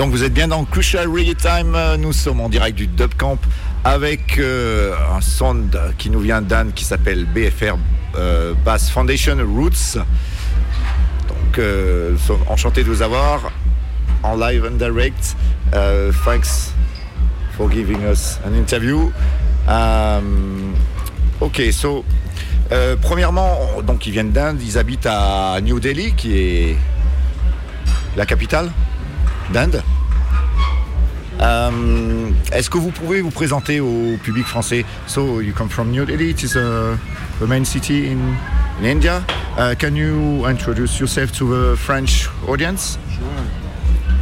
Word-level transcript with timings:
Donc 0.00 0.12
vous 0.12 0.24
êtes 0.24 0.32
bien 0.32 0.48
dans 0.48 0.64
Crucial 0.64 1.06
Reggae 1.08 1.36
Time. 1.36 1.76
Nous 1.98 2.14
sommes 2.14 2.40
en 2.40 2.48
direct 2.48 2.74
du 2.74 2.86
Dub 2.86 3.12
Camp 3.18 3.36
avec 3.84 4.38
euh, 4.38 4.94
un 5.14 5.20
sound 5.20 5.78
qui 5.98 6.08
nous 6.08 6.20
vient 6.20 6.40
d'Anne 6.40 6.72
qui 6.72 6.86
s'appelle 6.86 7.26
BFR 7.26 7.76
euh, 8.16 8.54
Bass 8.64 8.88
Foundation 8.88 9.36
Roots. 9.46 9.98
Donc 11.28 11.58
euh, 11.58 12.16
enchanté 12.48 12.82
de 12.82 12.88
vous 12.88 13.02
avoir 13.02 13.52
en 14.22 14.36
live 14.36 14.64
and 14.64 14.78
direct. 14.78 15.36
thanks 16.24 16.72
for 17.58 17.70
giving 17.70 18.02
us 18.10 18.38
an 18.46 18.54
interview. 18.54 19.12
Ok, 21.42 21.60
so 21.72 22.06
premièrement, 23.02 23.82
donc 23.86 24.06
ils 24.06 24.12
viennent 24.12 24.32
d'Inde, 24.32 24.62
ils 24.62 24.78
habitent 24.78 25.04
à 25.04 25.60
New 25.60 25.78
Delhi, 25.78 26.14
qui 26.14 26.38
est 26.38 26.76
la 28.16 28.24
capitale 28.24 28.70
d'Inde. 29.52 29.82
Euh, 31.40 31.70
Est-ce 32.52 32.68
que 32.68 32.78
vous 32.78 32.90
pouvez 32.90 33.20
vous 33.22 33.30
présenter 33.30 33.80
au 33.80 34.16
public 34.22 34.46
français? 34.46 34.84
So 35.06 35.40
you 35.40 35.52
come 35.54 35.68
from 35.68 35.90
New 35.90 36.04
Delhi, 36.04 36.30
it 36.30 36.42
is 36.42 36.56
a, 36.56 36.98
a 37.42 37.46
main 37.46 37.64
city 37.64 38.08
in, 38.12 38.18
in 38.80 38.84
India. 38.84 39.22
Uh, 39.58 39.74
can 39.78 39.94
you 39.96 40.46
introduce 40.46 40.98
yourself 41.00 41.32
to 41.32 41.46
the 41.72 41.76
French 41.76 42.28
audience? 42.46 42.98
Sure. 43.14 43.26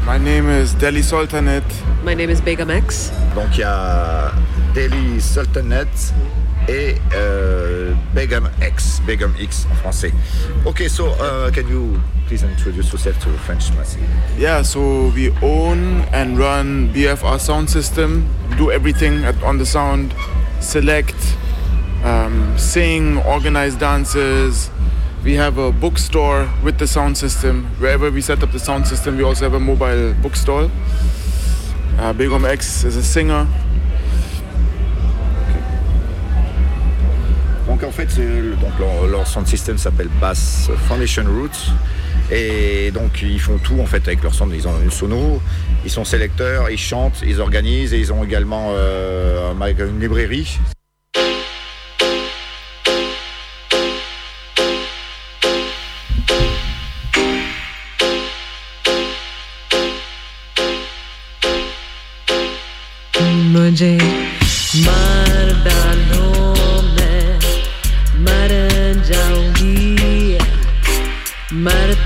My 0.06 0.17
name 0.19 0.48
is 0.48 0.75
Delhi 0.75 1.03
Sultanate. 1.03 1.65
My 2.05 2.15
name 2.15 2.31
is 2.31 2.41
Begum 2.41 2.70
X. 2.70 3.11
Donc 3.34 3.48
il 3.55 3.61
y 3.61 3.65
a 3.65 4.33
Delhi 4.75 5.20
Sultanate 5.20 6.15
et 6.69 6.97
euh, 7.15 7.93
Begum 8.15 8.49
X, 8.63 9.01
Begum 9.07 9.33
X 9.41 9.67
en 9.71 9.75
français. 9.77 10.13
Ok, 10.65 10.89
so 10.89 11.07
uh, 11.07 11.51
can 11.51 11.67
you 11.69 12.01
please 12.27 12.45
introduce 12.45 12.93
yourself 12.93 13.19
to 13.21 13.31
French 13.39 13.73
massive? 13.77 14.03
Yeah, 14.39 14.63
so 14.63 15.11
we 15.15 15.31
own 15.43 16.03
and 16.12 16.39
run 16.39 16.93
BFR 16.93 17.41
sound 17.41 17.71
system, 17.71 18.29
do 18.57 18.71
everything 18.71 19.25
at, 19.25 19.43
on 19.43 19.59
the 19.59 19.67
sound, 19.67 20.15
select, 20.61 21.17
um, 22.05 22.57
sing, 22.59 23.19
organize 23.25 23.75
dances. 23.77 24.70
We 25.25 25.35
have 25.35 25.59
a 25.59 25.73
bookstore 25.73 26.48
with 26.62 26.79
the 26.79 26.87
sound 26.87 27.19
system. 27.19 27.67
Wherever 27.79 28.11
we 28.11 28.20
set 28.20 28.42
up 28.42 28.53
the 28.53 28.61
sound 28.61 28.87
system, 28.87 29.17
we 29.17 29.25
also 29.25 29.45
have 29.45 29.55
a 29.55 29.61
mobile 29.61 30.14
bookstore. 30.23 30.70
Uh, 31.98 32.12
Begum 32.12 32.45
X 32.45 32.85
is 32.85 32.97
a 32.97 33.03
singer. 33.03 33.47
donc 37.81 37.91
en 37.91 37.93
fait, 37.93 38.09
l'ensemble 39.09 39.27
sound 39.27 39.47
système 39.47 39.79
s'appelle 39.79 40.09
Bass 40.21 40.69
Foundation 40.89 41.23
Roots. 41.25 41.71
Et 42.31 42.91
donc 42.91 43.23
ils 43.23 43.39
font 43.39 43.59
tout 43.59 43.79
en 43.81 43.87
fait 43.87 44.07
avec 44.09 44.23
leur 44.23 44.35
centre. 44.35 44.53
Ils 44.55 44.67
ont 44.67 44.73
une 44.83 44.91
sono, 44.91 45.41
ils 45.85 45.91
sont 45.91 46.05
sélecteurs, 46.05 46.70
ils 46.70 46.79
chantent, 46.79 47.23
ils 47.25 47.41
organisent 47.41 47.95
et 47.95 47.98
ils 47.98 48.12
ont 48.12 48.25
également 48.25 48.70
euh, 48.73 49.53
une 49.79 50.01
librairie. 50.01 50.59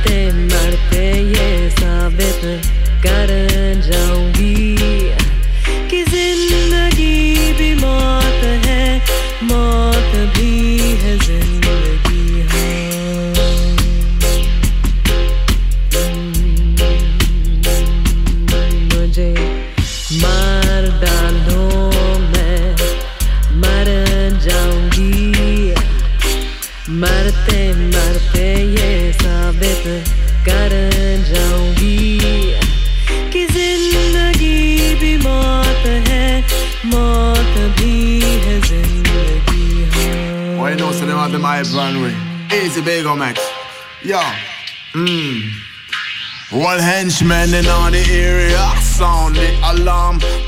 te 0.05 0.52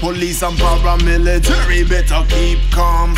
Police 0.05 0.43
and 0.43 0.59
paramilitary 0.59 1.89
better 1.89 2.23
keep 2.29 2.59
calm. 2.71 3.15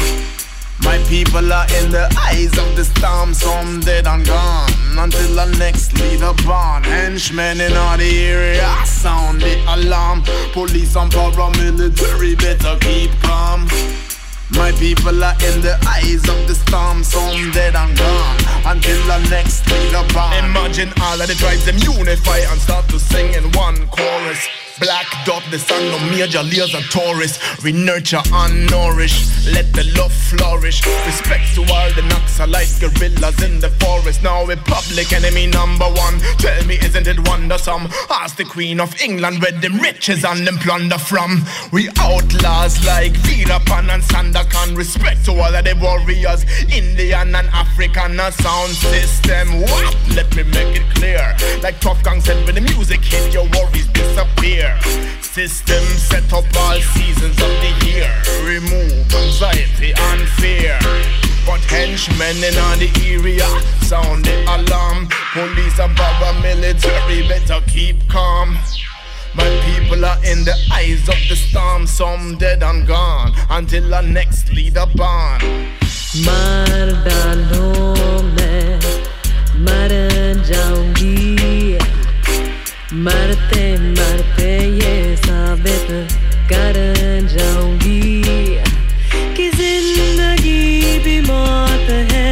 My 0.85 0.99
people 1.09 1.53
are 1.53 1.67
in 1.83 1.91
the 1.91 2.07
eyes 2.17 2.57
of 2.57 2.77
the 2.77 2.85
storm, 2.85 3.35
some 3.35 3.81
dead 3.81 4.07
and 4.07 4.25
gone 4.25 4.71
until 4.97 5.35
the 5.35 5.47
next 5.59 5.95
leader 5.99 6.33
born. 6.47 6.85
Henchmen 6.85 7.61
in 7.61 7.77
all 7.77 7.99
the 7.99 8.25
area 8.25 8.71
sound 8.87 9.41
the 9.43 9.59
alarm. 9.67 10.23
Police 10.53 10.95
and 10.95 11.11
paramilitary 11.11 12.39
better 12.39 12.79
keep 12.79 13.11
calm. 13.21 13.67
My 14.53 14.71
people 14.79 15.25
are 15.25 15.35
in 15.43 15.61
the 15.67 15.77
eyes 15.91 16.23
of 16.29 16.47
the 16.47 16.55
storm, 16.55 17.03
some 17.03 17.51
dead 17.51 17.75
and 17.75 17.99
gone 17.99 18.39
until 18.65 19.03
the 19.11 19.27
next 19.29 19.67
leader 19.67 20.07
born. 20.15 20.45
Imagine 20.45 20.93
all 21.03 21.21
of 21.21 21.27
the 21.27 21.35
tribes 21.35 21.67
them 21.67 21.79
unify 21.79 22.39
and 22.47 22.61
start 22.61 22.89
to 22.91 23.01
sing 23.01 23.35
in 23.35 23.51
one 23.59 23.89
chorus. 23.89 24.56
Black 24.79 25.07
dot, 25.25 25.43
the 25.51 25.59
sun 25.59 25.83
no 25.89 25.99
major 26.11 26.43
layers 26.43 26.75
of 26.75 26.83
tourists. 26.91 27.39
We 27.65 27.73
nurture 27.73 28.21
and 28.33 28.71
nourish, 28.71 29.47
let 29.47 29.73
the 29.73 29.85
love 29.97 30.13
flourish. 30.13 30.85
Respect 31.07 31.55
to 31.55 31.63
all 31.73 31.89
the 31.95 32.03
Naxalite 32.03 32.81
guerrillas 32.81 33.43
in 33.43 33.59
the 33.61 33.71
forest. 33.81 34.23
Now 34.23 34.45
we're 34.45 34.57
public 34.57 35.13
enemy 35.13 35.47
number 35.47 35.87
one. 35.87 36.19
Tell 36.39 36.63
me, 36.67 36.77
isn't 36.77 37.07
it 37.07 37.27
wondersome? 37.27 37.89
Ask 38.11 38.37
the 38.37 38.45
Queen 38.45 38.79
of 38.81 39.01
England 39.01 39.41
where 39.41 39.53
them 39.53 39.79
riches 39.79 40.25
and 40.25 40.47
them 40.47 40.59
plunder 40.59 40.99
from. 40.99 41.43
We 41.73 41.89
outlaws 41.99 42.85
like 42.85 43.13
Veerappan 43.25 43.89
and 43.89 44.03
Sandakan. 44.03 44.77
Respect 44.77 45.25
to 45.25 45.33
all 45.33 45.55
of 45.55 45.65
the 45.65 45.75
warriors, 45.81 46.45
Indian 46.71 47.35
and 47.35 47.49
African 47.49 48.21
a 48.21 48.31
sound 48.31 48.73
system. 48.73 49.63
What? 49.63 49.97
Let 50.15 50.35
me 50.37 50.43
make 50.43 50.77
it 50.77 50.89
clear. 50.95 51.35
Like 51.63 51.81
Tough 51.81 52.03
Gang 52.05 52.21
said, 52.21 52.45
when 52.45 52.57
the 52.57 52.61
music 52.61 53.01
hit, 53.03 53.33
your 53.33 53.49
worries 53.57 53.89
disappear. 53.89 54.66
System 55.21 55.85
set 55.97 56.33
up 56.33 56.45
all 56.57 56.81
seasons 56.95 57.37
of 57.41 57.53
the 57.63 57.73
year. 57.87 58.11
Remove 58.45 59.15
anxiety 59.15 59.93
and 59.97 60.29
fear. 60.41 60.79
But 61.47 61.61
henchmen 61.71 62.43
in 62.43 62.57
on 62.59 62.79
the 62.79 62.91
area 63.07 63.47
sound 63.85 64.25
the 64.25 64.37
alarm. 64.45 65.09
Police 65.33 65.79
and 65.79 65.97
paramilitary 65.97 67.29
better 67.29 67.61
keep 67.69 68.09
calm. 68.09 68.59
My 69.35 69.49
people 69.67 70.05
are 70.05 70.19
in 70.25 70.45
the 70.45 70.57
eyes 70.73 71.09
of 71.09 71.21
the 71.29 71.37
storm, 71.37 71.87
some 71.87 72.39
dead 72.39 72.63
and 72.63 72.87
gone 72.87 73.33
until 73.51 73.95
our 73.95 74.03
next 74.03 74.51
leader 74.53 74.87
born. 74.95 75.41
Marda 76.25 77.35
no 77.51 78.23
me, 78.23 78.79
मरते 83.07 83.65
मरते 83.79 84.49
ये 84.79 85.17
साबित 85.17 85.91
कर 86.53 86.77
जाऊँगी 87.35 88.23
कि 89.37 89.49
ज़िंदगी 89.51 90.99
भी 91.05 91.21
मौत 91.29 91.91
है, 92.13 92.31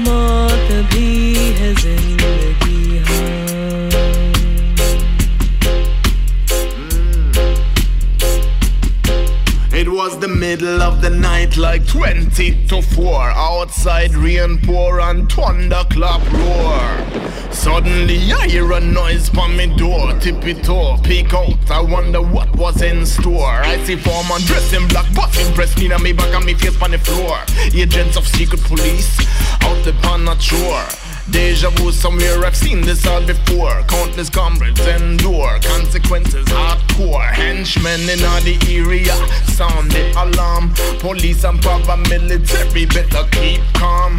मौत 0.00 0.72
भी 0.92 1.34
है 1.58 1.74
ज़िंदगी। 1.74 2.15
Was 10.06 10.18
the 10.20 10.28
middle 10.28 10.82
of 10.82 11.02
the 11.02 11.10
night, 11.10 11.56
like 11.56 11.84
20 11.88 12.66
to 12.68 12.80
4. 12.80 13.30
Outside, 13.30 14.14
rain 14.14 14.56
pour 14.62 15.00
and 15.00 15.28
thunderclap 15.28 16.22
roar. 16.32 17.52
Suddenly, 17.52 18.32
I 18.32 18.46
hear 18.46 18.70
a 18.70 18.80
noise 18.80 19.28
from 19.28 19.56
me 19.56 19.66
door. 19.76 20.12
Tippy 20.20 20.54
toe, 20.54 20.96
peek 21.02 21.34
out. 21.34 21.70
I 21.70 21.80
wonder 21.80 22.22
what 22.22 22.54
was 22.54 22.82
in 22.82 23.04
store. 23.04 23.62
I 23.72 23.82
see 23.84 23.96
four 23.96 24.22
foreman 24.22 24.46
dressed 24.46 24.74
in 24.74 24.86
black, 24.86 25.06
buffing 25.06 25.52
press 25.56 25.76
me 25.76 25.90
on 25.90 26.00
me 26.04 26.12
back 26.12 26.32
and 26.34 26.44
me 26.44 26.54
face 26.54 26.80
on 26.80 26.92
the 26.92 26.98
floor. 26.98 27.38
Agents 27.74 28.16
of 28.16 28.28
secret 28.28 28.62
police 28.62 29.18
out 29.62 29.86
upon 29.88 30.28
a 30.28 30.38
shore. 30.40 31.05
Deja 31.30 31.70
vu 31.70 31.90
somewhere, 31.90 32.44
I've 32.44 32.56
seen 32.56 32.82
this 32.82 33.04
all 33.06 33.20
before. 33.20 33.82
Countless 33.88 34.30
comrades 34.30 34.86
endure 34.86 35.58
consequences 35.60 36.46
hardcore. 36.46 37.30
Henchmen 37.32 38.08
in 38.08 38.24
all 38.24 38.40
the 38.42 38.56
area 38.70 39.14
sound 39.54 39.90
the 39.90 40.12
alarm. 40.12 40.72
Police 41.00 41.44
and 41.44 41.58
paramilitary 41.60 42.86
better 42.94 43.28
keep 43.32 43.60
calm. 43.74 44.18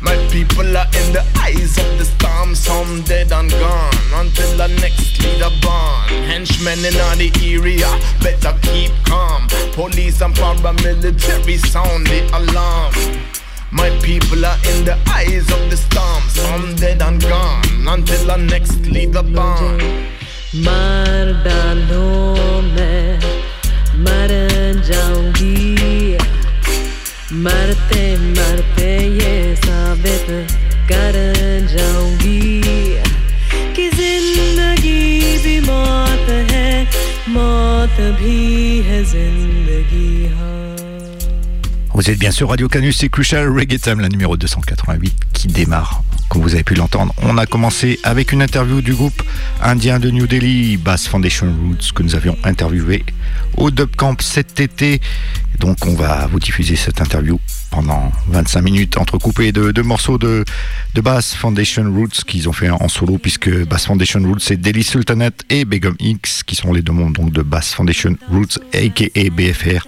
My 0.00 0.16
people 0.30 0.76
are 0.76 0.86
in 0.86 1.12
the 1.12 1.24
eyes 1.38 1.76
of 1.78 1.98
the 1.98 2.04
storm, 2.04 2.54
some 2.54 3.02
dead 3.02 3.32
and 3.32 3.50
gone 3.50 3.90
until 4.14 4.56
the 4.56 4.68
next 4.80 5.18
leader 5.24 5.50
born. 5.62 6.08
Henchmen 6.28 6.84
in 6.84 6.94
all 7.00 7.16
the 7.16 7.32
area, 7.42 7.88
better 8.22 8.56
keep 8.62 8.92
calm. 9.04 9.48
Police 9.72 10.20
and 10.20 10.34
paramilitary 10.34 11.58
sound 11.58 12.06
the 12.06 12.20
alarm. 12.36 12.92
My 13.70 13.90
people 14.02 14.44
are 14.46 14.56
in 14.70 14.84
the 14.84 14.96
eyes 15.10 15.46
of 15.52 15.70
the 15.70 15.76
storm, 15.76 16.22
some 16.30 16.74
dead 16.76 17.02
and 17.02 17.20
gone 17.20 17.86
until 17.86 18.24
the 18.26 18.36
next 18.36 18.80
leader 18.86 19.22
born. 19.22 19.80
मार 20.64 21.32
डालो 21.44 22.04
मैं 22.74 23.20
मर 24.04 24.32
जाऊँगी 24.88 26.16
मरते 27.44 28.04
मरते 28.38 28.88
ये 29.18 29.34
साबित 29.56 30.26
कर 30.90 31.16
जाऊँगी 31.74 32.62
कि 33.76 33.88
ज़िंदगी 33.98 35.36
भी 35.44 35.60
मौत 35.68 36.28
है 36.52 36.72
मौत 37.36 38.00
भी 38.20 38.38
है 38.88 39.04
ज़िंदगी 39.12 39.57
हाँ 39.57 39.57
Vous 41.98 42.08
êtes 42.12 42.18
bien 42.20 42.30
sur 42.30 42.50
Radio 42.50 42.68
Canus, 42.68 42.98
c'est 42.98 43.08
Crucial 43.08 43.48
Reggae 43.48 43.76
Time, 43.76 43.98
la 43.98 44.08
numéro 44.08 44.36
288 44.36 45.16
qui 45.32 45.48
démarre. 45.48 46.04
Comme 46.28 46.42
vous 46.42 46.54
avez 46.54 46.62
pu 46.62 46.74
l'entendre, 46.74 47.12
on 47.22 47.36
a 47.36 47.44
commencé 47.44 47.98
avec 48.04 48.30
une 48.30 48.40
interview 48.40 48.80
du 48.82 48.94
groupe 48.94 49.20
indien 49.60 49.98
de 49.98 50.08
New 50.08 50.28
Delhi, 50.28 50.76
Bass 50.76 51.08
Foundation 51.08 51.48
Roots, 51.60 51.92
que 51.92 52.04
nous 52.04 52.14
avions 52.14 52.38
interviewé 52.44 53.04
au 53.56 53.72
Dub 53.72 53.96
Camp 53.96 54.14
cet 54.22 54.60
été. 54.60 55.00
Donc 55.58 55.78
on 55.86 55.94
va 55.94 56.26
vous 56.26 56.38
diffuser 56.38 56.76
cette 56.76 57.00
interview 57.00 57.40
pendant 57.70 58.12
25 58.28 58.62
minutes 58.62 58.96
entrecoupées 58.96 59.52
de 59.52 59.72
deux 59.72 59.82
morceaux 59.82 60.16
de, 60.16 60.44
de 60.94 61.00
Bass 61.00 61.34
Foundation 61.34 61.92
Roots 61.92 62.24
qu'ils 62.26 62.48
ont 62.48 62.52
fait 62.52 62.70
en 62.70 62.88
solo 62.88 63.18
puisque 63.18 63.50
Bass 63.66 63.86
Foundation 63.86 64.20
Roots 64.22 64.40
c'est 64.40 64.56
Delhi 64.56 64.84
Sultanate 64.84 65.42
et 65.50 65.64
Begum 65.64 65.94
X 65.98 66.42
qui 66.44 66.54
sont 66.54 66.72
les 66.72 66.82
deux 66.82 66.92
mondes 66.92 67.14
donc 67.14 67.32
de 67.32 67.42
Bass 67.42 67.74
Foundation 67.74 68.16
Roots 68.30 68.58
aka 68.72 69.30
BFR. 69.30 69.86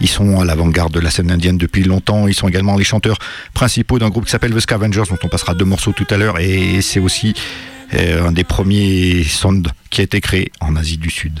Ils 0.00 0.08
sont 0.08 0.40
à 0.40 0.44
l'avant-garde 0.44 0.92
de 0.92 1.00
la 1.00 1.10
scène 1.10 1.30
indienne 1.30 1.58
depuis 1.58 1.84
longtemps. 1.84 2.26
Ils 2.26 2.34
sont 2.34 2.48
également 2.48 2.76
les 2.76 2.84
chanteurs 2.84 3.18
principaux 3.54 3.98
d'un 3.98 4.10
groupe 4.10 4.24
qui 4.24 4.30
s'appelle 4.32 4.52
The 4.52 4.60
Scavengers 4.60 5.04
dont 5.08 5.18
on 5.22 5.28
passera 5.28 5.54
deux 5.54 5.64
morceaux 5.64 5.92
tout 5.92 6.06
à 6.10 6.16
l'heure 6.16 6.38
et 6.40 6.82
c'est 6.82 7.00
aussi 7.00 7.34
euh, 7.94 8.28
un 8.28 8.32
des 8.32 8.44
premiers 8.44 9.22
sondes 9.24 9.70
qui 9.90 10.00
a 10.00 10.04
été 10.04 10.20
créé 10.20 10.50
en 10.60 10.74
Asie 10.76 10.98
du 10.98 11.10
Sud. 11.10 11.40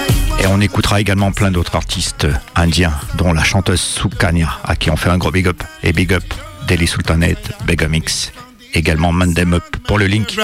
Et 0.41 0.47
on 0.47 0.59
écoutera 0.59 0.99
également 0.99 1.31
plein 1.31 1.51
d'autres 1.51 1.75
artistes 1.75 2.27
indiens, 2.55 2.93
dont 3.15 3.31
la 3.31 3.43
chanteuse 3.43 3.79
Sukanya, 3.79 4.49
à 4.63 4.75
qui 4.75 4.89
on 4.89 4.95
fait 4.95 5.09
un 5.09 5.19
gros 5.19 5.29
big 5.29 5.47
up. 5.47 5.61
Et 5.83 5.93
big 5.93 6.13
up 6.13 6.23
Delhi 6.67 6.87
Sultanate, 6.87 7.51
Begum 7.65 7.93
X, 7.93 8.31
également 8.73 9.11
Mandem 9.11 9.53
Up 9.53 9.63
pour 9.85 9.99
le 9.99 10.07
link. 10.07 10.35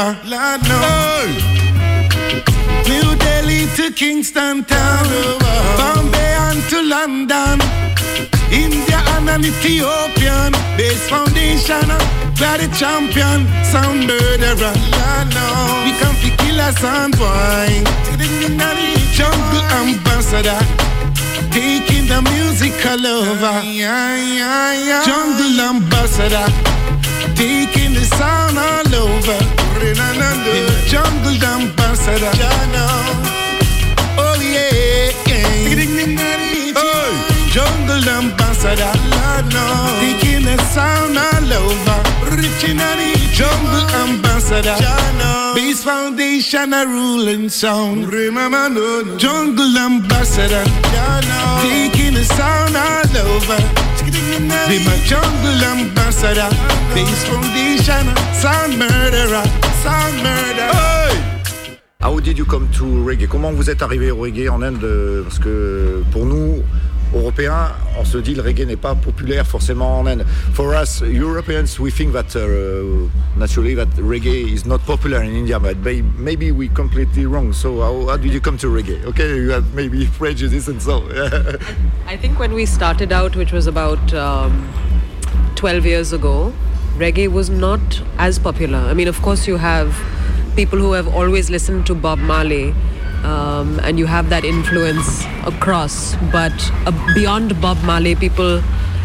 Kill 16.57 16.65
a 16.65 16.71
sound 16.73 17.17
boy, 17.17 17.83
jungle 19.13 19.65
ambassador. 19.79 20.59
Taking 21.51 22.07
the 22.07 22.21
music 22.31 22.73
all 22.85 23.05
over. 23.05 23.61
Jungle 25.05 25.59
ambassador. 25.69 26.47
Taking 27.35 27.93
the 27.93 28.05
sound 28.17 28.57
all 28.57 28.95
over. 28.95 29.39
The 29.79 30.73
jungle 30.89 31.43
ambassador. 31.43 32.31
Oh 34.17 34.35
yeah. 34.41 36.36
Jungle 37.57 38.07
ambassador. 38.07 38.93
Taking 39.99 40.45
the 40.45 40.57
sound 40.75 41.17
all 41.17 41.53
over. 41.53 41.97
Jungle 43.33 43.89
ambassador. 43.95 44.77
Base 45.55 45.83
foundation 45.83 46.71
a 46.71 46.85
ruling 46.85 47.49
sound. 47.49 48.13
Remember 48.13 48.69
no. 48.69 49.17
Jungle 49.17 49.75
ambassador. 49.75 50.63
Taking 51.63 52.13
the 52.13 52.23
sound 52.37 52.75
all 52.77 53.17
over. 53.25 53.57
Be 54.69 54.77
my 54.85 54.95
jungle 55.09 55.63
ambassador. 55.73 56.49
Base 56.93 57.23
foundation. 57.25 58.05
Sound 58.35 58.77
murderer. 58.77 59.43
Sound 59.81 60.15
murderer. 60.21 60.77
How 61.99 62.19
did 62.19 62.37
you 62.37 62.45
come 62.45 62.69
to 62.77 62.85
reggae? 63.03 63.27
Comment 63.27 63.51
vous 63.51 63.71
êtes 63.71 63.81
arrivé 63.81 64.11
au 64.11 64.17
reggae 64.17 64.47
en 64.47 64.61
Inde? 64.61 65.23
Parce 65.23 65.39
que 65.39 66.03
pour 66.11 66.25
nous, 66.25 66.63
Européens, 67.13 67.71
on 67.97 68.05
se 68.05 68.17
dit 68.17 68.35
le 68.35 68.41
reggae 68.41 68.65
n'est 68.65 68.75
pas 68.75 68.95
populaire 68.95 69.45
forcément 69.45 69.99
en 69.99 70.05
Inde. 70.05 70.25
For 70.53 70.73
us, 70.75 71.01
Europeans, 71.01 71.79
we 71.79 71.91
think 71.91 72.13
that 72.13 72.35
uh, 72.35 73.07
naturally 73.37 73.75
that 73.75 73.87
reggae 73.97 74.53
is 74.53 74.65
not 74.65 74.85
popular 74.85 75.21
in 75.21 75.35
India, 75.35 75.59
but 75.59 75.77
maybe 75.77 76.51
we 76.51 76.67
completely 76.69 77.25
wrong. 77.25 77.53
So 77.53 77.81
how, 77.81 78.07
how 78.07 78.17
did 78.17 78.33
you 78.33 78.41
come 78.41 78.57
to 78.57 78.67
reggae? 78.67 79.03
Okay, 79.05 79.35
you 79.35 79.51
have 79.51 79.73
maybe 79.73 80.05
prejudice 80.17 80.67
and 80.67 80.81
so. 80.81 81.03
I 82.07 82.17
think 82.17 82.39
when 82.39 82.53
we 82.53 82.65
started 82.65 83.11
out, 83.11 83.35
which 83.35 83.51
was 83.51 83.67
about 83.67 84.13
um, 84.13 84.67
12 85.55 85.85
years 85.85 86.13
ago, 86.13 86.53
reggae 86.97 87.31
was 87.31 87.49
not 87.49 88.01
as 88.17 88.39
popular. 88.39 88.79
I 88.79 88.93
mean, 88.93 89.07
of 89.07 89.21
course, 89.21 89.47
you 89.47 89.57
have 89.57 89.95
people 90.55 90.79
who 90.79 90.93
have 90.93 91.07
always 91.07 91.49
listened 91.49 91.85
to 91.85 91.95
Bob 91.95 92.19
Marley. 92.19 92.73
Um, 93.27 93.79
and 93.83 93.99
you 93.99 94.05
have 94.05 94.29
that 94.29 94.45
influence 94.45 95.25
across, 95.45 96.15
but 96.31 96.53
uh, 96.85 97.13
beyond 97.13 97.59
Bob 97.59 97.77
Marley, 97.83 98.15
people 98.15 98.61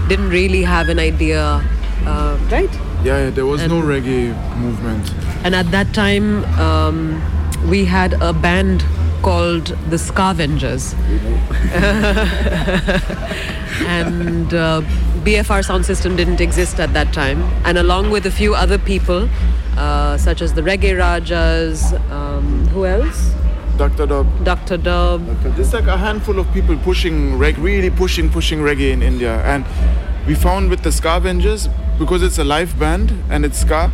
didn't 0.08 0.28
really 0.28 0.62
have 0.62 0.88
an 0.88 1.00
idea, 1.00 1.60
uh, 2.06 2.38
right? 2.50 2.72
Yeah, 3.02 3.24
yeah, 3.24 3.30
there 3.30 3.46
was 3.46 3.66
no 3.66 3.82
reggae 3.82 4.30
movement. 4.58 5.12
And 5.44 5.56
at 5.56 5.72
that 5.72 5.92
time, 5.92 6.44
um, 6.60 7.20
we 7.68 7.84
had 7.84 8.12
a 8.22 8.32
band 8.32 8.84
called 9.22 9.66
the 9.90 9.98
Ska 9.98 10.34
Vengers. 10.38 10.94
and 13.88 14.54
uh, 14.54 14.82
BFR 15.24 15.64
sound 15.64 15.84
system 15.84 16.14
didn't 16.14 16.40
exist 16.40 16.78
at 16.78 16.92
that 16.92 17.12
time. 17.12 17.42
And 17.64 17.76
along 17.76 18.10
with 18.10 18.26
a 18.26 18.30
few 18.30 18.54
other 18.54 18.78
people, 18.78 19.28
uh, 19.76 20.16
such 20.16 20.42
as 20.42 20.54
the 20.54 20.62
Reggae 20.62 20.96
Rajahs, 20.96 21.92
um, 22.10 22.68
who 22.68 22.86
else? 22.86 23.31
Dr. 23.76 24.06
Dub. 24.06 24.44
Dr. 24.44 24.76
Dub. 24.76 25.56
Just 25.56 25.72
like 25.72 25.86
a 25.86 25.96
handful 25.96 26.38
of 26.38 26.52
people 26.52 26.76
pushing 26.78 27.38
reg, 27.38 27.58
really 27.58 27.90
pushing, 27.90 28.30
pushing 28.30 28.60
reggae 28.60 28.92
in 28.92 29.02
India. 29.02 29.42
And 29.44 29.64
we 30.26 30.34
found 30.34 30.70
with 30.70 30.82
the 30.82 30.92
Ska 30.92 31.20
Vengers, 31.20 31.68
because 31.98 32.22
it's 32.22 32.38
a 32.38 32.44
live 32.44 32.78
band 32.78 33.12
and 33.30 33.44
it's 33.44 33.58
ska, 33.58 33.90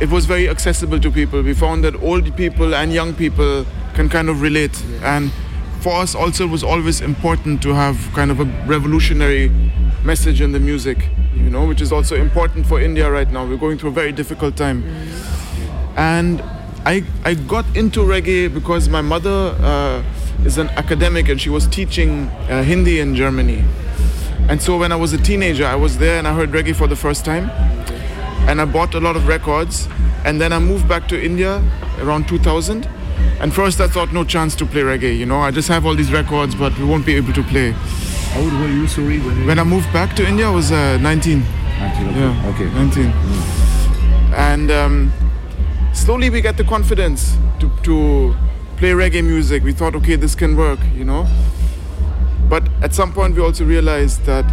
it 0.00 0.10
was 0.10 0.26
very 0.26 0.48
accessible 0.48 0.98
to 1.00 1.10
people. 1.10 1.42
We 1.42 1.54
found 1.54 1.84
that 1.84 1.94
old 2.02 2.36
people 2.36 2.74
and 2.74 2.92
young 2.92 3.14
people 3.14 3.64
can 3.94 4.08
kind 4.08 4.28
of 4.28 4.40
relate. 4.42 4.82
And 5.02 5.30
for 5.80 5.94
us 5.94 6.14
also 6.14 6.44
it 6.44 6.50
was 6.50 6.64
always 6.64 7.00
important 7.00 7.62
to 7.62 7.74
have 7.74 7.96
kind 8.14 8.30
of 8.30 8.40
a 8.40 8.44
revolutionary 8.66 9.50
message 10.04 10.40
in 10.40 10.52
the 10.52 10.60
music, 10.60 11.08
you 11.34 11.50
know, 11.50 11.66
which 11.66 11.80
is 11.80 11.92
also 11.92 12.16
important 12.16 12.66
for 12.66 12.80
India 12.80 13.10
right 13.10 13.30
now. 13.30 13.46
We're 13.46 13.56
going 13.56 13.78
through 13.78 13.90
a 13.90 13.94
very 13.94 14.12
difficult 14.12 14.56
time. 14.56 14.82
Mm. 14.82 15.98
And 15.98 16.42
I, 16.84 17.04
I 17.24 17.34
got 17.34 17.64
into 17.76 18.00
reggae 18.00 18.52
because 18.52 18.88
my 18.88 19.00
mother 19.02 19.54
uh, 19.60 20.02
is 20.44 20.58
an 20.58 20.68
academic 20.70 21.28
and 21.28 21.40
she 21.40 21.50
was 21.50 21.66
teaching 21.66 22.28
uh, 22.48 22.62
Hindi 22.62 23.00
in 23.00 23.14
Germany. 23.14 23.64
And 24.48 24.62
so 24.62 24.78
when 24.78 24.92
I 24.92 24.96
was 24.96 25.12
a 25.12 25.18
teenager, 25.18 25.66
I 25.66 25.74
was 25.74 25.98
there 25.98 26.18
and 26.18 26.26
I 26.26 26.32
heard 26.34 26.50
reggae 26.50 26.74
for 26.74 26.86
the 26.86 26.96
first 26.96 27.24
time. 27.24 27.50
And 28.48 28.60
I 28.60 28.64
bought 28.64 28.94
a 28.94 29.00
lot 29.00 29.16
of 29.16 29.26
records. 29.28 29.88
And 30.24 30.40
then 30.40 30.52
I 30.52 30.58
moved 30.58 30.88
back 30.88 31.06
to 31.08 31.22
India 31.22 31.62
around 32.00 32.28
2000. 32.28 32.86
And 33.40 33.52
first 33.52 33.80
I 33.80 33.88
thought 33.88 34.12
no 34.12 34.24
chance 34.24 34.56
to 34.56 34.64
play 34.66 34.80
reggae, 34.80 35.16
you 35.18 35.26
know. 35.26 35.40
I 35.40 35.50
just 35.50 35.68
have 35.68 35.84
all 35.84 35.94
these 35.94 36.12
records, 36.12 36.54
but 36.54 36.76
we 36.78 36.84
won't 36.84 37.04
be 37.04 37.14
able 37.16 37.32
to 37.34 37.42
play. 37.42 37.72
How 37.72 38.40
old 38.40 38.52
were 38.54 38.68
you, 38.68 38.86
sorry? 38.86 39.18
When, 39.20 39.46
When 39.46 39.58
I 39.58 39.64
moved 39.64 39.92
back 39.92 40.16
to 40.16 40.26
India, 40.26 40.46
I 40.46 40.50
was 40.50 40.72
uh, 40.72 40.96
19. 40.98 41.42
Yeah, 41.78 42.52
Okay. 42.54 42.64
19. 42.72 43.06
And 44.34 44.70
um, 44.70 45.12
slowly 45.98 46.30
we 46.30 46.40
get 46.40 46.56
the 46.56 46.64
confidence 46.64 47.36
to, 47.58 47.70
to 47.82 48.34
play 48.76 48.92
reggae 48.92 49.24
music. 49.24 49.64
We 49.64 49.72
thought, 49.72 49.94
okay, 49.96 50.14
this 50.14 50.34
can 50.34 50.56
work, 50.56 50.78
you 50.94 51.04
know. 51.04 51.26
But 52.48 52.66
at 52.82 52.94
some 52.94 53.12
point, 53.12 53.34
we 53.34 53.42
also 53.42 53.64
realized 53.64 54.24
that 54.24 54.44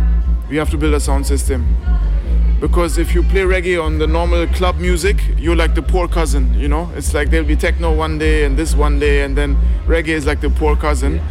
we 0.50 0.58
have 0.58 0.70
to 0.72 0.78
build 0.78 0.96
a 0.96 1.00
sound 1.00 1.28
system. 1.28 1.78
Because 2.60 2.98
if 2.98 3.14
you 3.14 3.22
play 3.22 3.42
reggae 3.42 3.82
on 3.82 4.00
the 4.00 4.08
normal 4.08 4.48
club 4.48 4.78
music, 4.78 5.18
you're 5.38 5.56
like 5.56 5.76
the 5.76 5.82
poor 5.82 6.08
cousin, 6.08 6.54
you 6.60 6.68
know? 6.68 6.92
It's 6.96 7.14
like 7.14 7.30
there'll 7.30 7.48
be 7.48 7.56
techno 7.56 7.94
one 7.94 8.18
day 8.18 8.46
and 8.46 8.58
this 8.58 8.74
one 8.74 9.00
day, 9.00 9.22
and 9.22 9.38
then 9.38 9.56
reggae 9.86 10.10
is 10.10 10.26
like 10.26 10.42
the 10.42 10.50
poor 10.50 10.76
cousin. 10.76 11.22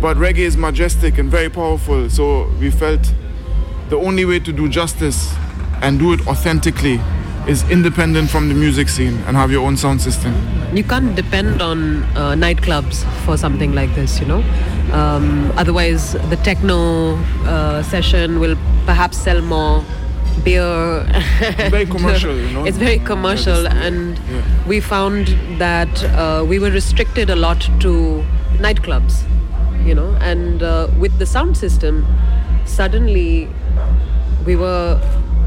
But 0.00 0.16
reggae 0.16 0.38
is 0.38 0.56
majestic 0.56 1.18
and 1.18 1.30
very 1.30 1.50
powerful, 1.50 2.08
so 2.08 2.48
we 2.58 2.70
felt 2.70 3.12
the 3.90 3.96
only 3.96 4.24
way 4.24 4.38
to 4.40 4.52
do 4.52 4.68
justice 4.68 5.34
and 5.82 5.98
do 5.98 6.12
it 6.12 6.26
authentically 6.26 7.00
is 7.48 7.68
independent 7.70 8.28
from 8.30 8.48
the 8.48 8.54
music 8.54 8.88
scene 8.88 9.16
and 9.26 9.36
have 9.36 9.50
your 9.50 9.66
own 9.66 9.76
sound 9.76 10.00
system. 10.02 10.34
You 10.76 10.84
can't 10.84 11.14
depend 11.16 11.62
on 11.62 12.02
uh, 12.14 12.34
nightclubs 12.34 13.04
for 13.24 13.38
something 13.38 13.74
like 13.74 13.94
this, 13.94 14.20
you 14.20 14.26
know. 14.26 14.42
Um, 14.92 15.50
otherwise, 15.56 16.12
the 16.12 16.36
techno 16.44 17.14
uh, 17.46 17.82
session 17.82 18.38
will 18.38 18.56
perhaps 18.84 19.16
sell 19.16 19.40
more 19.40 19.82
beer. 20.44 21.04
Very 21.70 21.86
commercial, 21.86 22.36
you 22.36 22.50
know. 22.54 22.64
It's 22.66 22.76
very 22.76 22.98
commercial, 22.98 23.62
Yeah, 23.64 23.86
and 23.86 24.18
yeah. 24.18 24.42
we 24.66 24.80
found 24.80 25.28
that 25.58 26.04
uh, 26.04 26.44
we 26.46 26.58
were 26.58 26.70
restricted 26.70 27.30
a 27.30 27.36
lot 27.36 27.60
to 27.80 28.24
nightclubs, 28.58 29.22
you 29.86 29.94
know. 29.94 30.14
And 30.20 30.62
uh, 30.62 30.88
with 30.98 31.18
the 31.18 31.24
sound 31.26 31.56
system, 31.56 32.06
suddenly 32.66 33.48
we 34.44 34.54
were 34.54 35.00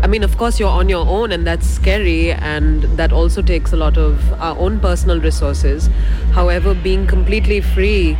i 0.03 0.07
mean 0.07 0.23
of 0.23 0.37
course 0.37 0.59
you're 0.59 0.69
on 0.69 0.89
your 0.89 1.05
own 1.07 1.31
and 1.31 1.45
that's 1.45 1.67
scary 1.67 2.31
and 2.31 2.83
that 2.97 3.11
also 3.13 3.41
takes 3.41 3.71
a 3.73 3.75
lot 3.75 3.97
of 3.97 4.31
our 4.33 4.57
own 4.57 4.79
personal 4.79 5.19
resources 5.19 5.89
however 6.33 6.73
being 6.73 7.05
completely 7.07 7.61
free 7.61 8.17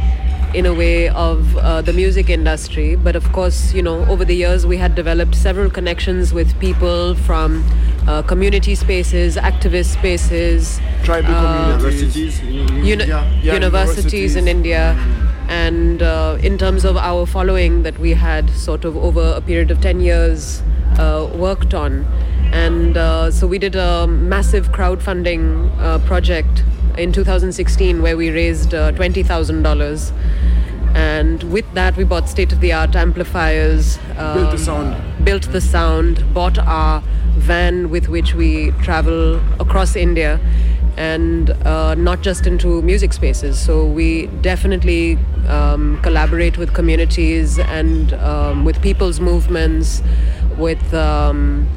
in 0.54 0.66
a 0.66 0.74
way 0.74 1.08
of 1.10 1.56
uh, 1.58 1.82
the 1.82 1.94
music 1.94 2.30
industry 2.30 2.96
but 2.96 3.16
of 3.16 3.32
course 3.32 3.74
you 3.74 3.82
know 3.82 4.06
over 4.08 4.26
the 4.26 4.36
years 4.36 4.66
we 4.66 4.78
had 4.78 4.94
developed 4.96 5.34
several 5.34 5.70
connections 5.70 6.34
with 6.34 6.58
people 6.60 7.16
from 7.16 7.64
uh, 8.08 8.22
community 8.24 8.76
spaces 8.76 9.38
activist 9.38 9.94
spaces 9.94 10.80
Tribal 11.04 11.34
uh, 11.34 11.78
communities. 11.78 12.42
uni- 12.42 13.06
Yeah, 13.06 13.26
universities 13.42 14.36
in 14.36 14.46
universities. 14.46 14.46
India. 14.46 14.84
And 15.48 16.02
uh, 16.02 16.38
in 16.42 16.58
terms 16.58 16.86
of 16.86 16.96
our 16.98 17.26
following 17.26 17.84
that 17.84 17.98
we 18.00 18.12
had 18.14 18.50
sort 18.52 18.86
of 18.86 18.96
over 18.98 19.34
a 19.36 19.42
period 19.42 19.70
of 19.72 19.82
10 19.82 20.00
years 20.00 20.62
worked 21.36 21.74
on. 21.74 22.06
And 22.52 22.98
uh, 22.98 23.32
so 23.32 23.48
we 23.48 23.60
did 23.60 23.76
a 23.76 24.08
massive 24.08 24.70
crowdfunding 24.70 25.72
uh, 25.80 26.00
project 26.00 26.64
in 26.98 27.14
2016 27.14 28.02
where 28.02 28.18
we 28.18 28.30
raised 28.30 28.74
uh, 28.74 28.92
$20,000. 28.92 30.12
And 30.94 31.44
with 31.44 31.72
that, 31.74 31.96
we 31.96 32.04
bought 32.04 32.28
state 32.28 32.52
of 32.52 32.60
the 32.60 32.74
art 32.74 32.96
amplifiers. 32.96 33.98
Built 33.98 34.18
the 34.18 34.50
um, 34.52 34.58
sound. 34.58 35.26
built 35.26 35.44
the 35.52 35.62
sound, 35.62 36.34
bought 36.34 36.58
our 36.58 37.02
van 37.38 37.90
with 37.90 38.10
which 38.10 38.34
we 38.34 38.72
travel 38.84 39.38
across 39.62 39.96
India, 39.96 40.40
and 40.98 41.52
uh, 41.66 41.96
not 41.96 42.22
just 42.22 42.46
into 42.46 42.82
music 42.82 43.14
spaces. 43.14 43.58
So 43.58 43.86
we 43.86 44.28
definitely 44.42 45.18
um, 45.48 46.00
collaborate 46.02 46.58
with 46.58 46.74
communities 46.74 47.58
and 47.58 48.14
um, 48.16 48.66
with 48.66 48.82
people's 48.82 49.22
movements, 49.22 50.02
with. 50.58 50.94
Um, 50.94 51.68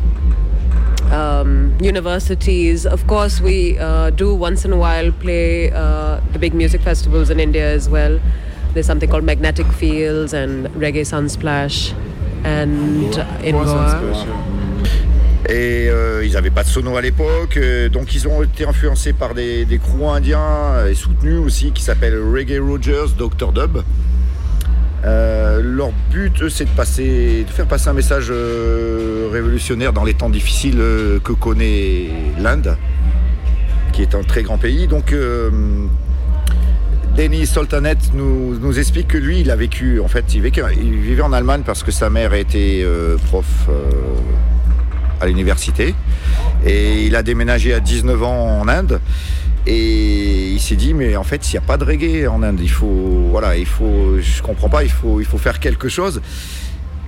um, 1.13 1.77
universities. 1.81 2.87
Of 2.87 3.07
course, 3.07 3.41
we 3.41 3.79
uh, 3.79 4.11
do 4.11 4.35
once 4.35 4.65
in 4.65 4.73
a 4.73 4.77
while 4.77 5.13
play 5.13 5.71
uh, 5.71 6.21
the 6.33 6.39
big 6.39 6.55
music 6.55 6.81
festivals 6.81 7.31
in 7.31 7.41
India 7.41 7.71
as 7.71 7.89
well. 7.89 8.21
There's 8.73 8.87
something 8.87 9.09
called 9.09 9.25
Magnetic 9.25 9.67
Fields 9.67 10.33
and 10.33 10.67
Reggae 10.69 11.07
Sunsplash, 11.07 11.93
and 12.45 13.15
uh, 13.17 13.45
in 13.45 13.53
Goa. 13.53 14.55
Et 15.47 15.89
euh, 15.91 16.25
ils 16.25 16.33
n'avaient 16.33 16.51
pas 16.51 16.63
de 16.63 16.69
sono 16.69 16.97
à 16.97 17.03
l'époque, 17.03 17.59
euh, 17.59 17.91
donc 17.91 18.15
ils 18.15 18.27
ont 18.27 18.43
été 18.43 18.65
influencés 18.65 19.13
par 19.13 19.35
des, 19.35 19.67
des 19.67 19.77
crews 19.79 20.09
indiens 20.09 20.87
et 20.89 20.95
soutenus 20.95 21.39
aussi 21.39 21.71
qui 21.73 21.83
s'appellent 21.83 22.19
Reggae 22.19 22.59
Rogers, 22.59 23.13
Dr. 23.19 23.53
Dub. 23.53 23.83
Euh, 25.05 25.61
leur 25.63 25.91
but, 26.11 26.43
eux, 26.43 26.49
c'est 26.49 26.65
de, 26.65 26.71
passer, 26.71 27.45
de 27.47 27.51
faire 27.53 27.67
passer 27.67 27.89
un 27.89 27.93
message 27.93 28.29
euh, 28.31 29.29
révolutionnaire 29.31 29.93
dans 29.93 30.05
les 30.05 30.15
temps 30.15 30.31
difficiles 30.31 30.79
euh, 30.79 31.19
que 31.19 31.33
connaît 31.33 32.09
l'Inde, 32.39 32.77
qui 33.93 34.03
est 34.03 34.15
un 34.15 34.23
très 34.23 34.43
grand 34.43 34.57
pays. 34.57 34.87
Donc, 34.87 35.15
Denis 37.17 37.47
Soltanet 37.47 37.97
nous, 38.15 38.59
nous 38.59 38.79
explique 38.79 39.09
que 39.09 39.19
lui, 39.19 39.41
il 39.41 39.51
a 39.51 39.57
vécu, 39.57 40.01
en 40.01 40.09
fait, 40.09 40.35
il, 40.35 40.41
vivait 40.41 41.23
en 41.23 41.33
Allemagne 41.33 41.63
parce 41.65 41.83
que 41.83 41.91
sa 41.91 42.09
mère 42.09 42.33
était 42.33 42.85
prof 43.27 43.69
à 45.21 45.27
l'université. 45.27 45.95
Et 46.65 47.05
il 47.05 47.15
a 47.15 47.23
déménagé 47.23 47.75
à 47.75 47.81
19 47.81 48.23
ans 48.23 48.61
en 48.61 48.69
Inde. 48.69 49.01
Et 49.67 50.51
il 50.51 50.61
s'est 50.61 50.77
dit, 50.77 50.93
mais 50.95 51.17
en 51.17 51.25
fait, 51.25 51.51
il 51.51 51.55
n'y 51.55 51.59
a 51.59 51.63
pas 51.63 51.77
de 51.77 51.85
reggae 51.85 52.27
en 52.29 52.43
Inde. 52.43 52.61
Il 52.63 52.71
faut, 52.71 53.29
voilà, 53.31 53.57
il 53.57 53.67
faut, 53.67 54.19
je 54.21 54.43
comprends 54.43 54.69
pas, 54.69 54.85
il 54.85 54.91
faut, 54.91 55.21
il 55.21 55.27
faut 55.27 55.39
faire 55.39 55.59
quelque 55.59 55.89
chose. 55.89 56.21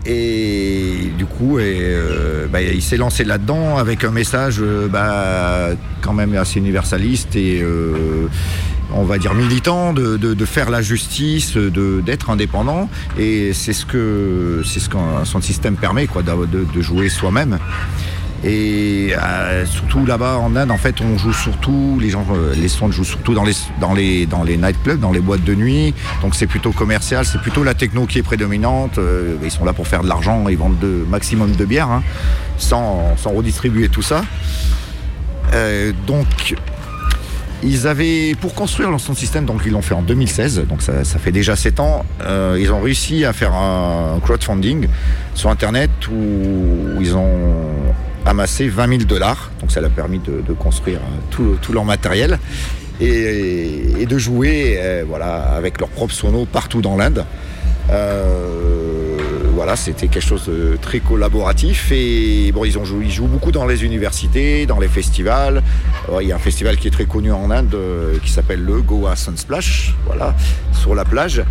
Et 0.08 1.10
du 1.18 1.26
coup, 1.26 1.58
et, 1.58 1.78
euh, 1.80 2.46
bah, 2.46 2.62
il 2.62 2.80
s'est 2.80 2.96
lancé 2.96 3.24
là-dedans 3.24 3.76
avec 3.76 4.04
un 4.04 4.12
message 4.12 4.58
euh, 4.60 4.86
bah, 4.88 5.70
quand 6.00 6.12
même 6.12 6.34
assez 6.36 6.60
universaliste 6.60 7.34
et 7.34 7.60
euh, 7.60 8.28
on 8.94 9.02
va 9.02 9.18
dire 9.18 9.34
militant 9.34 9.92
de, 9.92 10.16
de- 10.16 10.44
faire 10.44 10.70
la 10.70 10.80
justice, 10.80 11.56
d'être 11.56 12.30
indépendant. 12.30 12.88
Et 13.18 13.52
c'est 13.52 13.72
ce 13.72 13.84
que 13.84 14.62
c'est 14.64 14.78
ce 14.78 14.88
qu'un 14.88 15.24
son 15.24 15.40
système 15.40 15.74
permet, 15.74 16.06
quoi, 16.06 16.22
de, 16.22 16.46
de 16.72 16.80
jouer 16.80 17.08
soi-même. 17.08 17.58
Et 18.46 19.12
euh, 19.12 19.66
surtout 19.66 20.06
là-bas 20.06 20.38
en 20.38 20.54
Inde, 20.54 20.70
en 20.70 20.76
fait, 20.76 21.00
on 21.00 21.18
joue 21.18 21.32
surtout, 21.32 21.98
les 22.00 22.10
gens, 22.10 22.24
euh, 22.32 22.54
les 22.54 22.68
sons 22.68 22.92
jouent 22.92 23.02
surtout 23.02 23.34
dans 23.34 23.42
les, 23.42 23.54
dans 23.80 23.92
les, 23.92 24.24
dans 24.26 24.44
les 24.44 24.56
nightclubs, 24.56 25.00
dans 25.00 25.10
les 25.10 25.18
boîtes 25.18 25.42
de 25.42 25.54
nuit. 25.56 25.94
Donc 26.22 26.36
c'est 26.36 26.46
plutôt 26.46 26.70
commercial, 26.70 27.24
c'est 27.24 27.40
plutôt 27.40 27.64
la 27.64 27.74
techno 27.74 28.06
qui 28.06 28.18
est 28.18 28.22
prédominante. 28.22 28.98
Euh, 28.98 29.36
ils 29.42 29.50
sont 29.50 29.64
là 29.64 29.72
pour 29.72 29.88
faire 29.88 30.04
de 30.04 30.08
l'argent, 30.08 30.46
ils 30.48 30.56
vendent 30.56 30.78
de 30.78 31.04
maximum 31.08 31.56
de 31.56 31.64
bière, 31.64 31.90
hein, 31.90 32.04
sans, 32.56 33.16
sans 33.16 33.30
redistribuer 33.30 33.88
tout 33.88 34.02
ça. 34.02 34.22
Donc 36.06 36.54
ils 37.62 37.86
avaient, 37.86 38.34
pour 38.34 38.54
construire 38.54 38.90
leur 38.90 39.00
son 39.00 39.14
système, 39.14 39.46
donc 39.46 39.62
ils 39.64 39.72
l'ont 39.72 39.80
fait 39.80 39.94
en 39.94 40.02
2016, 40.02 40.66
donc 40.68 40.82
ça, 40.82 41.02
fait 41.04 41.32
déjà 41.32 41.56
7 41.56 41.80
ans, 41.80 42.04
ils 42.58 42.70
ont 42.70 42.82
réussi 42.82 43.24
à 43.24 43.32
faire 43.32 43.54
un 43.54 44.20
crowdfunding 44.22 44.86
sur 45.34 45.48
Internet 45.48 45.90
où 46.12 47.00
ils 47.00 47.16
ont 47.16 47.94
amassé 48.26 48.68
20 48.68 48.88
000 48.88 49.02
dollars, 49.04 49.50
donc 49.60 49.70
ça 49.70 49.80
leur 49.80 49.90
a 49.90 49.94
permis 49.94 50.18
de, 50.18 50.52
construire 50.52 50.98
euh, 50.98 51.54
tout, 51.62 51.72
leur 51.72 51.84
matériel 51.84 52.38
et, 53.00 54.04
de 54.06 54.18
jouer 54.18 54.76
euh, 54.78 55.04
voilà, 55.06 55.54
avec 55.56 55.80
leurs 55.80 55.88
propres 55.88 56.12
sonos 56.12 56.46
partout 56.46 56.82
dans 56.82 56.96
l'Inde. 56.96 57.24
Euh, 57.90 59.16
voilà, 59.54 59.76
c'était 59.76 60.08
quelque 60.08 60.26
chose 60.26 60.46
de 60.46 60.76
très 60.80 60.98
collaboratif 60.98 61.90
et 61.92 62.52
bon, 62.52 62.64
ils 62.64 62.76
ont 62.78 62.84
ils 63.00 63.10
jouent 63.10 63.26
beaucoup 63.26 63.52
dans 63.52 63.64
les 63.64 63.84
universités, 63.84 64.66
dans 64.66 64.80
les 64.80 64.88
festivals. 64.88 65.62
Il 66.20 66.26
y 66.26 66.32
a 66.32 66.36
un 66.36 66.40
festival 66.40 66.76
qui 66.76 66.88
est 66.88 66.90
très 66.90 67.06
connu 67.06 67.32
en 67.32 67.50
Inde 67.50 67.76
qui 68.22 68.30
s'appelle 68.30 68.62
le 68.62 68.82
Goa 68.82 69.16
Sunsplash, 69.16 69.94
voilà, 70.06 70.34
sur 70.72 70.94
la 70.94 71.04
plage. 71.04 71.42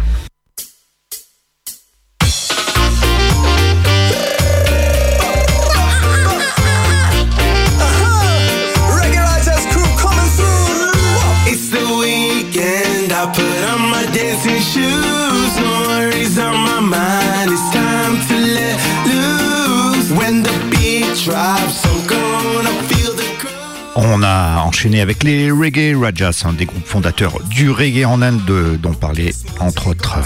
On 24.08 24.22
a 24.24 24.60
enchaîné 24.62 25.02
avec 25.02 25.24
les 25.24 25.52
Reggae 25.52 25.96
Rajas, 26.00 26.44
un 26.46 26.54
des 26.54 26.66
groupes 26.66 26.86
fondateurs 26.86 27.40
du 27.50 27.72
reggae 27.72 28.06
en 28.06 28.22
Inde, 28.22 28.44
de- 28.46 28.78
dont 28.82 28.94
parlait 28.94 29.34
entre 29.60 29.88
autres 29.88 30.18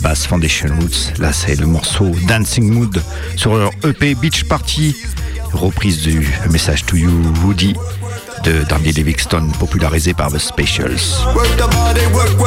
Bass 0.00 0.26
Foundation 0.26 0.68
Roots. 0.80 1.12
Là, 1.18 1.32
c'est 1.32 1.58
le 1.60 1.66
morceau 1.66 2.10
Dancing 2.26 2.72
Mood 2.72 3.02
sur 3.36 3.54
leur 3.56 3.70
EP 3.84 4.14
Beach 4.14 4.44
Party, 4.44 4.96
reprise 5.52 6.00
du 6.02 6.26
Message 6.50 6.86
to 6.86 6.96
You 6.96 7.10
Woody 7.44 7.74
de 8.44 8.62
Darby 8.68 8.92
Livingston, 8.92 9.48
popularisé 9.58 10.14
par 10.14 10.30
The 10.32 10.38
Specials. 10.38 11.22
Work 11.34 11.56
body, 11.58 12.06
work, 12.14 12.38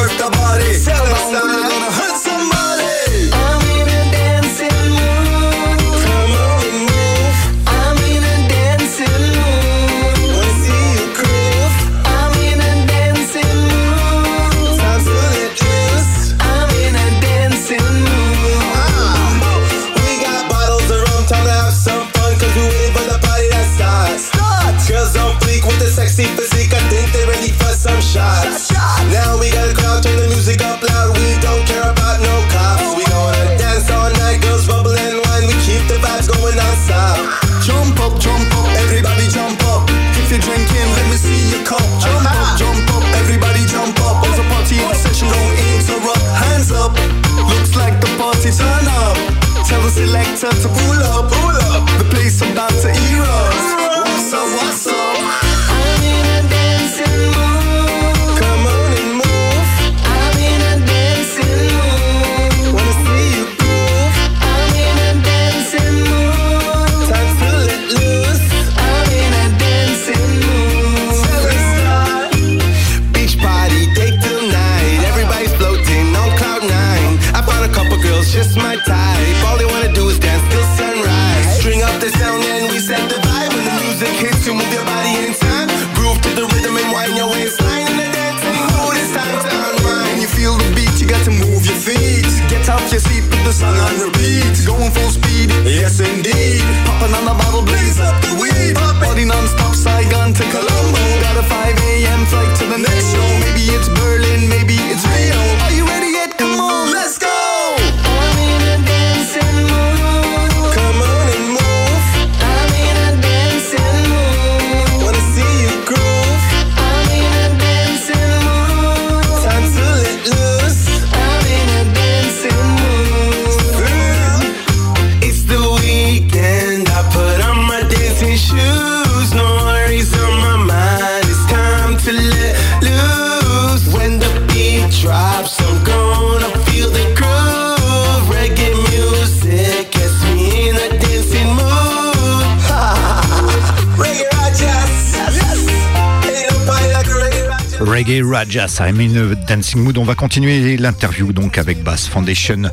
Reggae 148.43 148.59
Rajas, 148.59 148.81
I'm 148.81 148.99
in 148.99 149.15
a 149.15 149.35
dancing 149.47 149.81
mood. 149.83 149.97
On 149.97 150.03
va 150.03 150.15
continuer 150.15 150.75
l'interview 150.75 151.31
donc 151.31 151.57
avec 151.57 151.81
Bass 151.81 152.07
Foundation 152.07 152.63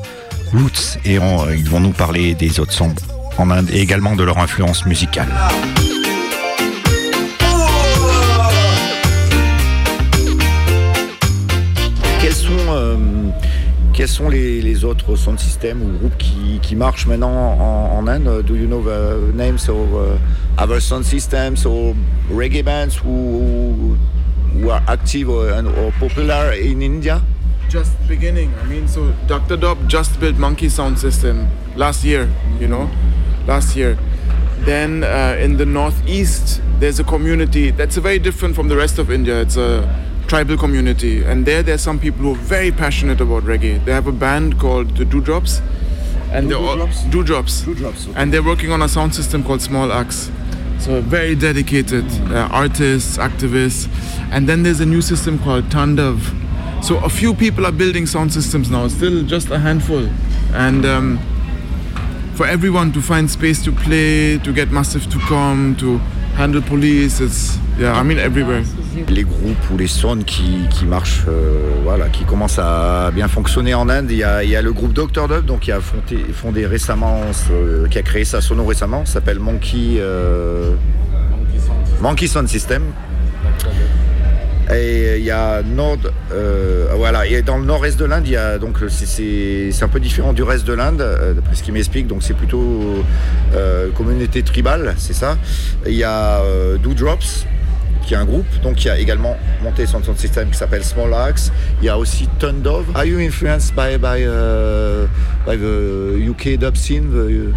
Roots 0.53 0.99
et 1.05 1.21
on- 1.21 1.49
ils 1.51 1.69
vont 1.69 1.79
nous 1.79 1.93
parler 1.93 2.35
des 2.35 2.59
autres 2.59 2.73
sons 2.73 2.93
en 3.39 3.51
Inde 3.51 3.71
et 3.71 3.81
également 3.81 4.17
de 4.17 4.25
leur 4.25 4.39
influence 4.39 4.85
musicale. 4.87 5.29
Quels 12.21 12.35
sont, 12.35 12.51
euh, 12.71 12.97
sont 14.07 14.29
les, 14.29 14.85
autres 14.85 15.15
sound 15.15 15.39
systems 15.39 15.83
ou 15.83 15.99
groupes 15.99 16.19
qui, 16.63 16.75
marchent 16.75 17.07
maintenant 17.07 17.31
en, 17.31 18.09
Inde? 18.09 18.43
Do 18.45 18.57
you 18.57 18.67
know 18.67 18.83
the 18.83 19.33
names 19.37 19.69
of 19.69 19.95
uh, 19.95 20.63
other 20.63 20.81
sound 20.81 21.05
systems 21.05 21.65
or 21.65 21.95
reggae 22.33 22.65
bands 22.65 22.97
who 23.05 23.97
are 24.69 24.83
active 24.89 25.29
or, 25.31 25.49
and- 25.51 25.69
or 25.69 25.93
popular 25.93 26.53
in 26.53 26.83
India? 26.83 27.23
just 27.71 27.93
beginning. 28.09 28.53
I 28.61 28.65
mean, 28.65 28.89
so 28.89 29.13
Dr. 29.29 29.57
Dub 29.57 29.89
just 29.89 30.19
built 30.19 30.37
Monkey 30.37 30.69
Sound 30.69 30.99
System 30.99 31.47
last 31.77 32.05
year, 32.05 32.29
you 32.59 32.67
know, 32.67 32.91
last 33.47 33.77
year. 33.77 33.97
Then 34.65 35.05
uh, 35.05 35.37
in 35.41 35.57
the 35.57 35.65
northeast, 35.67 36.61
there's 36.81 36.99
a 36.99 37.05
community 37.05 37.71
that's 37.71 37.97
very 37.97 38.19
different 38.19 38.57
from 38.57 38.67
the 38.67 38.77
rest 38.77 38.99
of 38.99 39.09
India. 39.13 39.41
It's 39.41 39.57
a 39.57 39.87
tribal 40.27 40.57
community, 40.57 41.23
and 41.23 41.47
there 41.47 41.63
there's 41.63 41.81
some 41.81 42.01
people 42.01 42.23
who 42.23 42.33
are 42.33 42.43
very 42.43 42.73
passionate 42.73 43.21
about 43.21 43.45
reggae. 43.45 43.85
They 43.85 43.93
have 43.93 44.09
a 44.09 44.13
band 44.13 44.59
called 44.59 44.97
the 44.97 45.05
Dewdrops, 45.05 45.61
and 46.33 46.51
they're 46.51 46.59
all 46.59 46.89
Dewdrops, 47.11 47.65
and 48.17 48.33
they're 48.33 48.43
working 48.43 48.73
on 48.73 48.83
a 48.83 48.89
sound 48.89 49.15
system 49.15 49.45
called 49.45 49.63
Small 49.63 49.93
Axe. 49.93 50.29
So 50.81 51.03
very 51.03 51.35
dedicated 51.35 52.07
uh, 52.33 52.49
artists, 52.51 53.19
activists, 53.19 53.87
and 54.33 54.49
then 54.49 54.63
there's 54.63 54.81
a 54.81 54.87
new 54.87 55.03
system 55.03 55.39
called 55.39 55.65
Tandav. 55.65 56.19
So 56.83 56.97
a 57.05 57.11
few 57.11 57.35
people 57.35 57.67
are 57.67 57.73
building 57.73 58.07
sound 58.07 58.33
systems 58.33 58.71
now, 58.71 58.89
still 58.89 59.23
just 59.23 59.51
a 59.51 59.59
handful, 59.59 60.09
and 60.55 60.87
um, 60.87 61.19
for 62.35 62.47
everyone 62.47 62.93
to 62.93 63.03
find 63.03 63.31
space 63.31 63.63
to 63.65 63.73
play, 63.73 64.39
to 64.39 64.53
get 64.55 64.71
Massive 64.71 65.07
to 65.11 65.19
come, 65.19 65.77
to 65.77 66.01
Les 69.09 69.23
groupes 69.23 69.71
ou 69.73 69.79
les 69.79 69.87
sons 69.87 70.19
qui, 70.27 70.67
qui 70.71 70.85
marchent, 70.85 71.25
euh, 71.29 71.71
voilà, 71.85 72.09
qui 72.09 72.25
commencent 72.25 72.59
à 72.59 73.11
bien 73.15 73.29
fonctionner 73.29 73.75
en 73.75 73.89
Inde. 73.89 74.11
Il 74.11 74.17
y 74.17 74.25
a, 74.25 74.43
il 74.43 74.51
y 74.51 74.57
a 74.57 74.63
le 74.63 74.73
groupe 74.73 74.93
Dr. 74.93 75.29
Dub, 75.29 75.45
donc 75.45 75.61
qui 75.61 75.73
a 75.73 75.81
fondé, 75.81 76.25
fondé 76.33 76.67
récemment, 76.67 77.21
qui 77.91 77.99
a 77.99 78.03
créé 78.03 78.25
sa 78.25 78.41
sono 78.41 78.65
récemment, 78.65 79.05
s'appelle 79.07 79.39
Monkey, 79.39 79.97
euh, 79.99 80.75
Monkey 82.01 82.27
Sound 82.27 82.49
System. 82.49 82.83
Et 84.73 85.19
il 85.19 85.25
y 85.25 85.31
a 85.31 85.63
Nord, 85.63 85.99
euh, 86.33 86.87
voilà, 86.97 87.27
et 87.27 87.43
dans 87.43 87.59
le 87.59 87.65
nord-est 87.65 87.99
de 87.99 88.05
l'Inde, 88.05 88.23
il 88.27 88.33
y 88.33 88.37
a 88.37 88.59
donc 88.59 88.79
c'est- 88.89 89.83
un 89.83 89.89
peu 89.89 89.99
différent 90.01 90.33
du 90.33 90.43
reste 90.43 90.67
de 90.67 90.75
l'Inde, 90.75 91.01
euh, 91.01 91.33
d'après 91.35 91.55
ce 91.57 91.63
qu'il 91.63 91.73
m'explique. 91.75 92.07
Donc 92.07 92.23
c'est 92.23 92.35
plutôt 92.35 93.03
euh, 93.55 93.91
communauté 93.93 94.43
tribale, 94.43 94.95
c'est 94.97 95.13
ça. 95.15 95.37
Il 95.87 95.95
y 95.95 96.05
a 96.05 96.41
euh, 96.43 96.77
Drops, 96.79 97.47
qui 98.07 98.15
est 98.15 98.17
un 98.17 98.25
groupe, 98.25 98.47
donc 98.63 98.85
il 98.85 98.89
y 98.89 98.91
a 98.91 98.99
également 98.99 99.37
monté 99.63 99.87
son 99.87 100.03
son 100.05 100.15
système 100.17 100.51
qui 100.51 100.57
s'appelle 100.59 100.85
Small 100.85 101.13
Axe. 101.15 101.51
Il 101.81 101.87
y 101.87 101.89
a 101.89 101.99
aussi 101.99 102.29
Tundove. 102.39 102.87
Are 102.95 103.05
you 103.05 103.19
influenced 103.19 103.75
by 103.75 103.97
by 103.99 104.23
uh, 104.25 105.07
by 105.47 105.57
the 105.57 106.29
UK 106.31 106.59
dub 106.59 106.77
scene? 106.77 107.11
The, 107.11 107.53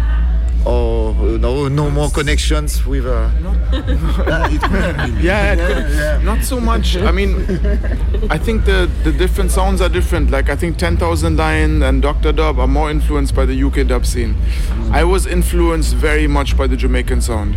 or 0.66 1.10
uh, 1.10 1.36
no 1.36 1.68
no 1.68 1.90
more 1.90 2.10
connections 2.10 2.84
with? 2.86 3.06
Uh, 3.06 3.30
Yeah, 5.20 5.52
it 5.54 5.58
could- 5.58 6.24
not 6.24 6.42
so 6.44 6.60
much. 6.60 6.96
I 6.96 7.10
mean, 7.10 7.34
I 8.30 8.38
think 8.38 8.64
the, 8.64 8.90
the 9.04 9.12
different 9.12 9.50
sounds 9.50 9.80
are 9.80 9.88
different. 9.88 10.30
Like 10.30 10.48
I 10.48 10.56
think 10.56 10.76
10,000 10.78 11.36
Lion 11.36 11.82
and 11.82 12.00
Dr. 12.02 12.32
Dub 12.32 12.58
are 12.58 12.66
more 12.68 12.90
influenced 12.90 13.34
by 13.34 13.44
the 13.46 13.62
UK 13.62 13.86
dub 13.86 14.06
scene. 14.06 14.36
I 14.90 15.04
was 15.04 15.26
influenced 15.26 15.94
very 15.94 16.26
much 16.26 16.56
by 16.56 16.66
the 16.66 16.76
Jamaican 16.76 17.20
sound. 17.20 17.56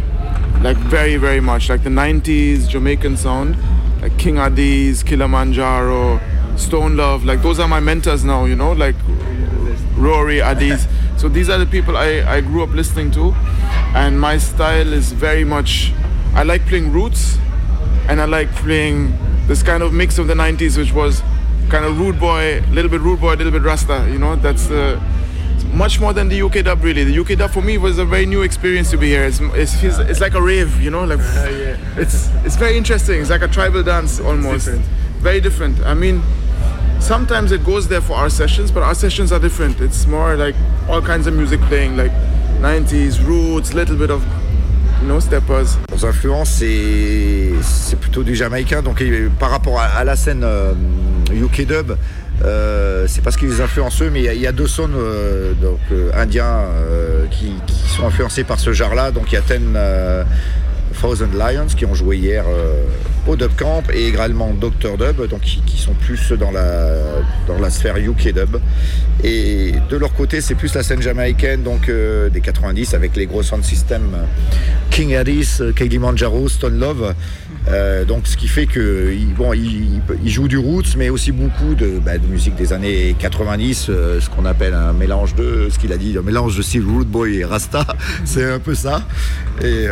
Like 0.64 0.78
very, 0.78 1.18
very 1.18 1.40
much. 1.40 1.70
Like 1.70 1.84
the 1.84 1.90
90s 1.90 2.68
Jamaican 2.68 3.18
sound. 3.18 3.56
Like 4.02 4.18
King 4.18 4.36
Addies, 4.36 5.06
Kilimanjaro, 5.06 6.20
Stone 6.58 6.98
Love. 6.98 7.24
Like 7.26 7.42
those 7.42 7.60
are 7.60 7.68
my 7.68 7.80
mentors 7.80 8.24
now, 8.24 8.46
you 8.46 8.56
know? 8.56 8.72
Like 8.74 8.96
Rory, 9.96 10.38
Adiz. 10.40 10.88
So 11.18 11.28
these 11.28 11.50
are 11.50 11.58
the 11.58 11.66
people 11.66 11.98
I, 11.98 12.24
I 12.28 12.42
grew 12.42 12.64
up 12.64 12.70
listening 12.70 13.12
to. 13.12 13.34
And 13.96 14.20
my 14.20 14.38
style 14.38 14.94
is 14.94 15.12
very 15.12 15.44
much, 15.44 15.92
I 16.36 16.44
like 16.44 16.66
playing 16.68 16.92
roots 16.92 17.38
and 18.08 18.22
I 18.22 18.26
like 18.26 18.50
playing 18.56 19.18
this 19.48 19.64
kind 19.64 19.82
of 19.84 19.94
mix 19.94 20.18
of 20.20 20.28
the 20.28 20.34
90s, 20.34 20.78
which 20.78 20.94
was 20.94 21.22
kind 21.70 21.84
of 21.86 22.00
rude 22.00 22.20
boy, 22.20 22.60
a 22.60 22.66
little 22.72 22.90
bit 22.92 23.02
rude 23.02 23.20
boy, 23.20 23.34
a 23.34 23.38
little 23.38 23.52
bit 23.52 23.62
Rasta, 23.64 24.08
you 24.12 24.20
know, 24.20 24.36
that's 24.36 24.68
the, 24.68 25.02
much 25.74 26.00
more 26.00 26.14
than 26.14 26.30
the 26.30 26.42
UK 26.42 26.64
dub 26.64 26.84
really. 26.84 27.04
The 27.04 27.20
UK 27.20 27.38
dub 27.38 27.52
for 27.52 27.62
me 27.62 27.78
was 27.78 27.98
a 27.98 28.06
very 28.06 28.26
new 28.26 28.42
experience 28.44 28.90
to 28.92 28.98
be 28.98 29.08
here. 29.10 29.24
It's, 29.26 29.40
it's, 29.42 29.84
it's, 29.84 29.98
it's 30.00 30.20
like 30.22 30.34
a 30.36 30.42
rave, 30.42 30.80
you 30.82 30.92
know, 30.92 31.04
like 31.04 31.20
Uh, 31.20 31.50
yeah. 31.50 31.78
it's 31.98 32.30
it's 32.46 32.56
very 32.56 32.78
interesting. 32.78 33.20
It's 33.22 33.30
like 33.30 33.42
a 33.42 33.48
tribal 33.48 33.84
dance 33.84 34.20
almost. 34.20 34.66
different. 34.66 34.86
Very 35.20 35.42
different. 35.42 35.80
I 35.82 35.94
mean, 35.94 36.22
sometimes 37.00 37.52
it 37.52 37.64
goes 37.64 37.88
there 37.88 38.02
for 38.02 38.18
our 38.18 38.30
sessions, 38.30 38.72
but 38.72 38.84
our 38.84 38.96
sessions 38.96 39.32
are 39.32 39.40
different. 39.40 39.80
It's 39.82 40.06
more 40.08 40.36
like 40.36 40.56
all 40.90 41.02
kinds 41.02 41.28
of 41.28 41.34
music 41.34 41.60
playing, 41.62 41.98
like 41.98 42.12
90s 42.62 43.26
roots, 43.26 43.74
little 43.74 43.96
bit 43.96 44.12
of 44.12 44.24
know 45.04 45.20
steppers. 45.20 45.78
Leurs 45.90 46.06
influences, 46.06 46.50
c'est 46.50 48.00
plutôt 48.00 48.24
du 48.24 48.36
jamaïcain. 48.36 48.82
Donc 48.82 49.04
par 49.40 49.52
rapport 49.52 49.80
à, 49.80 49.86
à 49.86 50.04
la 50.04 50.16
scène 50.16 50.44
euh, 50.44 50.74
UK 51.32 51.66
dub, 51.66 51.94
euh, 52.44 53.06
c'est 53.08 53.22
parce 53.22 53.38
qu'ils 53.38 53.62
influencent 53.62 54.04
eux, 54.04 54.10
mais 54.12 54.24
il 54.24 54.34
y 54.34 54.40
y, 54.42 54.48
a 54.48 54.52
deux 54.52 54.68
sons 54.68 54.90
euh, 54.96 55.54
donc, 55.54 55.80
euh, 55.92 56.12
indiens 56.14 56.46
euh, 56.46 57.26
qui, 57.32 57.54
qui 57.66 57.90
sont 57.90 58.06
influencés 58.06 58.44
par 58.44 58.60
ce 58.60 58.74
genre-là. 58.74 59.12
Donc 59.12 59.32
il 59.32 59.36
y 59.36 59.38
a 59.38 59.42
Ten 59.42 59.74
euh, 59.76 60.24
Thousand 61.00 61.30
Lions 61.34 61.68
qui 61.76 61.86
ont 61.86 61.96
joué 61.96 62.18
hier 62.18 62.46
au 63.28 63.36
Dub 63.36 63.52
Camp 63.56 63.84
et 63.94 64.08
également 64.08 64.54
Dr 64.54 64.98
Dub, 64.98 65.28
donc 65.28 65.42
qui, 65.42 65.62
qui 65.66 65.78
sont 65.78 65.94
plus 65.94 66.32
dans 66.32 66.52
la, 66.52 66.96
dans 67.48 67.60
la 67.60 67.70
sphère 67.70 67.98
UK 67.98 68.34
Dub. 68.34 68.58
Et 69.24 69.74
de 69.90 69.98
leur 69.98 70.14
côté, 70.14 70.42
c'est 70.42 70.56
plus 70.56 70.74
la 70.76 70.84
scène 70.84 71.02
jamaïcaine, 71.02 71.64
donc 71.64 71.90
euh, 71.90 72.30
des 72.30 72.42
90 72.42 72.94
avec 72.94 73.16
les 73.16 73.26
gros 73.26 73.44
sound 73.44 73.64
systems 73.64 74.14
euh, 74.14 74.26
King 74.92 75.16
Harris, 75.16 75.58
euh, 75.62 75.74
Kilimanjaro, 75.74 76.50
Stone 76.50 76.80
Love. 76.80 77.14
Donc 78.08 78.28
ce 78.28 78.38
qui 78.38 78.48
fait 78.48 78.66
que 78.66 79.14
bon, 79.38 79.52
il, 79.52 80.02
il 80.24 80.30
joue 80.32 80.48
du 80.48 80.58
roots, 80.58 80.96
mais 80.98 81.10
aussi 81.10 81.34
beaucoup 81.34 81.76
de, 81.76 82.00
bah, 82.00 82.14
musique 82.18 82.56
des 82.56 82.72
années 82.72 83.14
90, 83.20 83.88
euh, 83.90 84.22
ce 84.22 84.30
qu'on 84.30 84.46
appelle 84.46 84.74
un 84.74 84.94
mélange 84.94 85.36
de, 85.36 85.68
ce 85.70 85.78
qu'il 85.78 85.92
a 85.92 85.98
dit, 85.98 86.18
un 86.18 86.22
mélange 86.22 86.56
de 86.56 86.62
style 86.62 86.86
root 86.86 87.04
boy 87.04 87.36
et 87.36 87.46
rasta, 87.46 87.86
c'est 88.26 88.46
un 88.46 88.60
peu 88.60 88.74
ça. 88.74 89.06
Et 89.62 89.88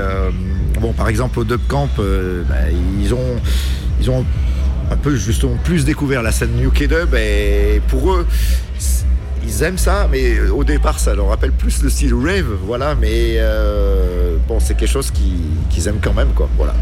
bon, 0.80 0.93
par 0.93 1.10
exemple 1.10 1.39
au 1.39 1.43
Dub 1.43 1.60
Camp, 1.67 1.89
bah, 1.98 2.56
ils 3.02 3.13
ont, 3.13 3.25
ils 4.00 4.10
ont 4.10 4.26
un 4.92 4.98
peu 4.98 5.16
justement 5.16 5.58
plus 5.64 5.86
découvert 5.86 6.22
la 6.22 6.32
scène 6.32 6.60
UK 6.62 6.88
Dub 6.88 7.16
et 7.16 7.82
pour 7.88 8.14
eux 8.14 8.28
ils 9.48 9.64
aiment 9.64 9.78
ça 9.78 10.08
mais 10.12 10.40
au 10.50 10.64
départ 10.64 11.00
ça 11.00 11.14
leur 11.16 11.28
rappelle 11.30 11.52
plus 11.52 11.82
le 11.84 11.90
style 11.90 12.14
rave 12.14 12.48
voilà 12.66 12.96
mais 12.96 13.36
euh, 13.38 14.38
bon 14.48 14.60
c'est 14.60 14.76
quelque 14.76 14.92
chose 14.92 15.12
qui- 15.12 15.42
qu'ils 15.70 15.88
aiment 15.88 16.00
quand 16.02 16.14
même 16.14 16.30
quoi 16.36 16.50
voilà 16.58 16.74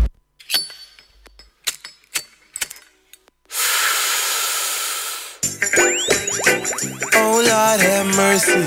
Oh 7.16 7.42
Lord 7.46 7.80
have 7.82 8.16
mercy. 8.18 8.64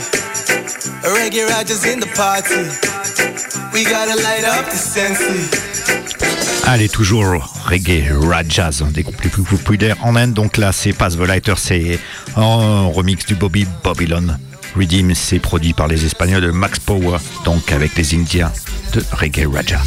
We 3.72 3.84
gotta 3.84 4.14
light 4.22 4.44
up 4.44 4.64
the. 4.70 6.35
Allez, 6.68 6.88
toujours 6.88 7.24
reggae, 7.68 8.12
jazz, 8.48 8.82
hein, 8.82 8.90
des 8.92 9.04
groupes 9.04 9.20
les 9.22 9.30
plus 9.30 9.44
populaires 9.44 9.96
en 10.02 10.16
Inde. 10.16 10.32
Donc 10.32 10.56
là, 10.56 10.72
c'est 10.72 10.92
Pass 10.92 11.16
the 11.16 11.20
Lighter, 11.20 11.54
c'est 11.56 12.00
un 12.36 12.86
remix 12.86 13.24
du 13.24 13.36
Bobby 13.36 13.68
Babylon. 13.84 14.36
Redeem, 14.76 15.14
c'est 15.14 15.38
produit 15.38 15.74
par 15.74 15.86
les 15.86 16.04
Espagnols 16.04 16.42
de 16.42 16.50
Max 16.50 16.80
Power, 16.80 17.18
donc 17.44 17.70
avec 17.70 17.94
les 17.94 18.14
Indiens 18.14 18.52
de 18.92 19.02
Reggae 19.12 19.46
Raja. 19.46 19.80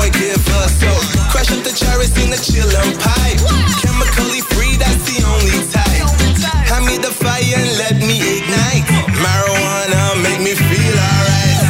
The 0.00 0.08
joy 0.08 0.18
giver. 0.18 0.64
So 0.80 0.90
crush 1.30 1.50
up 1.52 1.64
the 1.64 1.72
cherries 1.72 2.16
in 2.16 2.30
the 2.30 2.36
chillin' 2.36 2.96
pipe. 2.98 3.40
Chemically 3.80 4.40
free, 4.52 4.76
that's 4.76 5.04
the 5.04 5.24
only 5.26 5.58
type. 5.68 6.08
Hand 6.68 6.86
me 6.86 6.98
the 6.98 7.10
fire 7.10 7.42
and 7.42 7.78
let 7.78 7.96
me 8.00 8.16
ignite. 8.38 8.86
Marijuana 9.20 10.22
make 10.22 10.40
me 10.40 10.54
feel 10.54 10.96
alright. 10.96 11.60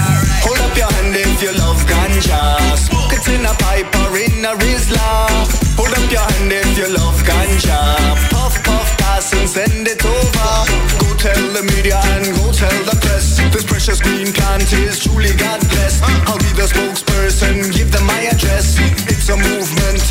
Hold 0.44 0.60
up 0.60 0.76
your 0.76 0.90
hand 0.90 1.16
if 1.16 1.42
you 1.42 1.52
love 1.58 1.80
ganja. 1.86 2.76
Smoke 2.76 3.12
it 3.12 3.26
in 3.28 3.44
a 3.46 3.54
pipe 3.54 3.90
or 4.02 4.16
in 4.16 4.44
a 4.44 4.54
Rizla. 4.62 5.28
Hold 5.76 5.92
up 5.92 6.10
your 6.10 6.20
hand 6.20 6.52
if 6.52 6.78
you 6.78 6.88
love 6.88 7.18
ganja. 7.24 7.78
Puff, 8.30 8.62
puff, 8.64 8.88
pass 8.98 9.32
and 9.32 9.48
send 9.48 9.88
it 9.88 10.04
over. 10.04 10.52
Go 11.00 11.08
tell 11.16 11.44
the 11.52 11.62
media 11.74 12.00
and 12.16 12.26
go 12.36 12.52
tell 12.52 12.78
the 12.84 12.96
press. 13.00 13.40
This 13.52 13.64
precious 13.64 14.00
green 14.00 14.32
plant 14.32 14.72
is 14.72 15.00
truly 15.00 15.32
God 15.36 15.60
blessed. 15.68 16.02
I'll 16.28 16.39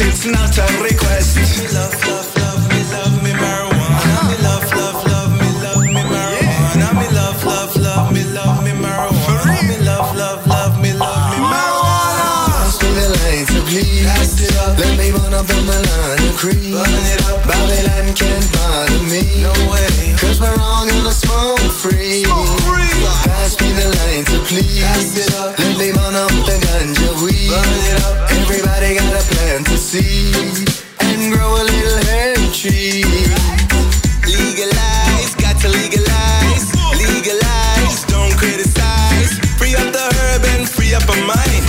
it's 0.01 0.25
not 0.25 0.57
a 0.57 0.83
request. 0.83 1.58
Plan 29.89 30.03
to 30.03 30.61
see 30.61 30.65
and 31.01 31.33
grow 31.33 31.55
a 31.55 31.63
little 31.63 31.97
herb 32.09 32.53
tree. 32.53 33.03
Legalize, 34.25 35.33
got 35.35 35.57
to 35.61 35.69
legalize. 35.69 36.65
Legalize, 36.93 38.05
don't 38.05 38.35
criticize. 38.37 39.39
Free 39.57 39.75
up 39.75 39.89
the 39.93 40.05
herb 40.17 40.45
and 40.53 40.69
free 40.69 40.93
up 40.93 41.03
a 41.03 41.15
mind. 41.25 41.63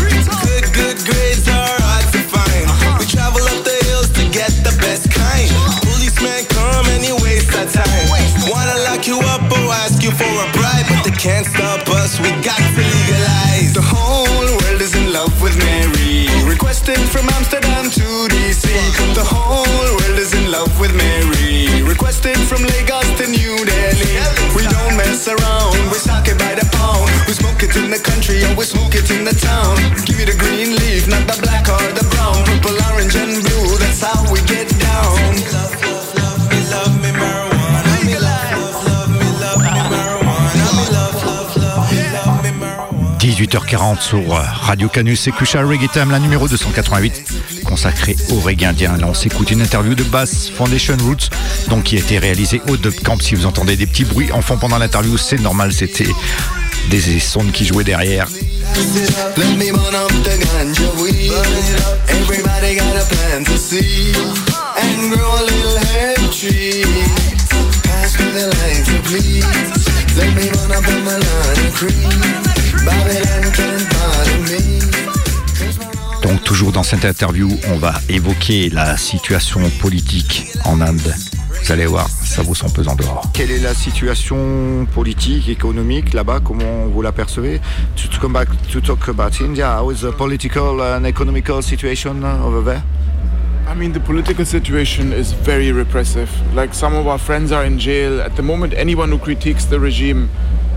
Good, 0.44 0.66
good 0.74 0.98
grades 1.08 1.48
are 1.48 1.76
hard 1.80 2.06
to 2.12 2.20
find. 2.28 2.66
We 2.98 3.06
travel 3.06 3.42
up 3.42 3.64
the 3.64 3.78
hills 3.88 4.10
to 4.18 4.24
get 4.28 4.52
the 4.64 4.74
best 4.80 5.10
kind. 5.10 5.48
Policemen 5.82 6.44
come 6.50 6.86
and 6.92 7.04
you 7.04 7.16
waste 7.22 7.54
our 7.56 7.66
time. 7.66 8.04
Wanna 8.50 8.76
lock 8.84 9.06
you 9.06 9.18
up 9.32 9.42
or 9.52 9.72
ask 9.84 10.02
you 10.02 10.10
for 10.10 10.28
a 10.28 10.46
bribe, 10.52 10.86
but 10.88 11.04
they 11.04 11.16
can't 11.16 11.46
stop 11.46 11.69
love 20.50 20.80
with 20.80 20.92
Mary. 20.94 21.50
Marijuana. 39.52 39.80
18h40 43.20 44.00
sur 44.00 44.28
Radio 44.28 44.88
Canus, 44.88 45.20
c'est 45.20 45.30
Crucial 45.30 45.64
Reggae 45.66 45.88
Time, 45.92 46.10
la 46.10 46.18
numéro 46.18 46.48
288, 46.48 47.59
consacré 47.80 48.14
au 48.28 48.40
reggae 48.40 48.64
indien. 48.64 48.94
Là, 48.98 49.06
on 49.08 49.14
s'écoute 49.14 49.50
une 49.50 49.62
interview 49.62 49.94
de 49.94 50.02
Bass 50.02 50.50
Foundation 50.54 50.98
Roots, 51.00 51.30
donc 51.70 51.84
qui 51.84 51.96
a 51.96 52.00
été 52.00 52.18
réalisée 52.18 52.60
au 52.68 52.76
Dub 52.76 52.92
Camp. 53.02 53.18
Si 53.22 53.34
vous 53.34 53.46
entendez 53.46 53.74
des 53.74 53.86
petits 53.86 54.04
bruits 54.04 54.30
en 54.32 54.42
fond 54.42 54.58
pendant 54.58 54.76
l'interview, 54.76 55.16
c'est 55.16 55.40
normal, 55.40 55.72
c'était 55.72 56.08
des 56.90 57.00
sons 57.20 57.46
qui 57.50 57.64
jouaient 57.64 57.84
derrière. 57.84 58.28
Donc 76.22 76.42
toujours 76.44 76.72
dans 76.72 76.82
cette 76.82 77.04
interview, 77.04 77.48
on 77.72 77.76
va 77.76 77.94
évoquer 78.08 78.68
la 78.70 78.96
situation 78.96 79.60
politique 79.80 80.52
en 80.64 80.80
Inde 80.80 81.14
Vous 81.62 81.72
allez 81.72 81.86
voir, 81.86 82.08
ça 82.08 82.42
vaut 82.42 82.54
son 82.54 82.68
pesant 82.68 82.94
d'or. 82.94 83.22
Quelle 83.32 83.50
est 83.50 83.58
la 83.60 83.74
situation 83.74 84.86
politique, 84.94 85.48
économique 85.48 86.12
là-bas? 86.12 86.40
Comment 86.44 86.86
vous 86.92 87.02
l'apercevez 87.02 87.60
to, 87.96 88.08
to 88.08 88.20
come 88.20 88.32
back 88.32 88.48
to 88.70 88.80
talk 88.80 89.08
about 89.08 89.40
India, 89.40 89.78
how 89.78 89.90
is 89.90 90.00
the 90.00 90.12
political 90.16 90.80
and 90.80 91.04
economical 91.06 91.62
situation 91.62 92.22
over 92.44 92.62
there? 92.62 92.82
I 93.68 93.74
mean, 93.74 93.92
the 93.92 94.00
political 94.00 94.44
situation 94.44 95.12
is 95.12 95.32
very 95.32 95.72
repressive. 95.72 96.28
Like 96.54 96.74
some 96.74 96.94
of 96.94 97.06
our 97.06 97.18
friends 97.18 97.52
are 97.52 97.64
in 97.64 97.78
jail. 97.78 98.20
At 98.20 98.36
the 98.36 98.42
moment, 98.42 98.74
anyone 98.74 99.10
who 99.10 99.18
critiques 99.18 99.64
the 99.66 99.78
regime 99.78 100.28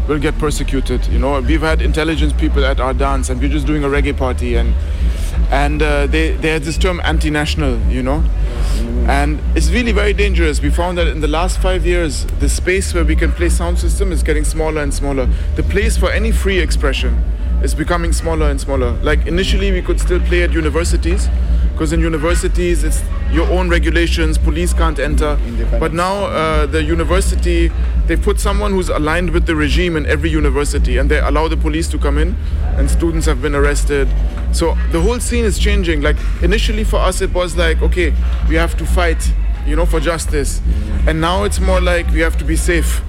will 0.07 0.19
get 0.19 0.37
persecuted. 0.37 1.05
You 1.07 1.19
know, 1.19 1.41
we've 1.41 1.61
had 1.61 1.81
intelligence 1.81 2.33
people 2.33 2.63
at 2.65 2.79
our 2.79 2.93
dance, 2.93 3.29
and 3.29 3.41
we're 3.41 3.49
just 3.49 3.65
doing 3.65 3.83
a 3.83 3.87
reggae 3.87 4.15
party, 4.15 4.55
and 4.55 4.73
and 5.51 5.81
uh, 5.81 6.07
they 6.07 6.33
had 6.33 6.63
this 6.63 6.77
term 6.77 7.01
anti-national. 7.03 7.79
You 7.91 8.03
know, 8.03 8.23
and 9.07 9.39
it's 9.55 9.69
really 9.69 9.91
very 9.91 10.13
dangerous. 10.13 10.61
We 10.61 10.69
found 10.69 10.97
that 10.97 11.07
in 11.07 11.21
the 11.21 11.27
last 11.27 11.59
five 11.61 11.85
years, 11.85 12.25
the 12.39 12.49
space 12.49 12.93
where 12.93 13.05
we 13.05 13.15
can 13.15 13.31
play 13.31 13.49
sound 13.49 13.79
system 13.79 14.11
is 14.11 14.23
getting 14.23 14.43
smaller 14.45 14.81
and 14.81 14.93
smaller. 14.93 15.27
The 15.55 15.63
place 15.63 15.97
for 15.97 16.11
any 16.11 16.31
free 16.31 16.59
expression 16.59 17.23
is 17.61 17.73
becoming 17.73 18.13
smaller 18.13 18.49
and 18.49 18.59
smaller. 18.59 18.91
Like 19.03 19.25
initially, 19.25 19.71
we 19.71 19.81
could 19.81 19.99
still 19.99 20.19
play 20.21 20.43
at 20.43 20.51
universities 20.51 21.29
because 21.73 21.91
in 21.91 21.99
universities 21.99 22.83
it's 22.83 23.01
your 23.31 23.49
own 23.49 23.67
regulations 23.67 24.37
police 24.37 24.73
can't 24.73 24.99
enter 24.99 25.39
but 25.79 25.91
now 25.91 26.25
uh, 26.25 26.67
the 26.67 26.83
university 26.83 27.71
they 28.05 28.15
put 28.15 28.39
someone 28.39 28.71
who's 28.71 28.89
aligned 28.89 29.31
with 29.31 29.47
the 29.47 29.55
regime 29.55 29.97
in 29.97 30.05
every 30.05 30.29
university 30.29 30.97
and 30.97 31.09
they 31.09 31.19
allow 31.19 31.47
the 31.47 31.57
police 31.57 31.87
to 31.87 31.97
come 31.97 32.19
in 32.19 32.35
and 32.77 32.91
students 32.91 33.25
have 33.25 33.41
been 33.41 33.55
arrested 33.55 34.07
so 34.53 34.75
the 34.91 35.01
whole 35.01 35.19
scene 35.19 35.45
is 35.45 35.57
changing. 35.59 36.01
Like 36.01 36.17
initially 36.41 36.83
for 36.83 36.97
us 36.97 37.21
it 37.21 37.33
was 37.33 37.55
like 37.57 37.81
okay 37.81 38.13
we 38.47 38.55
have 38.55 38.77
to 38.77 38.85
fight 38.85 39.31
you 39.65 39.75
know 39.75 39.85
for 39.85 39.99
justice. 39.99 40.61
And 41.07 41.19
now 41.19 41.43
it's 41.43 41.59
more 41.59 41.81
like 41.81 42.07
we 42.11 42.19
have 42.21 42.37
to 42.37 42.45
be 42.45 42.55
safe. 42.55 43.01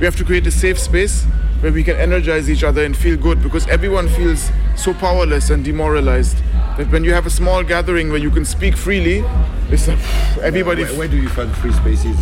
We 0.00 0.04
have 0.04 0.16
to 0.16 0.24
create 0.24 0.46
a 0.46 0.50
safe 0.50 0.78
space 0.78 1.24
where 1.60 1.72
we 1.72 1.82
can 1.82 1.96
energize 1.96 2.48
each 2.48 2.64
other 2.64 2.84
and 2.84 2.96
feel 2.96 3.16
good 3.16 3.42
because 3.42 3.66
everyone 3.68 4.08
feels 4.08 4.50
so 4.76 4.94
powerless 4.94 5.50
and 5.50 5.64
demoralized 5.64 6.38
that 6.76 6.90
when 6.90 7.04
you 7.04 7.12
have 7.12 7.26
a 7.26 7.30
small 7.30 7.64
gathering 7.64 8.10
where 8.10 8.18
you 8.18 8.30
can 8.30 8.44
speak 8.44 8.76
freely, 8.76 9.24
it's 9.70 9.88
like 9.88 9.98
everybody. 10.42 10.84
Where, 10.84 10.98
where 11.00 11.08
do 11.08 11.16
you 11.16 11.28
find 11.28 11.54
free 11.56 11.72
spaces 11.72 12.16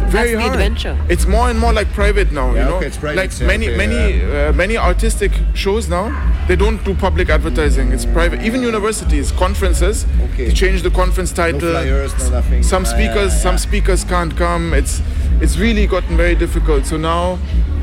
very 0.08 0.32
the 0.32 0.40
hard. 0.40 0.52
adventure. 0.52 0.96
It's 1.08 1.26
more 1.26 1.48
and 1.50 1.58
more 1.58 1.72
like 1.72 1.88
private 1.92 2.32
now. 2.32 2.54
Yeah, 2.54 2.64
you 2.64 2.70
know, 2.70 2.76
okay, 2.76 2.86
it's 2.86 2.96
private, 2.98 3.16
like 3.20 3.40
yeah, 3.40 3.46
many 3.46 3.68
okay, 3.68 3.76
many 3.76 4.22
uh, 4.22 4.52
many 4.52 4.76
artistic 4.76 5.32
shows 5.54 5.88
now. 5.88 6.04
They 6.48 6.56
don't 6.56 6.82
do 6.84 6.94
public 6.94 7.28
advertising. 7.30 7.92
It's 7.92 8.04
private. 8.06 8.42
Even 8.42 8.62
universities, 8.62 9.32
conferences, 9.32 10.06
Okay. 10.32 10.46
they 10.48 10.52
change 10.52 10.82
the 10.82 10.90
conference 10.90 11.32
title. 11.32 11.60
flyers, 11.60 12.12
no 12.18 12.30
nothing. 12.30 12.62
Some 12.62 12.84
Yeah, 12.84 12.90
speakers, 12.94 13.32
yeah, 13.32 13.40
some 13.46 13.58
speakers 13.58 14.04
can't 14.04 14.36
come. 14.36 14.74
It's 14.74 15.00
it's 15.40 15.56
really 15.58 15.86
gotten 15.86 16.16
very 16.16 16.34
difficult. 16.34 16.86
So 16.86 16.96
now 16.96 17.38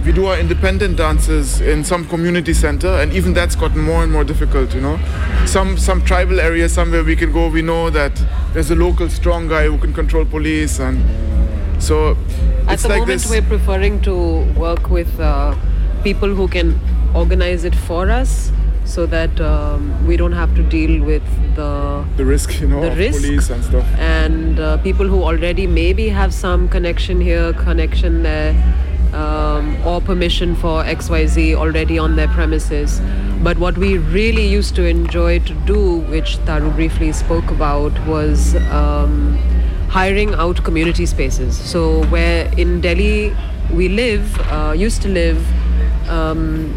we 0.06 0.12
do 0.12 0.26
our 0.28 0.38
independent 0.39 0.97
dances 0.97 1.62
in 1.62 1.84
some 1.84 2.06
community 2.08 2.54
center, 2.54 2.88
and 3.02 3.13
even 3.13 3.34
that's 3.34 3.56
gotten 3.56 3.82
more 3.82 4.04
and 4.04 4.12
more 4.12 4.24
difficult. 4.24 4.74
You 4.76 4.82
know, 4.82 5.00
some 5.45 5.78
some 5.78 6.02
tribal 6.04 6.39
area 6.39 6.69
somewhere 6.69 7.04
we 7.04 7.15
can 7.15 7.32
go. 7.32 7.50
We 7.50 7.62
know 7.62 7.89
that 7.89 8.13
there's 8.54 8.71
a 8.71 8.76
local 8.76 9.10
strong 9.10 9.47
guy 9.47 9.65
who 9.67 9.78
can 9.78 9.93
control 9.93 10.26
police, 10.26 10.80
and 10.80 10.97
so 11.82 12.12
At 12.67 12.74
it's 12.74 12.84
the 12.84 12.89
like 12.89 13.00
moment, 13.02 13.22
this. 13.22 13.30
we're 13.30 13.41
preferring 13.54 14.02
to 14.04 14.15
work 14.65 14.89
with 14.89 15.20
uh, 15.20 15.56
people 16.04 16.30
who 16.39 16.48
can 16.48 16.80
organize 17.15 17.63
it 17.65 17.76
for 17.76 18.10
us 18.10 18.52
so 18.86 19.06
that 19.06 19.39
um, 19.41 20.06
we 20.08 20.17
don't 20.17 20.32
have 20.34 20.54
to 20.56 20.63
deal 20.63 21.04
with 21.04 21.24
the 21.56 22.06
the 22.17 22.26
risk, 22.26 22.60
you 22.62 22.67
know, 22.67 22.82
the 22.82 22.91
of 22.91 22.98
risk. 22.98 23.22
police 23.22 23.50
and 23.50 23.63
stuff. 23.63 23.86
and 23.98 24.60
uh, 24.60 24.78
people 24.78 25.08
who 25.08 25.24
already 25.24 25.67
maybe 25.67 26.08
have 26.10 26.34
some 26.34 26.67
connection 26.70 27.20
here, 27.22 27.54
connection 27.54 28.24
there, 28.24 28.52
um, 29.13 29.76
or 29.86 30.02
permission 30.02 30.56
for 30.56 30.84
XYZ 30.84 31.56
already 31.56 31.98
on 32.00 32.15
their 32.15 32.28
premises. 32.30 33.00
But 33.44 33.58
what 33.58 33.78
we 33.78 33.98
really 33.98 34.48
used 34.48 34.76
to 34.76 34.86
enjoy 34.86 35.39
to 35.39 35.54
do, 35.65 36.00
which 36.15 36.38
Taru 36.50 36.74
briefly 36.76 37.12
spoke 37.12 37.50
about, 37.52 37.91
was 38.08 38.56
um, 38.82 39.38
hiring 39.92 40.34
out 40.36 40.64
community 40.64 41.06
spaces. 41.06 41.58
So, 41.58 42.04
where 42.06 42.52
in 42.58 42.80
Delhi 42.82 43.36
we 43.72 43.90
live, 43.90 44.40
uh, 44.52 44.74
used 44.76 45.02
to 45.02 45.10
live, 45.10 45.46
um, 46.10 46.74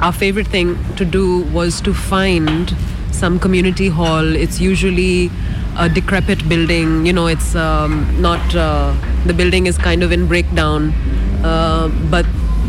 our 0.00 0.12
favorite 0.12 0.48
thing 0.48 0.76
to 0.96 1.04
do 1.04 1.42
was 1.58 1.80
to 1.82 1.94
find 1.94 2.74
some 3.12 3.38
community 3.38 3.88
hall. 3.88 4.34
It's 4.34 4.60
usually 4.60 5.30
a 5.78 5.88
decrepit 5.88 6.48
building. 6.48 7.06
You 7.06 7.12
know, 7.12 7.26
it's 7.28 7.54
um, 7.54 8.20
not 8.20 8.54
uh, 8.56 8.94
the 9.24 9.34
building 9.34 9.66
is 9.66 9.78
kind 9.78 10.02
of 10.02 10.10
in 10.10 10.26
breakdown, 10.26 10.92
uh, 11.44 11.88
but 12.10 12.26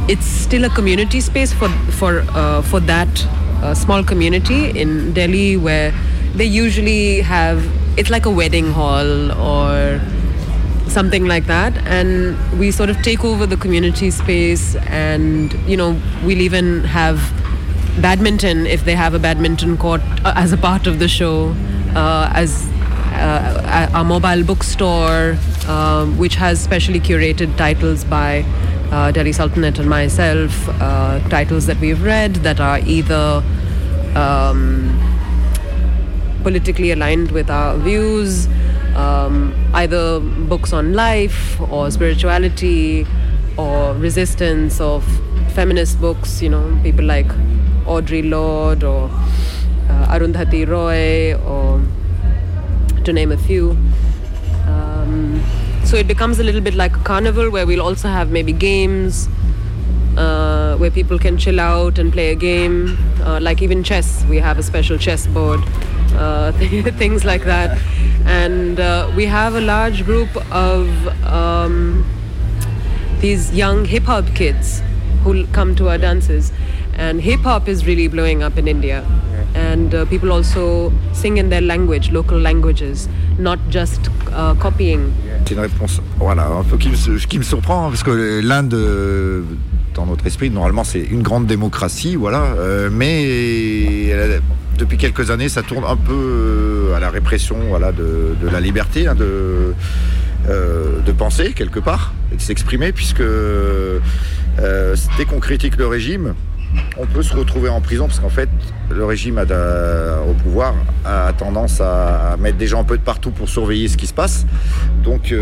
it's 0.08 0.26
still 0.26 0.66
a 0.66 0.70
community 0.70 1.22
space 1.22 1.54
for 1.54 1.70
for 2.00 2.24
uh, 2.30 2.62
for 2.62 2.80
that 2.82 3.26
uh, 3.64 3.74
small 3.74 4.04
community 4.04 4.70
in 4.80 5.14
Delhi 5.14 5.58
where 5.58 5.94
they 6.36 6.46
usually 6.46 7.22
have 7.22 7.81
it's 7.98 8.10
like 8.10 8.26
a 8.26 8.32
wedding 8.32 8.72
hall 8.72 9.32
or 9.34 10.02
something 10.88 11.26
like 11.26 11.46
that. 11.46 11.78
And 11.88 12.38
we 12.60 12.72
sort 12.72 12.90
of 12.90 13.02
take 13.02 13.24
over 13.24 13.46
the 13.46 13.58
community 13.58 14.12
space 14.12 14.76
and 14.88 15.54
you 15.68 15.78
know 15.78 16.00
we'll 16.24 16.42
even 16.42 16.84
have 16.84 17.18
badminton 18.02 18.66
if 18.66 18.86
they 18.86 18.96
have 18.96 19.14
a 19.14 19.20
badminton 19.20 19.78
court 19.78 20.02
uh, 20.24 20.34
as 20.36 20.54
a 20.54 20.58
part 20.58 20.88
of 20.88 21.00
the 21.00 21.08
show 21.08 21.54
uh, 21.96 22.32
as 22.34 22.68
uh, 23.14 23.90
a, 23.94 24.04
mobile 24.04 24.44
bookstore 24.44 25.38
um, 25.68 26.18
which 26.18 26.36
has 26.36 26.62
specially 26.62 27.00
curated 27.00 27.56
titles 27.58 28.06
by 28.06 28.46
uh, 28.92 29.12
Delhi 29.12 29.34
Sultanate 29.34 29.78
and 29.80 29.90
myself 29.90 30.70
uh, 30.70 31.20
titles 31.30 31.66
that 31.66 31.78
we've 31.80 32.02
read 32.02 32.36
that 32.36 32.62
are 32.62 32.80
either 32.80 33.44
um, 34.16 35.11
politically 36.42 36.92
aligned 36.92 37.32
with 37.32 37.50
our 37.50 37.78
views, 37.78 38.48
um, 38.96 39.54
either 39.74 40.20
books 40.20 40.74
on 40.74 40.94
life 40.94 41.60
or 41.72 41.90
spirituality 41.92 43.06
or 43.58 43.94
resistance 43.96 44.80
of 44.82 45.04
feminist 45.54 46.00
books, 46.00 46.42
you 46.42 46.50
know, 46.50 46.80
people 46.84 47.06
like 47.06 47.28
Audre 47.86 48.30
Lorde 48.30 48.84
or 48.84 49.10
uh, 49.90 50.08
Arundhati 50.08 50.68
Roy 50.68 51.36
or 51.44 51.82
to 53.04 53.14
name 53.14 53.32
a 53.32 53.38
few. 53.38 53.72
Um, 54.66 55.44
so 55.84 55.98
it 55.98 56.08
becomes 56.08 56.40
a 56.40 56.44
little 56.44 56.62
bit 56.62 56.76
like 56.76 56.96
a 56.96 57.00
carnival 57.00 57.50
where 57.50 57.66
we'll 57.66 57.82
also 57.82 58.08
have 58.08 58.30
maybe 58.30 58.54
games 58.54 59.28
uh, 60.18 60.76
where 60.78 60.92
people 60.92 61.18
can 61.18 61.38
chill 61.38 61.60
out 61.60 61.98
and 61.98 62.12
play 62.12 62.32
a 62.32 62.36
game, 62.36 62.98
uh, 63.22 63.40
like 63.42 63.62
even 63.62 63.84
chess. 63.84 64.24
We 64.26 64.38
have 64.38 64.60
a 64.60 64.64
special 64.64 64.98
chess 64.98 65.28
board, 65.28 65.62
uh, 66.16 66.52
things 66.98 67.24
like 67.26 67.44
that. 67.46 67.78
And 68.26 68.80
uh, 68.80 69.12
we 69.16 69.26
have 69.26 69.56
a 69.56 69.62
large 69.62 70.04
group 70.06 70.30
of 70.52 70.88
um, 71.26 72.04
these 73.20 73.52
young 73.54 73.86
hip 73.86 74.04
hop 74.04 74.26
kids 74.36 74.82
who 75.24 75.46
come 75.48 75.76
to 75.76 75.90
our 75.90 75.98
dances. 75.98 76.52
And 76.96 77.22
hip 77.22 77.42
hop 77.42 77.68
is 77.68 77.86
really 77.86 78.08
blowing 78.08 78.44
up 78.44 78.58
in 78.58 78.68
India. 78.68 79.04
And 79.56 79.94
uh, 79.94 80.06
people 80.06 80.32
also 80.32 80.92
sing 81.14 81.38
in 81.38 81.50
their 81.50 81.62
language, 81.62 82.12
local 82.12 82.38
languages, 82.40 83.08
not 83.38 83.60
just 83.70 84.10
uh, 84.32 84.54
copying. 84.56 85.14
C'est 85.46 85.56
une 85.56 85.60
réponse, 85.62 86.00
voilà, 86.20 86.48
un 86.48 86.64
peu 86.64 86.78
qui 86.78 86.90
me, 86.90 87.18
qui 87.28 87.38
me 87.38 87.44
surprend, 87.44 87.90
parce 87.90 88.04
que 88.04 88.40
l'Inde, 88.42 88.76
dans 89.94 90.06
notre 90.06 90.26
esprit, 90.26 90.50
normalement, 90.50 90.86
c'est 90.86 91.02
une 91.02 91.22
grande 91.22 91.48
démocratie, 91.48 92.16
voilà, 92.16 92.44
euh, 92.58 92.90
mais 92.92 94.06
elle 94.08 94.32
a- 94.32 94.40
depuis 94.82 94.98
quelques 94.98 95.30
années, 95.30 95.48
ça 95.48 95.62
tourne 95.62 95.86
un 95.86 95.96
peu 95.96 96.12
euh, 96.12 96.96
à 96.96 97.00
la 97.00 97.12
répression, 97.12 97.58
voilà, 97.70 97.92
de, 97.92 98.36
la 98.52 98.60
liberté, 98.60 99.08
hein, 99.08 99.14
de, 99.14 99.74
euh, 100.50 101.00
de 101.06 101.12
penser 101.12 101.54
quelque 101.54 101.80
part, 101.80 102.14
et 102.34 102.36
de 102.36 102.42
s'exprimer, 102.42 102.92
puisque 102.92 103.22
euh, 103.22 104.00
dès 104.58 105.26
qu'on 105.26 105.40
critique 105.40 105.78
le 105.78 105.86
régime, 105.86 106.34
on 106.98 107.06
peut 107.06 107.22
se 107.22 107.36
retrouver 107.36 107.70
en 107.70 107.82
prison 107.82 108.08
parce 108.08 108.20
qu'en 108.20 108.30
fait, 108.30 108.50
le 108.90 109.06
régime 109.06 109.38
au 109.38 110.34
pouvoir 110.34 110.74
a 111.06 111.34
tendance 111.34 111.82
à 111.82 112.38
mettre 112.40 112.58
des 112.58 112.68
gens 112.68 112.80
un 112.80 112.86
peu 112.86 112.98
de 112.98 113.04
partout 113.04 113.32
pour 113.32 113.50
surveiller 113.50 113.90
ce 113.90 113.98
qui 113.98 114.08
se 114.08 114.14
passe. 114.14 114.46
Donc, 115.04 115.36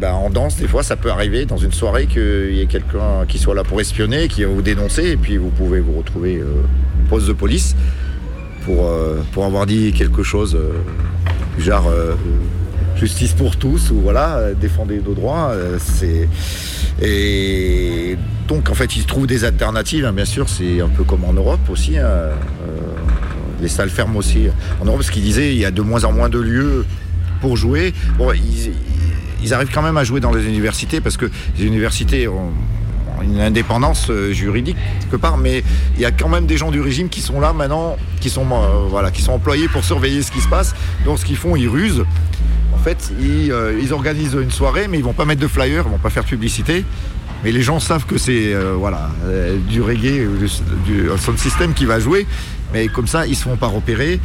bah, 0.00 0.12
en 0.14 0.28
danse, 0.28 0.56
des 0.56 0.66
fois, 0.66 0.82
ça 0.82 0.96
peut 0.96 1.12
arriver 1.12 1.46
dans 1.46 1.56
une 1.56 1.70
soirée 1.72 2.06
qu'il 2.06 2.54
y 2.54 2.60
ait 2.60 2.66
quelqu'un 2.66 3.26
qui 3.28 3.38
soit 3.38 3.54
là 3.54 3.62
pour 3.62 3.80
espionner, 3.80 4.26
qui 4.26 4.42
va 4.42 4.50
vous 4.50 4.62
dénoncer, 4.62 5.04
et 5.04 5.16
puis 5.16 5.36
vous 5.36 5.50
pouvez 5.50 5.78
vous 5.78 5.96
retrouver 5.98 6.38
euh, 6.38 6.64
poste 7.08 7.28
de 7.28 7.32
police 7.32 7.76
pour, 8.64 8.86
euh, 8.86 9.22
pour 9.32 9.44
avoir 9.44 9.66
dit 9.66 9.92
quelque 9.92 10.22
chose 10.22 10.54
euh, 10.54 10.72
genre 11.58 11.88
euh, 11.88 12.14
justice 12.96 13.32
pour 13.32 13.56
tous 13.56 13.90
ou 13.90 14.00
voilà, 14.00 14.52
défendez 14.60 15.00
nos 15.04 15.14
droits. 15.14 15.52
c'est 15.78 16.28
et 17.00 18.16
donc 18.46 18.70
en 18.70 18.74
fait, 18.74 18.94
il 18.96 19.02
se 19.02 19.06
trouve 19.06 19.26
des 19.26 19.44
alternatives. 19.44 20.04
hein, 20.04 20.12
bien 20.12 20.24
sûr, 20.24 20.48
c'est 20.48 20.80
un 20.80 20.88
peu 20.88 21.02
comme 21.04 21.24
en 21.24 21.32
Europe 21.32 21.68
aussi. 21.68 21.98
hein, 21.98 22.30
les 23.60 23.68
salles 23.68 23.90
ferment 23.90 24.18
aussi 24.18 24.48
en 24.80 24.84
Europe, 24.84 24.98
parce 24.98 25.10
qu'ils 25.10 25.22
disaient 25.22 25.52
il 25.52 25.58
y 25.58 25.64
a 25.64 25.70
de 25.70 25.82
moins 25.82 26.04
en 26.04 26.12
moins 26.12 26.28
de 26.28 26.38
lieux 26.38 26.84
pour 27.40 27.56
jouer. 27.56 27.94
Bon, 28.18 28.32
ils, 28.32 28.72
ils 29.42 29.54
arrivent 29.54 29.70
quand 29.72 29.82
même 29.82 29.96
à 29.96 30.04
jouer 30.04 30.20
dans 30.20 30.32
les 30.32 30.44
universités 30.46 31.00
parce 31.00 31.16
que 31.16 31.26
les 31.58 31.64
universités 31.64 32.28
ont 32.28 32.52
une 33.22 33.40
indépendance 33.40 34.10
euh, 34.10 34.32
juridique 34.32 34.76
quelque 35.00 35.16
part, 35.16 35.36
mais 35.36 35.62
il 35.96 36.00
y 36.00 36.04
a 36.04 36.10
quand 36.10 36.28
même 36.28 36.46
des 36.46 36.56
gens 36.56 36.70
du 36.70 36.80
régime 36.80 37.08
qui 37.08 37.20
sont 37.20 37.40
là 37.40 37.52
maintenant, 37.52 37.96
qui 38.20 38.30
sont, 38.30 38.46
euh, 38.52 38.86
voilà, 38.88 39.10
qui 39.10 39.22
sont 39.22 39.32
employés 39.32 39.68
pour 39.68 39.84
surveiller 39.84 40.22
ce 40.22 40.30
qui 40.30 40.40
se 40.40 40.48
passe. 40.48 40.74
Donc 41.04 41.18
ce 41.18 41.24
qu'ils 41.24 41.36
font, 41.36 41.56
ils 41.56 41.68
rusent. 41.68 42.04
En 42.74 42.78
fait, 42.78 43.12
ils, 43.20 43.52
euh, 43.52 43.92
organisent 43.92 44.34
une 44.40 44.50
soirée, 44.50 44.88
mais 44.88 44.98
ils 44.98 45.04
vont 45.04 45.12
pas 45.12 45.24
mettre 45.24 45.40
de 45.40 45.46
flyer, 45.46 45.84
ils 45.86 45.90
vont 45.90 45.98
pas 45.98 46.10
faire 46.10 46.24
de 46.24 46.28
publicité. 46.28 46.84
Mais 47.44 47.52
les 47.52 47.62
gens 47.62 47.80
savent 47.80 48.06
que 48.06 48.18
c'est 48.18 48.54
voilà 48.76 49.10
du 49.68 49.82
reggae, 49.82 50.28
du, 50.38 50.46
du 50.86 51.08
sound 51.18 51.38
system 51.38 51.74
qui 51.74 51.86
va 51.86 51.98
jouer. 51.98 52.24
Mais 52.72 52.86
comme 52.86 53.08
ça, 53.08 53.26
ils 53.26 53.34
se 53.34 53.42
font 53.42 53.56
pas 53.56 53.66
repérer. 53.66 54.20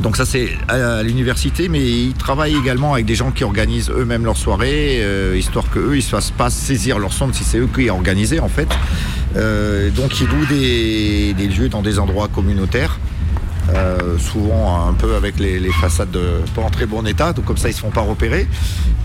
Donc 0.00 0.16
ça 0.16 0.24
c'est 0.24 0.48
à 0.68 1.02
l'université, 1.02 1.68
mais 1.68 1.80
ils 1.80 2.14
travaillent 2.14 2.56
également 2.56 2.94
avec 2.94 3.06
des 3.06 3.14
gens 3.14 3.30
qui 3.30 3.44
organisent 3.44 3.90
eux-mêmes 3.90 4.24
leurs 4.24 4.36
soirées, 4.36 4.98
euh, 5.00 5.36
histoire 5.36 5.68
que 5.70 5.78
eux 5.78 5.94
ils 5.94 5.98
ne 5.98 6.02
se 6.02 6.10
fassent 6.10 6.30
pas 6.30 6.50
saisir 6.50 6.98
leur 6.98 7.12
sonde 7.12 7.34
si 7.34 7.44
c'est 7.44 7.58
eux 7.58 7.68
qui 7.72 7.90
ont 7.90 7.96
organisé 7.96 8.40
en 8.40 8.48
fait. 8.48 8.68
Euh, 9.36 9.90
donc 9.90 10.20
ils 10.20 10.26
louent 10.26 10.46
des, 10.46 11.34
lieux 11.34 11.68
dans 11.68 11.82
des 11.82 11.98
endroits 11.98 12.28
communautaires. 12.28 12.98
euh, 13.74 14.18
souvent 14.18 14.88
un 14.88 14.92
peu 14.92 15.14
avec 15.14 15.38
les, 15.38 15.70
façades 15.70 16.10
de, 16.10 16.40
pas 16.54 16.62
en 16.62 16.70
très 16.70 16.86
bon 16.86 17.06
état, 17.06 17.32
donc 17.32 17.44
comme 17.44 17.56
ça 17.56 17.68
ils 17.68 17.74
se 17.74 17.80
font 17.80 17.90
pas 17.90 18.00
repérer. 18.00 18.48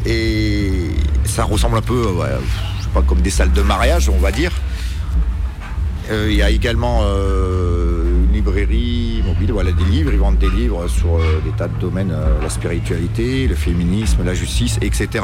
Et 0.06 0.90
ça 1.26 1.44
ressemble 1.44 1.78
un 1.78 1.82
peu, 1.82 2.04
sais 2.82 2.90
pas, 2.94 3.02
comme 3.02 3.22
des 3.22 3.30
salles 3.30 3.52
de 3.52 3.62
mariage, 3.62 4.10
on 4.10 4.18
va 4.18 4.32
dire. 4.32 4.52
Il 6.10 6.34
y 6.34 6.42
a 6.42 6.50
également 6.50 7.02
mobile, 8.48 9.52
voilà 9.52 9.72
des 9.72 9.84
livres, 9.84 10.12
ils 10.14 10.20
vendent 10.20 10.38
des 10.38 10.50
livres 10.50 10.88
sur 10.88 11.18
euh, 11.18 11.42
des 11.44 11.52
tas 11.52 11.68
de 11.68 11.80
domaines, 11.80 12.12
euh, 12.12 12.42
la 12.42 12.50
spiritualité, 12.50 13.48
le 13.48 13.56
féminisme, 13.56 14.24
la 14.26 14.34
justice, 14.34 14.78
etc. 14.82 15.24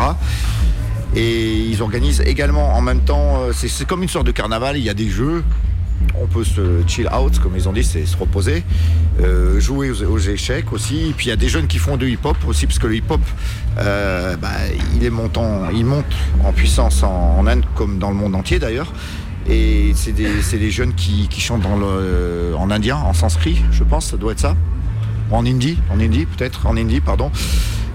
Et 1.15 1.53
ils 1.53 1.81
organisent 1.81 2.21
également 2.21 2.75
en 2.75 2.81
même 2.81 3.01
temps, 3.01 3.41
euh, 3.41 3.51
c'est 3.53 3.87
comme 3.87 4.03
une 4.03 4.09
sorte 4.09 4.27
de 4.27 4.31
carnaval, 4.31 4.77
il 4.77 4.83
y 4.83 4.89
a 4.89 4.93
des 4.93 5.09
jeux, 5.09 5.43
on 6.15 6.27
peut 6.27 6.43
se 6.43 6.85
chill 6.85 7.07
out, 7.07 7.39
comme 7.39 7.55
ils 7.55 7.69
ont 7.69 7.73
dit, 7.73 7.83
c'est 7.83 8.05
se 8.05 8.17
reposer, 8.17 8.63
jouer 9.57 9.89
aux, 9.89 10.19
échecs 10.19 10.73
aussi. 10.73 11.09
Et 11.09 11.13
puis 11.13 11.27
il 11.27 11.29
y 11.29 11.31
a 11.31 11.37
des 11.37 11.47
jeunes 11.47 11.67
qui 11.67 11.77
font 11.77 11.95
du 11.95 12.11
hip-hop 12.11 12.35
aussi, 12.45 12.65
parce 12.65 12.77
que 12.77 12.87
le 12.87 12.95
hip-hop, 12.95 13.21
bah, 13.77 14.49
il 14.95 15.05
est 15.05 15.09
montant, 15.09 15.69
il 15.73 15.85
monte 15.85 16.13
en 16.43 16.51
puissance 16.51 17.03
en, 17.03 17.37
en 17.39 17.47
Inde 17.47 17.63
comme 17.75 17.99
dans 17.99 18.09
le 18.09 18.15
monde 18.15 18.35
entier 18.35 18.59
d'ailleurs. 18.59 18.91
Et 19.49 19.91
c'est 19.95 20.13
des, 20.13 20.41
c'est 20.41 20.57
des 20.57 20.71
jeunes 20.71 20.93
qui, 20.93 21.27
qui 21.27 21.41
chantent 21.41 21.61
dans 21.61 21.75
le, 21.75 22.53
en 22.57 22.71
indien, 22.71 22.97
en 22.97 23.13
sanskrit, 23.13 23.61
je 23.71 23.83
pense, 23.83 24.07
ça 24.07 24.17
doit 24.17 24.31
être 24.31 24.39
ça. 24.39 24.55
Ou 25.31 25.35
En 25.35 25.45
hindi, 25.45 25.77
en 25.91 25.99
hindi 25.99 26.25
peut-être, 26.25 26.65
en 26.65 26.77
hindi, 26.77 27.01
pardon. 27.01 27.31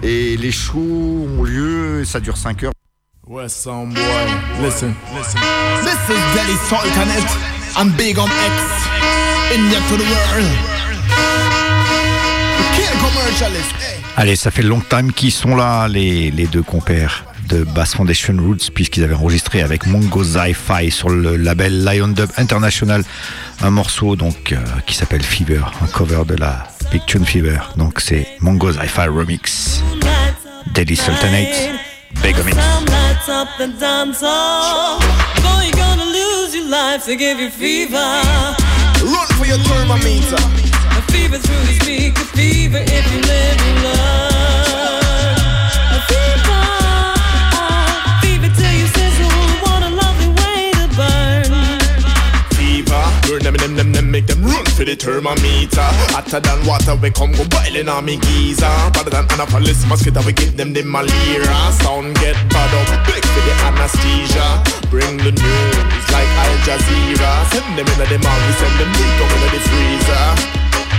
Et 0.03 0.37
les 0.37 0.53
shows 0.53 1.27
ont 1.39 1.43
lieu, 1.43 2.05
ça 2.05 2.21
dure 2.21 2.37
5 2.37 2.65
heures. 2.65 2.73
West 3.27 3.57
Sound 3.63 3.93
boy, 3.95 4.65
listen, 4.65 4.95
listen. 5.17 5.41
This 5.83 5.99
is 6.09 6.21
Delhi 6.35 6.57
Sultanate. 6.69 7.37
I'm 7.77 7.91
big 7.97 8.19
on 8.19 8.25
X. 8.27 8.89
India 9.55 9.79
to 9.89 9.97
the 9.97 10.05
world. 10.05 10.51
Kill 12.75 12.99
commercialist. 13.01 13.73
Hey. 13.81 14.01
Allez, 14.17 14.37
ça 14.37 14.51
fait 14.51 14.63
long 14.63 14.81
time 14.81 15.13
qu'ils 15.13 15.33
sont 15.33 15.57
là, 15.57 15.89
les, 15.89 16.31
les 16.31 16.47
deux 16.47 16.63
compères 16.63 17.25
de 17.49 17.65
Bass 17.65 17.95
Foundation 17.95 18.37
Roots, 18.39 18.71
puisqu'ils 18.75 19.05
avaient 19.05 19.15
enregistré 19.15 19.63
avec 19.63 19.87
Mongo 19.87 20.23
Zi-Fi 20.23 20.91
sur 20.91 21.09
le 21.09 21.37
label 21.37 21.85
Lion 21.85 22.09
Dub 22.09 22.31
International 22.37 23.03
un 23.63 23.71
morceau 23.71 24.17
donc 24.17 24.53
euh, 24.53 24.57
qui 24.87 24.95
s'appelle 24.95 25.23
Fever, 25.23 25.63
un 25.83 25.87
cover 25.87 26.23
de 26.27 26.35
la 26.37 26.69
Big 26.93 27.05
Tune 27.07 27.25
Fever. 27.25 27.59
Donc 27.77 28.01
c'est 28.01 28.27
Mongo 28.41 28.73
Zi-Fi 28.73 29.09
Remix, 29.09 29.83
Daily 30.75 30.97
Sultanate, 30.97 31.71
Begomix. 32.23 32.57
Run 39.01 39.27
for 39.37 39.47
your 39.47 39.59
thermometer. 39.59 40.35
A 40.35 41.03
fever 41.13 41.39
through 41.39 41.69
fever 42.35 42.83
if 42.83 43.13
you 43.13 43.21
live. 43.21 43.59
A 45.95 46.01
fever 46.09 46.58
them, 53.49 53.57
them, 53.57 53.77
them, 53.77 53.93
them, 53.93 54.11
make 54.11 54.27
them 54.27 54.43
run 54.43 54.65
for 54.77 54.85
the 54.85 54.95
thermometer. 54.95 55.89
Hotter 56.13 56.41
than 56.41 56.67
water, 56.67 56.95
we 56.97 57.11
come 57.11 57.33
go 57.33 57.45
boiling 57.49 57.89
on 57.89 58.05
me 58.05 58.19
geezer. 58.19 58.69
Better 58.93 59.11
than 59.11 59.25
Anopheles 59.33 59.87
mosquito, 59.87 60.21
we 60.27 60.33
give 60.33 60.57
them 60.57 60.73
the 60.73 60.83
malaria. 60.83 61.57
Sound 61.81 62.15
get 62.21 62.37
bad 62.53 62.73
up, 62.77 63.07
big 63.07 63.25
for 63.25 63.43
the 63.49 63.55
anesthesia. 63.65 64.47
Bring 64.91 65.17
the 65.19 65.33
news 65.33 66.05
like 66.13 66.31
Al 66.45 66.55
Jazeera. 66.67 67.33
Send 67.49 67.79
them 67.79 67.89
in 67.89 67.99
the 68.13 68.19
mouth, 68.21 68.43
we 68.45 68.53
send 68.61 68.75
them 68.77 68.91
deep 68.93 69.13
down 69.17 69.33
in 69.33 69.51
the 69.57 69.61
freezer. 69.65 70.27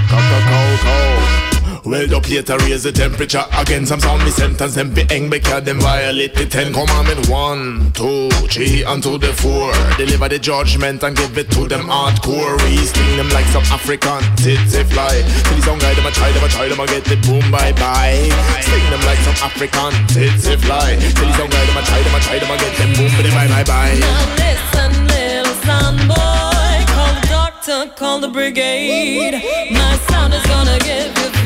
Cow, 0.10 0.18
cow, 0.18 0.42
cow, 0.50 0.78
cow. 0.84 1.49
Well, 1.86 2.08
the 2.08 2.20
plate 2.20 2.50
raise 2.68 2.84
the 2.84 2.92
temperature 2.92 3.44
again. 3.58 3.86
Some 3.86 4.00
sound 4.00 4.24
me 4.24 4.32
sentence 4.32 4.76
them 4.76 4.94
be 4.94 5.06
eng 5.10 5.30
because 5.30 5.64
them 5.64 5.80
violate 5.80 6.36
the 6.36 6.46
ten 6.46 6.74
commandment. 6.74 7.30
One, 7.30 7.92
two, 7.94 8.30
three, 8.52 8.84
and 8.84 9.02
to 9.04 9.18
the 9.18 9.34
four. 9.34 9.72
Deliver 9.98 10.30
the 10.30 10.40
judgment 10.40 11.04
and 11.04 11.16
give 11.16 11.38
it 11.38 11.50
to 11.52 11.68
them 11.68 11.88
hardcore. 11.88 12.58
We 12.64 12.78
sting 12.78 13.18
them 13.18 13.30
like 13.30 13.46
some 13.48 13.64
African 13.72 14.22
tsetse 14.36 14.84
fly. 14.92 15.24
Till 15.48 15.56
the 15.56 15.62
sound 15.64 15.82
guy 15.82 15.94
them 15.96 16.06
a 16.06 16.12
try, 16.12 16.32
them 16.32 16.44
a 16.44 16.50
try, 16.50 16.68
them 16.68 16.80
a 16.80 16.86
get 16.86 17.06
the 17.06 17.16
boom 17.26 17.50
bye 17.50 17.74
bye. 17.74 18.28
Sting 18.62 18.90
them 18.92 19.02
like 19.08 19.20
some 19.24 19.40
African 19.40 19.94
tsetse 20.12 20.60
fly. 20.60 21.00
Till 21.00 21.28
the 21.28 21.34
sound 21.34 21.52
guy 21.52 21.66
them 21.66 21.78
a 21.78 21.82
try, 21.82 22.02
them 22.04 22.16
a 22.16 22.20
try, 22.20 22.40
them 22.40 22.52
a 22.52 22.58
get 22.60 22.76
them 22.76 22.92
boom 23.00 23.12
bye 23.18 23.48
bye 23.48 23.64
bye. 23.64 23.96
Now 23.98 24.24
listen, 24.36 24.92
little 25.08 25.56
son 25.64 25.96
boy. 26.12 26.76
Call 26.92 27.14
the 27.16 27.26
doctor, 27.32 27.80
call 27.96 28.20
the 28.20 28.28
brigade. 28.28 29.40
My 29.72 29.98
sound 30.10 30.34
is 30.34 30.46
gonna 30.46 30.78
give 30.80 31.16
you 31.18 31.29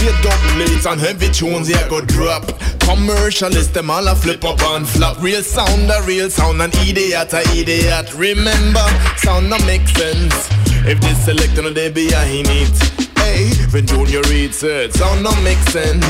Play 0.00 0.22
dub 0.22 0.40
plates 0.54 0.86
and 0.86 0.98
heavy 0.98 1.28
tunes, 1.28 1.68
yeah, 1.68 1.86
go 1.86 2.00
drop. 2.00 2.44
Commercialist, 2.88 3.74
them 3.74 3.90
all 3.90 4.08
a 4.08 4.16
flip 4.16 4.42
up 4.46 4.62
and 4.62 4.88
flop. 4.88 5.20
Real 5.20 5.42
sound, 5.42 5.90
a 5.90 6.00
real 6.06 6.30
sound, 6.30 6.62
an 6.62 6.70
idiot, 6.88 7.34
a 7.34 7.42
idiot. 7.54 8.14
Remember, 8.14 8.86
sound 9.18 9.50
not 9.50 9.62
make 9.66 9.86
sense. 9.88 10.48
If 10.86 11.02
this 11.02 11.26
no 11.26 11.70
be 11.90 12.08
a 12.12 12.24
in 12.24 12.46
it. 12.48 13.18
Hey, 13.18 13.50
when 13.72 13.86
Junior 13.86 14.22
reads 14.30 14.62
it, 14.62 14.94
sound 14.94 15.22
not 15.22 15.38
make 15.42 15.58
sense. 15.68 16.06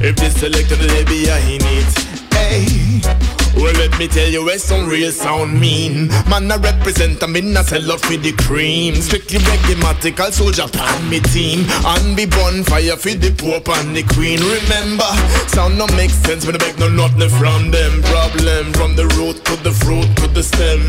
If 0.00 0.16
this 0.16 0.40
no 0.42 1.04
be 1.04 1.26
a 1.26 1.38
in 1.46 1.60
it. 1.60 2.14
Hey. 2.32 3.43
Well, 3.56 3.72
let 3.74 3.98
me 3.98 4.08
tell 4.08 4.28
you 4.28 4.44
where 4.44 4.58
some 4.58 4.86
real 4.88 5.12
sound 5.12 5.58
mean. 5.58 6.08
Man, 6.28 6.50
I 6.50 6.56
represent 6.56 7.22
a 7.22 7.28
me 7.28 7.40
not 7.40 7.66
sell 7.66 7.92
out 7.92 8.00
for 8.00 8.16
the 8.16 8.32
cream. 8.32 8.96
Strictly 8.96 9.38
reggae 9.38 10.32
soldier 10.32 10.66
pan 10.68 11.08
me 11.08 11.20
team. 11.20 11.66
And 11.86 12.16
be 12.16 12.26
bonfire 12.26 12.96
for 12.96 13.14
the 13.14 13.30
pope 13.32 13.68
and 13.68 13.94
the 13.94 14.02
queen. 14.14 14.40
Remember, 14.40 15.08
sound 15.48 15.78
no 15.78 15.86
make 15.96 16.10
sense 16.10 16.46
when 16.46 16.56
I 16.56 16.58
beg 16.58 16.78
no 16.78 16.88
nothing 16.88 17.30
from 17.30 17.70
them. 17.70 18.02
Problem 18.02 18.72
from 18.74 18.96
the 18.96 19.06
root 19.16 19.44
to 19.46 19.56
the 19.62 19.70
fruit 19.70 20.10
to 20.18 20.26
the 20.28 20.42
stem. 20.42 20.80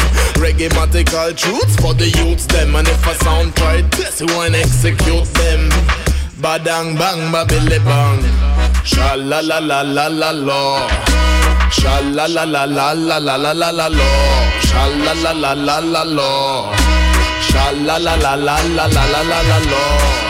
Reggae 0.42 0.70
truths 1.38 1.76
for 1.78 1.94
the 1.94 2.10
youths 2.10 2.46
them. 2.48 2.76
And 2.76 2.88
if 2.88 3.08
a 3.08 3.16
sound 3.24 3.56
try 3.56 3.82
this, 3.96 4.22
you 4.22 4.28
wanna 4.36 4.58
execute 4.58 5.26
them. 5.40 5.70
Badang 6.42 6.98
bang, 6.98 7.32
babili 7.32 7.80
bang. 7.86 8.22
Sha 8.84 9.16
la 9.16 9.40
la 9.40 9.60
la 9.60 9.82
la 9.82 10.08
la 10.08 10.32
la. 10.32 11.35
Sha 11.78 12.00
la 12.16 12.26
la 12.36 12.44
la 12.46 12.66
la 12.66 12.94
la 12.94 13.20
la 13.28 13.36
la 13.38 13.54
la 13.54 13.72
la 13.80 13.88
la. 13.98 14.08
Sha 14.68 14.84
la 15.04 15.14
la 15.24 15.34
la 15.44 15.54
la 15.68 15.80
la 15.94 16.04
la. 16.18 16.30
Sha 17.48 17.66
la 17.88 17.98
la 18.06 18.16
la 18.24 18.36
la 18.46 18.56
la 18.78 18.86
la 18.96 19.04
la 19.14 19.22
la 19.32 19.40
la 19.50 19.60
la. 19.72 20.25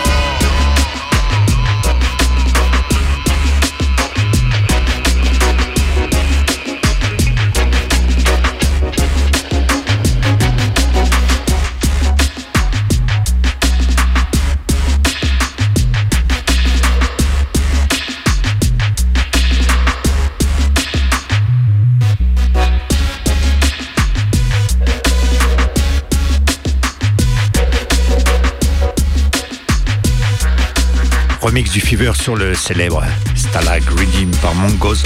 Remix 31.56 31.72
du 31.72 31.80
Fever 31.80 32.12
sur 32.14 32.36
le 32.36 32.53
célèbre 32.53 33.01
Stalag 33.34 33.82
Redeem 33.91 34.30
par 34.41 34.53
Mongo's 34.56 35.03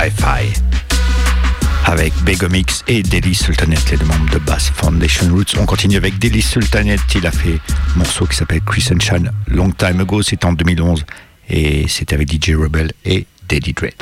Hi-Fi. 0.00 0.52
Avec 1.86 2.14
Begomix 2.22 2.84
et 2.86 3.02
Deli 3.02 3.34
Sultanette, 3.34 3.90
les 3.90 3.96
deux 3.96 4.04
membres 4.04 4.30
de 4.30 4.38
Bass 4.38 4.70
Foundation 4.76 5.26
Roots. 5.34 5.58
On 5.58 5.66
continue 5.66 5.96
avec 5.96 6.20
Deli 6.20 6.40
Sultanette. 6.40 7.00
Il 7.16 7.26
a 7.26 7.32
fait 7.32 7.58
un 7.94 7.98
morceau 7.98 8.26
qui 8.26 8.36
s'appelle 8.36 8.60
Crescent 8.60 9.00
Shine 9.00 9.32
Long 9.48 9.72
Time 9.72 9.98
Ago. 9.98 10.22
C'était 10.22 10.46
en 10.46 10.52
2011. 10.52 11.04
Et 11.50 11.88
c'était 11.88 12.14
avec 12.14 12.30
DJ 12.30 12.50
Rebel 12.54 12.92
et 13.04 13.26
Daddy 13.48 13.72
Dread. 13.72 13.94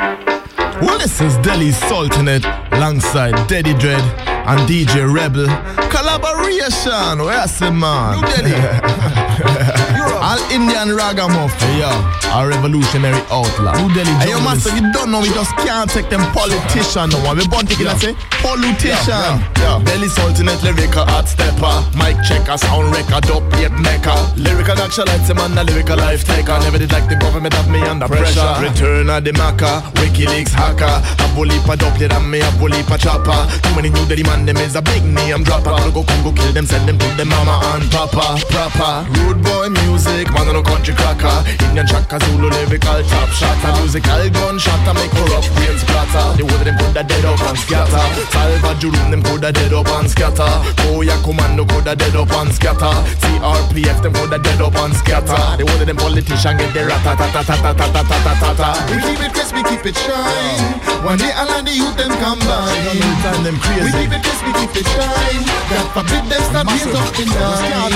Well, 0.83 1.01
is 1.03 1.39
Delhi 1.43 1.73
Sultanate 1.73 2.45
alongside 2.73 3.35
Dread? 3.49 4.36
And 4.47 4.61
DJ 4.69 5.13
Rebel. 5.13 5.47
Collaboration, 5.91 7.25
where's 7.25 7.59
the 7.59 7.71
man? 7.71 8.21
New 8.21 8.27
Delhi. 8.27 8.55
All 10.17 10.41
Indian 10.51 10.97
ragamuffin, 10.97 11.79
yeah. 11.79 12.35
A 12.35 12.47
revolutionary 12.47 13.21
outlaw. 13.31 13.77
New 13.79 13.93
Delhi 13.95 14.11
Hey, 14.23 14.31
yo, 14.31 14.41
master, 14.41 14.75
you 14.75 14.91
don't 14.93 15.11
know, 15.11 15.21
we 15.21 15.29
just 15.31 15.55
can't 15.59 15.91
take 15.91 16.09
them 16.11 16.21
politician 16.33 17.11
no 17.11 17.19
one. 17.25 17.39
We 17.39 17.47
born 17.49 17.67
taking 17.67 17.87
yeah. 17.87 17.97
say, 17.99 18.15
politician. 18.43 19.09
Yeah, 19.09 19.39
yeah, 19.59 19.79
yeah. 19.79 19.85
Delhi 19.85 20.09
Sultanate, 20.09 20.63
lyrical 20.63 21.05
art 21.09 21.29
stepper. 21.29 21.77
Mic 21.97 22.17
checker, 22.27 22.57
sound 22.59 22.91
record, 22.93 23.25
upbeat 23.31 23.73
maker. 23.79 24.17
Lyrical 24.37 24.79
action, 24.81 25.05
like 25.07 25.23
man, 25.37 25.57
a 25.59 25.65
lyrical 25.65 25.97
life 25.97 26.25
taker. 26.25 26.59
Never 26.61 26.79
did 26.79 26.93
like 26.93 27.09
the 27.09 27.17
government 27.17 27.55
have 27.55 27.71
me 27.71 27.81
under 27.83 28.07
pressure. 28.07 28.41
pressure. 28.41 28.63
Return 28.63 29.11
of 29.11 29.25
the 29.25 29.33
maca, 29.33 29.83
WikiLeaks 30.01 30.51
hacker. 30.51 30.97
A 31.23 31.27
bully 31.35 31.59
pa 31.65 31.77
doublet 31.77 32.13
and 32.13 32.31
me 32.31 32.41
a 32.41 32.51
bully 32.59 32.83
pa 32.85 32.97
chopper. 32.97 33.39
Too 33.63 33.75
many 33.77 33.91
New 33.91 34.07
Delhi 34.07 34.23
man, 34.25 34.36
them 34.45 34.57
is 34.59 34.74
a 34.76 34.82
big 34.82 35.05
name 35.05 35.45
dropper. 35.45 35.70
Gonna 35.70 35.91
go 35.91 36.03
Congo, 36.03 36.32
kill 36.32 36.53
them, 36.53 36.66
send 36.66 36.89
them 36.89 36.99
to 36.99 37.09
the 37.16 37.24
mama 37.24 37.61
and 37.72 37.89
papa. 37.91 38.37
Proper, 38.51 39.07
rude 39.22 39.41
boy 39.43 39.68
music, 39.70 40.28
man 40.34 40.53
no 40.53 40.62
country 40.62 40.95
cracker. 40.95 41.32
Indian 41.64 41.87
Shaka 41.87 42.18
Zulu 42.20 42.51
lyrical 42.51 43.03
top 43.07 43.30
shotter. 43.30 43.72
Musical 43.80 44.28
gunshot 44.30 44.80
to 44.84 44.93
make 44.99 45.11
corrupt 45.14 45.49
brains 45.55 45.80
splatter. 45.80 46.37
The 46.37 46.45
way 46.45 46.61
them 46.66 46.76
coulda 46.76 47.03
dead 47.07 47.24
up 47.24 47.41
and 47.41 47.59
scatter. 47.59 48.05
Salwa 48.34 48.72
Judum 48.76 49.11
them 49.11 49.22
coulda 49.22 49.53
dead 49.53 49.72
up 49.72 49.89
and 49.89 50.11
scatter. 50.11 50.53
Koya 50.82 51.16
Commando 51.22 51.64
coulda 51.64 51.95
dead 51.95 52.16
up 52.16 52.32
and 52.32 52.53
scatter. 52.53 52.95
CRPF 53.22 54.03
them 54.03 54.12
coulda 54.12 54.39
dead 54.39 54.61
up 54.61 54.74
and 54.76 54.95
scatter. 54.95 55.41
The 55.57 55.64
way 55.64 55.84
them 55.84 55.97
politician 55.97 56.57
get 56.59 56.74
the 56.74 56.84
rat 56.84 57.03
ta 57.07 57.14
ta 57.14 57.30
ta 57.30 57.43
ta 57.43 57.57
ta 57.62 57.72
ta 57.72 57.87
ta 57.93 58.03
ta 58.03 58.32
ta 58.41 58.51
ta. 58.59 58.70
We 58.91 58.99
keep 59.03 59.20
it 59.22 59.32
crisp, 59.32 59.55
we 59.55 59.62
keep 59.64 59.87
it 59.87 59.97
shine. 59.97 60.82
One 61.07 61.18
day 61.18 61.30
all 61.39 61.49
of 61.49 61.64
the 61.64 61.72
youth 61.72 61.97
them 61.97 62.11
combine. 62.18 63.45
Them 63.47 63.59
crazy. 63.59 63.84
We 63.84 63.93
keep 63.93 64.12
it 64.18 64.26
crisp, 64.27 64.43
we 64.47 64.53
keep 64.59 64.74
it 64.83 64.87
shine. 64.91 65.43
God 65.70 65.87
forbid 65.95 66.24
them 66.27 66.43
start 66.51 66.66
raise 66.66 66.91
up 66.91 67.14
in 67.18 67.29
nine. 67.31 67.95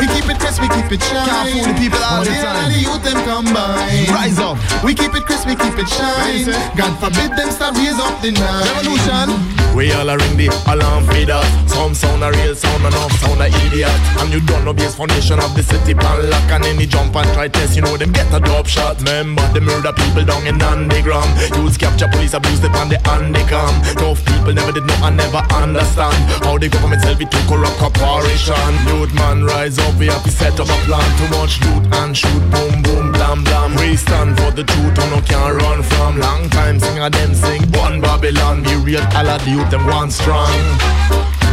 We 0.00 0.06
keep 0.08 0.28
it 0.28 0.38
crisp, 0.40 0.60
we 0.64 0.68
keep 0.68 0.90
it 0.92 1.02
shine. 1.04 1.28
Can't 1.28 1.52
fool 1.52 1.64
the 1.68 1.76
people 1.76 2.00
all 2.00 2.24
the 2.24 2.32
time. 2.32 2.72
the 2.72 2.80
youth 2.80 3.02
them 3.04 3.20
combine. 3.28 4.08
Rise 4.08 4.38
up. 4.38 4.56
We 4.82 4.94
keep 4.94 5.14
it 5.14 5.24
crisp, 5.28 5.46
we 5.46 5.56
keep 5.56 5.76
it 5.76 5.88
shine. 5.88 6.48
God 6.76 6.92
forbid 7.00 7.36
them 7.36 7.50
start 7.50 7.76
raise 7.76 8.00
up 8.00 8.20
the 8.22 8.32
nine. 8.32 8.64
Revolution. 8.76 9.61
We 9.74 9.90
all 9.92 10.10
are 10.10 10.20
in 10.20 10.36
the 10.36 10.52
alarm 10.68 11.08
feeder. 11.08 11.40
Some 11.66 11.94
sound 11.94 12.22
a 12.22 12.30
real 12.30 12.54
sound, 12.54 12.84
enough 12.84 13.12
sound 13.20 13.40
a 13.40 13.48
idiot. 13.66 13.90
And 14.20 14.32
you 14.32 14.40
don't 14.44 14.64
know 14.64 14.72
Bass 14.72 14.94
Foundation 14.96 15.40
of 15.40 15.56
the 15.56 15.62
city 15.62 15.94
pan 15.94 16.28
lock. 16.28 16.50
And 16.52 16.64
any 16.64 16.86
jump 16.86 17.16
and 17.16 17.28
try 17.32 17.48
test, 17.48 17.74
you 17.74 17.82
know 17.82 17.96
them 17.96 18.12
get 18.12 18.28
a 18.34 18.40
dope 18.40 18.66
shot. 18.68 19.00
Remember 19.00 19.40
the 19.56 19.60
murder 19.60 19.92
people 19.92 20.24
down 20.24 20.46
in 20.46 20.60
underground. 20.60 21.30
Use 21.56 21.78
capture 21.78 22.08
police 22.08 22.34
abuse 22.34 22.60
them 22.60 22.74
on 22.76 22.90
the 22.90 23.00
undercam. 23.08 23.72
Tough 23.96 24.20
people 24.26 24.52
never 24.52 24.72
did 24.72 24.84
know 24.84 25.08
and 25.08 25.16
never 25.16 25.40
understand 25.56 26.20
how 26.44 26.58
the 26.58 26.68
government 26.68 27.00
self 27.00 27.20
it 27.20 27.30
to 27.30 27.40
corrupt 27.48 27.80
corporation. 27.80 28.72
Youth 28.92 29.14
man 29.14 29.44
rise 29.44 29.78
up, 29.78 29.96
we 29.96 30.06
have 30.06 30.22
to 30.24 30.30
set 30.30 30.60
up 30.60 30.68
a 30.68 30.78
plan. 30.84 31.08
Too 31.16 31.28
much 31.32 31.56
loot 31.64 31.84
and 32.04 32.12
shoot, 32.12 32.44
boom 32.52 32.82
boom, 32.82 33.12
blam 33.12 33.42
blam. 33.42 33.74
We 33.80 33.96
stand 33.96 34.36
for 34.36 34.52
the 34.52 34.64
truth, 34.64 34.98
and 35.00 35.10
no 35.16 35.20
can 35.24 35.56
run 35.56 35.82
from. 35.82 36.20
Long 36.20 36.50
time 36.50 36.78
sing 36.78 37.00
a 37.00 37.08
them 37.08 37.32
sing, 37.34 37.64
one 37.72 38.00
Babylon. 38.00 38.62
Be 38.62 38.76
real, 38.76 39.02
all 39.16 39.32
of 39.32 39.40
the 39.48 39.61
youth 39.62 39.70
them 39.70 39.86
one 39.86 40.10
strong. 40.10 40.50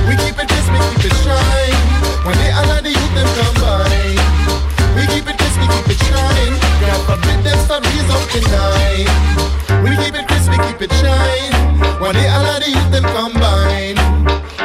We 0.08 0.16
keep 0.18 0.38
it 0.42 0.48
crisp, 0.50 0.72
we 0.72 0.80
keep 0.90 1.06
it 1.06 1.16
shine. 1.22 1.78
When 2.26 2.36
they 2.38 2.52
all 2.52 2.72
of 2.72 2.82
the 2.84 2.90
youth 2.90 3.14
them 3.14 3.30
combine. 3.38 4.18
We 4.96 5.06
keep 5.14 5.28
it 5.30 5.38
crisp, 5.38 5.60
we 5.62 5.68
keep 5.68 5.90
it 5.94 6.00
shine. 6.10 6.56
God 6.82 7.00
forbid 7.06 7.44
them 7.46 7.60
start 7.66 7.86
raise 7.86 8.10
up 8.10 8.26
the 8.34 8.42
night. 8.50 9.10
We 9.84 9.96
keep 10.02 10.16
it 10.16 10.28
crisp, 10.28 10.50
we 10.50 10.58
keep 10.58 10.82
it 10.82 10.92
shine. 11.02 11.54
When 12.02 12.14
they 12.16 12.28
all 12.28 12.46
of 12.46 12.64
the 12.64 12.70
youth 12.72 12.92
them 12.92 13.06
combine. 13.14 13.98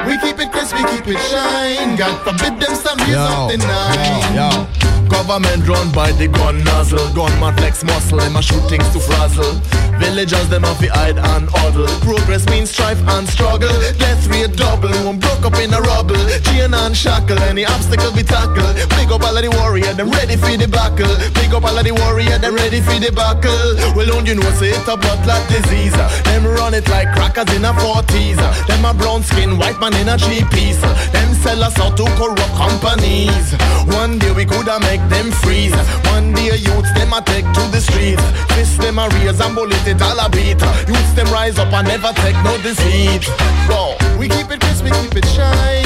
We 0.07 0.18
keep 0.18 0.38
it 0.38 0.54
crisp, 0.65 0.77
we 0.77 0.97
keep 0.97 1.07
it 1.09 1.21
shine. 1.31 1.97
God 1.97 2.17
forbid 2.25 2.61
them 2.61 2.75
start 2.75 3.01
raise 3.01 3.17
up 3.17 3.51
the 3.51 3.59
night. 3.59 4.35
Yo, 4.35 4.49
yo. 4.49 4.85
Government 5.09 5.67
run 5.69 5.93
by 5.93 6.12
the 6.12 6.29
gun 6.29 6.65
nozzle. 6.65 7.12
Gunman 7.15 7.55
flex 7.57 7.85
muscle, 7.85 8.19
them 8.19 8.37
a 8.37 8.43
shoot 8.43 8.65
things 8.69 8.89
to 8.91 9.01
frazzle. 9.01 9.61
Villagers 10.01 10.49
them 10.49 10.62
have 10.65 10.79
to 10.81 10.89
hide 10.89 11.19
and 11.19 11.49
huddle. 11.51 11.87
Progress 12.01 12.49
means 12.49 12.71
strife 12.71 13.01
and 13.15 13.29
struggle. 13.29 13.73
Death 13.99 14.27
rate 14.27 14.57
double, 14.57 14.91
one 15.05 15.19
broke 15.19 15.45
up 15.45 15.55
in 15.61 15.73
a 15.73 15.81
rubble. 15.81 16.19
Chain 16.49 16.75
and 16.75 16.97
shackle, 16.97 17.39
any 17.47 17.65
obstacle 17.65 18.12
we 18.12 18.23
tackle. 18.23 18.67
Big 18.97 19.12
up 19.12 19.23
all 19.23 19.37
of 19.37 19.43
the 19.43 19.51
warrior, 19.61 19.93
them 19.95 20.11
ready 20.11 20.37
for 20.37 20.57
the 20.57 20.67
battle. 20.67 21.15
Big 21.35 21.53
up 21.53 21.65
all 21.65 21.79
of 21.79 21.85
the 21.85 21.93
warrior, 21.93 22.39
them 22.39 22.55
ready 22.55 22.81
for 22.81 22.99
the 22.99 23.12
battle. 23.12 23.77
Well 23.95 24.07
don't 24.07 24.27
you 24.27 24.35
know 24.35 24.51
say 24.57 24.73
it 24.73 24.89
a 24.89 24.97
like 25.29 25.47
disease? 25.49 25.95
Them 26.25 26.45
run 26.45 26.75
it 26.75 26.89
like 26.89 27.12
crackers 27.12 27.53
in 27.55 27.65
a 27.65 27.73
40s 27.73 28.41
Them 28.67 28.85
a 28.85 28.95
brown 28.95 29.23
skin, 29.23 29.59
white 29.59 29.79
man 29.81 29.95
in 29.95 30.09
a 30.09 30.17
cheap 30.19 30.49
piece 30.55 30.81
Them 31.13 31.35
sell 31.35 31.63
us 31.63 31.79
out 31.79 31.97
to 31.99 32.05
corrupt 32.17 32.55
companies. 32.57 33.53
One 33.93 34.19
day 34.19 34.33
we 34.33 34.45
coulda 34.47 34.81
make 34.81 35.03
them 35.11 35.31
freeze. 35.43 35.75
One 36.15 36.33
day 36.33 36.57
youths 36.57 36.93
them 36.95 37.13
a 37.13 37.21
take 37.23 37.45
to 37.45 37.63
the 37.75 37.81
streets 37.81 38.23
Fist 38.55 38.81
them 38.81 38.99
a 38.99 39.09
raise 39.19 39.41
and 39.41 39.55
bullet 39.55 39.87
it 39.87 40.01
all 40.01 40.19
a 40.19 40.31
beat. 40.31 40.61
Youths 40.89 41.13
them 41.15 41.29
rise 41.33 41.59
up 41.59 41.73
and 41.73 41.89
never 41.89 42.13
take 42.23 42.39
no 42.47 42.57
defeat 42.63 43.27
Go, 43.69 43.97
we 44.19 44.29
keep 44.29 44.51
it 44.51 44.61
crisp, 44.61 44.85
we 44.85 44.91
keep 44.91 45.17
it 45.17 45.27
shine. 45.27 45.85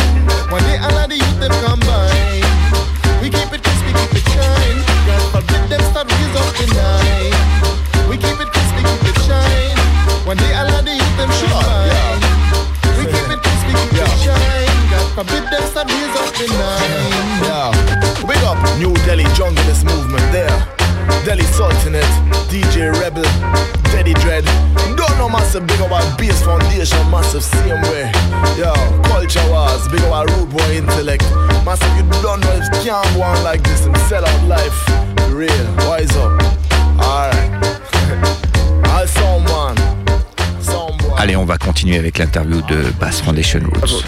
One 0.51 0.62
day 0.62 0.79
all 0.79 0.97
of 0.97 1.09
the 1.09 1.16
youth 1.16 1.41
them 1.41 1.53
combine. 1.64 2.43
We 3.23 3.31
keep 3.31 3.53
it 3.53 3.62
crisp, 3.62 3.85
we 3.87 3.93
keep 3.93 4.14
it 4.19 4.27
shine. 4.35 4.79
God 5.07 5.23
forbid 5.33 5.71
them 5.71 5.83
start 5.91 6.11
raise 6.11 6.37
up 6.37 6.55
the 6.57 7.18
forbid 15.19 15.43
them 15.51 15.66
the 16.39 16.47
night 16.62 17.43
Yeah, 17.43 17.75
up 18.47 18.59
New 18.79 18.95
Delhi 19.05 19.25
Junglist 19.35 19.85
movement 19.85 20.23
there 20.31 20.79
Delhi 21.25 21.43
Sultanate, 21.43 22.05
DJ 22.49 22.93
Rebel, 23.01 23.25
Daddy 23.91 24.14
Dread. 24.14 24.45
Don't 24.97 25.16
know 25.19 25.29
massive, 25.29 25.66
big 25.66 25.81
up 25.81 25.91
our 25.91 26.16
base 26.19 26.41
foundation, 26.43 27.11
massive 27.11 27.43
same 27.43 27.81
way. 27.91 28.12
Yo, 28.57 28.73
culture 29.05 29.43
wars, 29.51 29.89
big 29.89 30.01
up 30.03 30.12
our 30.12 30.27
rude 30.27 30.51
boy 30.51 30.77
intellect. 30.77 31.25
Massive, 31.64 31.91
you 31.97 32.05
don't 32.23 32.41
know 32.41 32.53
it 32.53 32.71
can't 32.85 33.09
go 33.14 33.23
on 33.23 33.43
like 33.43 33.62
this 33.64 33.87
and 33.87 33.97
sell 34.09 34.25
out 34.25 34.45
life. 34.47 34.79
Real, 35.31 35.66
wise 35.89 36.14
up. 36.16 36.31
Alright. 37.01 37.51
I'll 38.85 39.07
someone. 39.07 39.99
Allez, 41.21 41.35
on 41.35 41.45
va 41.45 41.59
continuer 41.59 41.99
avec 41.99 42.19
l'interview 42.19 42.62
de 42.69 42.93
Bass 43.01 43.21
Foundation 43.21 43.59
Roots. 43.59 44.05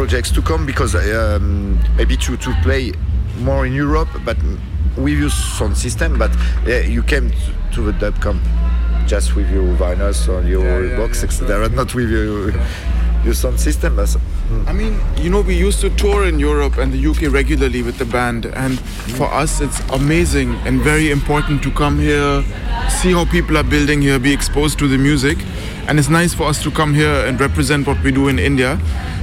Projects 0.00 0.30
to 0.30 0.40
come 0.40 0.64
because 0.64 0.94
um, 0.94 1.78
maybe 1.94 2.16
to, 2.16 2.34
to 2.38 2.54
play 2.62 2.90
more 3.40 3.66
in 3.66 3.74
Europe, 3.74 4.08
but 4.24 4.38
we 4.96 5.12
use 5.12 5.34
sound 5.34 5.76
system. 5.76 6.18
But 6.18 6.30
uh, 6.66 6.78
you 6.88 7.02
came 7.02 7.30
to 7.74 7.82
the 7.82 7.92
dub 7.92 8.18
camp 8.22 8.42
just 9.06 9.36
with 9.36 9.50
your 9.50 9.76
vinyls 9.76 10.26
or 10.26 10.40
your 10.48 10.64
Yeah, 10.64 10.92
yeah, 10.92 10.96
box, 10.96 11.18
yeah, 11.18 11.26
etc. 11.26 11.68
Not 11.68 11.94
with 11.94 12.10
your 12.10 12.50
your 13.26 13.34
sound 13.34 13.60
system. 13.60 13.96
But, 13.96 14.08
mm. 14.08 14.66
I 14.66 14.72
mean, 14.72 14.98
you 15.22 15.28
know, 15.28 15.42
we 15.42 15.54
used 15.54 15.82
to 15.82 15.90
tour 15.90 16.26
in 16.26 16.38
Europe 16.38 16.78
and 16.78 16.90
the 16.94 17.06
UK 17.06 17.30
regularly 17.30 17.82
with 17.82 17.98
the 17.98 18.06
band, 18.06 18.46
and 18.46 18.80
for 19.18 19.26
us, 19.26 19.60
it's 19.60 19.80
amazing 19.90 20.54
and 20.64 20.80
very 20.80 21.10
important 21.10 21.62
to 21.64 21.70
come 21.70 21.98
here, 21.98 22.42
see 22.88 23.12
how 23.12 23.26
people 23.26 23.58
are 23.58 23.68
building 23.68 24.00
here, 24.00 24.18
be 24.18 24.32
exposed 24.32 24.78
to 24.78 24.88
the 24.88 24.96
music, 24.96 25.36
and 25.88 25.98
it's 25.98 26.08
nice 26.08 26.32
for 26.32 26.44
us 26.44 26.62
to 26.62 26.70
come 26.70 26.94
here 26.94 27.26
and 27.26 27.38
represent 27.38 27.86
what 27.86 28.02
we 28.02 28.10
do 28.10 28.28
in 28.28 28.38
India. 28.38 28.80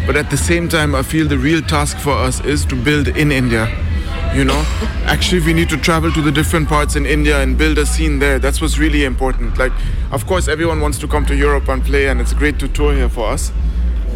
But 0.07 0.15
at 0.15 0.29
the 0.29 0.37
same 0.37 0.69
time, 0.69 0.95
I 0.95 1.03
feel 1.03 1.27
the 1.27 1.37
real 1.37 1.61
task 1.61 1.97
for 1.97 2.13
us 2.13 2.39
is 2.45 2.65
to 2.67 2.75
build 2.75 3.09
in 3.09 3.31
India. 3.31 3.67
You 4.33 4.45
know, 4.45 4.55
actually, 5.05 5.41
we 5.41 5.53
need 5.53 5.69
to 5.69 5.77
travel 5.77 6.11
to 6.13 6.21
the 6.21 6.31
different 6.31 6.69
parts 6.69 6.95
in 6.95 7.05
India 7.05 7.41
and 7.41 7.57
build 7.57 7.77
a 7.77 7.85
scene 7.85 8.19
there. 8.19 8.39
That's 8.39 8.61
what's 8.61 8.77
really 8.77 9.03
important. 9.03 9.57
Like, 9.57 9.73
of 10.11 10.25
course, 10.25 10.47
everyone 10.47 10.79
wants 10.79 10.97
to 10.99 11.07
come 11.07 11.25
to 11.25 11.35
Europe 11.35 11.67
and 11.67 11.83
play, 11.83 12.07
and 12.07 12.21
it's 12.21 12.33
great 12.33 12.57
to 12.59 12.67
tour 12.69 12.93
here 12.93 13.09
for 13.09 13.27
us. 13.29 13.51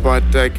But 0.01 0.23
like, 0.33 0.53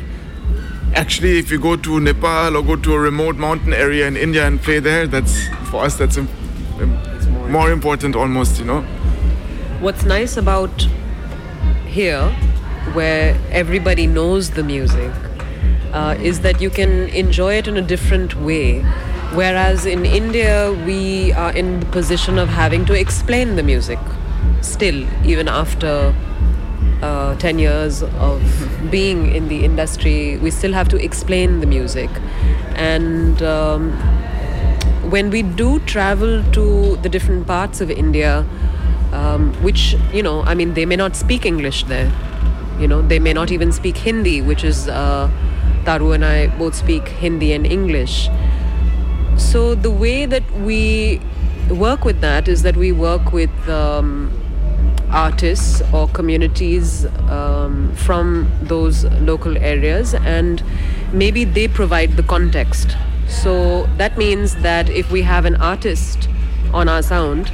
actually, 0.95 1.39
if 1.39 1.51
you 1.51 1.59
go 1.59 1.77
to 1.77 1.99
Nepal 2.01 2.57
or 2.57 2.63
go 2.63 2.77
to 2.77 2.95
a 2.95 3.01
remote 3.01 3.37
mountain 3.37 3.73
area 3.73 4.07
in 4.07 4.17
India 4.17 4.47
and 4.47 4.61
play 4.61 4.81
there, 4.81 5.07
that's 5.07 5.49
for 5.71 5.83
us. 5.85 5.97
That's 5.97 6.19
im- 6.19 6.29
im- 6.79 7.51
more 7.51 7.71
important, 7.73 8.15
almost. 8.17 8.59
You 8.59 8.67
know. 8.67 8.81
What's 9.81 10.05
nice 10.05 10.37
about 10.37 10.87
here, 11.87 12.35
where 12.93 13.39
everybody 13.51 14.07
knows 14.07 14.51
the 14.51 14.63
music, 14.63 15.13
uh, 15.93 16.17
is 16.21 16.41
that 16.41 16.61
you 16.61 16.71
can 16.71 17.09
enjoy 17.09 17.55
it 17.55 17.69
in 17.69 17.77
a 17.77 17.83
different 17.83 18.35
way. 18.37 18.81
Whereas 19.35 19.87
in 19.87 20.05
India, 20.05 20.73
we 20.87 21.33
are 21.33 21.53
in 21.53 21.81
the 21.81 21.87
position 21.87 22.39
of 22.39 22.49
having 22.49 22.85
to 22.87 22.99
explain 22.99 23.57
the 23.57 23.63
music 23.63 23.99
still, 24.61 25.07
even 25.25 25.49
after 25.49 26.15
uh, 27.03 27.35
10 27.37 27.59
years 27.59 28.03
of 28.03 28.43
being 28.91 29.35
in 29.35 29.49
the 29.49 29.65
industry, 29.65 30.39
we 30.39 30.51
still 30.51 30.73
have 30.73 30.89
to 30.89 30.97
explain 31.03 31.61
the 31.61 31.67
music. 31.67 32.11
And 32.75 33.43
um, 33.43 33.93
when 35.11 35.31
we 35.31 35.43
do 35.43 35.81
travel 35.81 36.43
to 36.53 36.97
the 36.97 37.09
different 37.09 37.47
parts 37.47 37.81
of 37.81 37.91
India, 37.91 38.47
um, 39.13 39.53
which, 39.63 39.97
you 40.13 40.23
know, 40.23 40.43
I 40.43 40.55
mean, 40.55 40.75
they 40.75 40.87
may 40.87 40.97
not 40.97 41.17
speak 41.17 41.45
English 41.45 41.85
there. 41.85 42.11
You 42.79 42.89
know, 42.89 43.03
they 43.03 43.19
may 43.19 43.33
not 43.33 43.53
even 43.53 43.73
speak 43.73 43.97
Hindi, 43.97 44.43
which 44.43 44.65
is, 44.65 44.89
uh, 44.89 45.31
Taru 45.85 46.15
and 46.15 46.25
I 46.25 46.47
both 46.59 46.75
speak 46.75 47.09
Hindi 47.09 47.53
and 47.53 47.67
English. 47.67 48.29
So 49.37 49.75
the 49.75 49.91
way 49.91 50.27
that 50.27 50.49
we 50.61 51.21
work 51.71 52.05
with 52.05 52.21
that 52.21 52.49
is 52.49 52.63
that 52.63 52.77
we 52.77 52.93
work 52.93 53.33
with 53.33 53.51
um, 53.69 54.31
artists 55.11 55.83
or 55.93 56.09
communities 56.09 57.05
um, 57.29 57.95
from 57.95 58.51
those 58.63 59.05
local 59.05 59.57
areas 59.59 60.15
and 60.15 60.63
maybe 61.13 61.45
they 61.45 61.69
provide 61.69 62.17
the 62.17 62.23
context. 62.23 62.97
So 63.29 63.87
that 63.97 64.17
means 64.17 64.57
that 64.57 64.89
if 64.89 65.11
we 65.11 65.23
have 65.23 65.45
an 65.45 65.57
artist 65.57 66.29
on 66.73 66.89
our 66.89 67.03
sound 67.03 67.51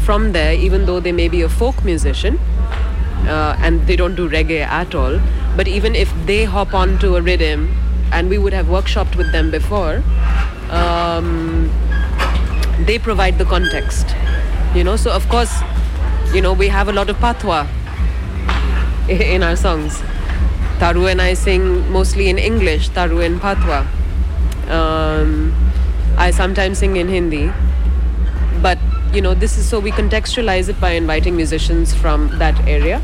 from 0.00 0.32
there, 0.32 0.54
even 0.54 0.86
though 0.86 1.00
they 1.00 1.12
may 1.12 1.28
be 1.28 1.42
a 1.42 1.48
folk 1.48 1.84
musician, 1.84 2.38
uh, 3.28 3.56
and 3.60 3.86
they 3.86 3.96
don't 3.96 4.14
do 4.14 4.28
reggae 4.28 4.64
at 4.64 4.94
all. 4.94 5.20
But 5.56 5.68
even 5.68 5.94
if 5.94 6.12
they 6.26 6.44
hop 6.44 6.74
onto 6.74 7.16
a 7.16 7.22
rhythm, 7.22 7.74
and 8.12 8.28
we 8.30 8.38
would 8.38 8.52
have 8.52 8.66
workshopped 8.66 9.16
with 9.16 9.32
them 9.32 9.50
before, 9.50 10.02
um, 10.70 11.70
they 12.86 12.98
provide 12.98 13.38
the 13.38 13.44
context. 13.44 14.14
You 14.74 14.84
know, 14.84 14.96
so 14.96 15.12
of 15.12 15.28
course, 15.28 15.52
you 16.32 16.40
know, 16.40 16.52
we 16.52 16.68
have 16.68 16.88
a 16.88 16.92
lot 16.92 17.10
of 17.10 17.16
patwa 17.16 17.68
in 19.08 19.42
our 19.42 19.56
songs. 19.56 20.02
Taru 20.78 21.10
and 21.10 21.20
I 21.20 21.34
sing 21.34 21.90
mostly 21.90 22.28
in 22.28 22.38
English, 22.38 22.90
Taru 22.90 23.24
and 23.24 23.40
Patwa. 23.40 23.84
Um, 24.70 25.54
I 26.16 26.30
sometimes 26.30 26.78
sing 26.78 26.96
in 26.96 27.08
Hindi, 27.08 27.50
you 29.12 29.22
know 29.22 29.34
this 29.34 29.56
is 29.56 29.68
so 29.68 29.80
we 29.80 29.90
contextualize 29.90 30.68
it 30.68 30.80
by 30.80 30.90
inviting 30.90 31.34
musicians 31.36 31.94
from 31.94 32.28
that 32.38 32.58
area. 32.66 33.02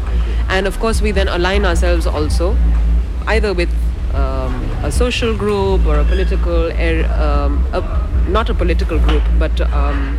And 0.49 0.67
of 0.67 0.79
course 0.79 1.01
we 1.01 1.11
then 1.13 1.29
align 1.29 1.65
ourselves 1.65 2.07
also 2.07 2.57
either 3.27 3.55
with 3.55 3.71
um, 4.15 4.55
a 4.83 4.93
social 4.93 5.37
group 5.37 5.87
or 5.87 5.99
a 5.99 6.05
political 6.05 6.71
ar- 6.73 7.05
um, 7.21 7.67
a, 7.73 7.81
not 8.29 8.51
a 8.51 8.55
political 8.55 8.99
group 8.99 9.23
but 9.39 9.61
um, 9.73 10.19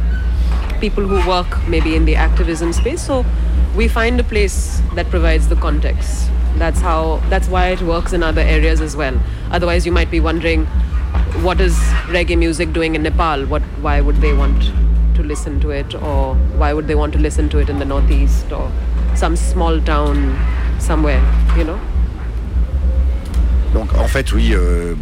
people 0.79 1.07
who 1.07 1.27
work 1.29 1.67
maybe 1.67 1.95
in 1.95 2.05
the 2.05 2.15
activism 2.15 2.73
space. 2.73 3.05
So 3.05 3.25
we 3.75 3.87
find 3.87 4.19
a 4.19 4.23
place 4.23 4.81
that 4.95 5.09
provides 5.09 5.47
the 5.47 5.55
context. 5.55 6.29
That's 6.57 6.79
how 6.79 7.21
that's 7.29 7.47
why 7.47 7.67
it 7.67 7.81
works 7.81 8.13
in 8.13 8.23
other 8.23 8.41
areas 8.41 8.81
as 8.81 8.95
well. 8.95 9.19
Otherwise 9.51 9.85
you 9.85 9.91
might 9.91 10.09
be 10.09 10.19
wondering 10.19 10.65
what 11.45 11.61
is 11.61 11.75
reggae 12.07 12.37
music 12.37 12.73
doing 12.73 12.95
in 12.95 13.03
nepal? 13.03 13.45
What 13.45 13.61
why 13.81 14.01
would 14.01 14.15
they 14.17 14.33
want 14.33 14.71
listen 15.25 15.59
to 15.59 15.71
it 15.71 15.93
or 15.95 16.35
why 16.57 16.73
would 16.73 16.87
they 16.87 16.95
want 16.95 17.11
to 17.13 17.19
listen 17.19 17.49
to 17.49 17.59
it 17.59 17.69
in 17.69 17.79
the 17.79 17.85
northeast 17.85 18.51
or 18.51 18.71
some 19.15 19.35
small 19.35 19.79
town 19.81 20.35
somewhere 20.79 21.21
you 21.57 21.63
know? 21.63 21.79
Donc 23.75 23.93
en 23.97 24.07
fait 24.07 24.31
oui, 24.31 24.53
euh, 24.53 24.93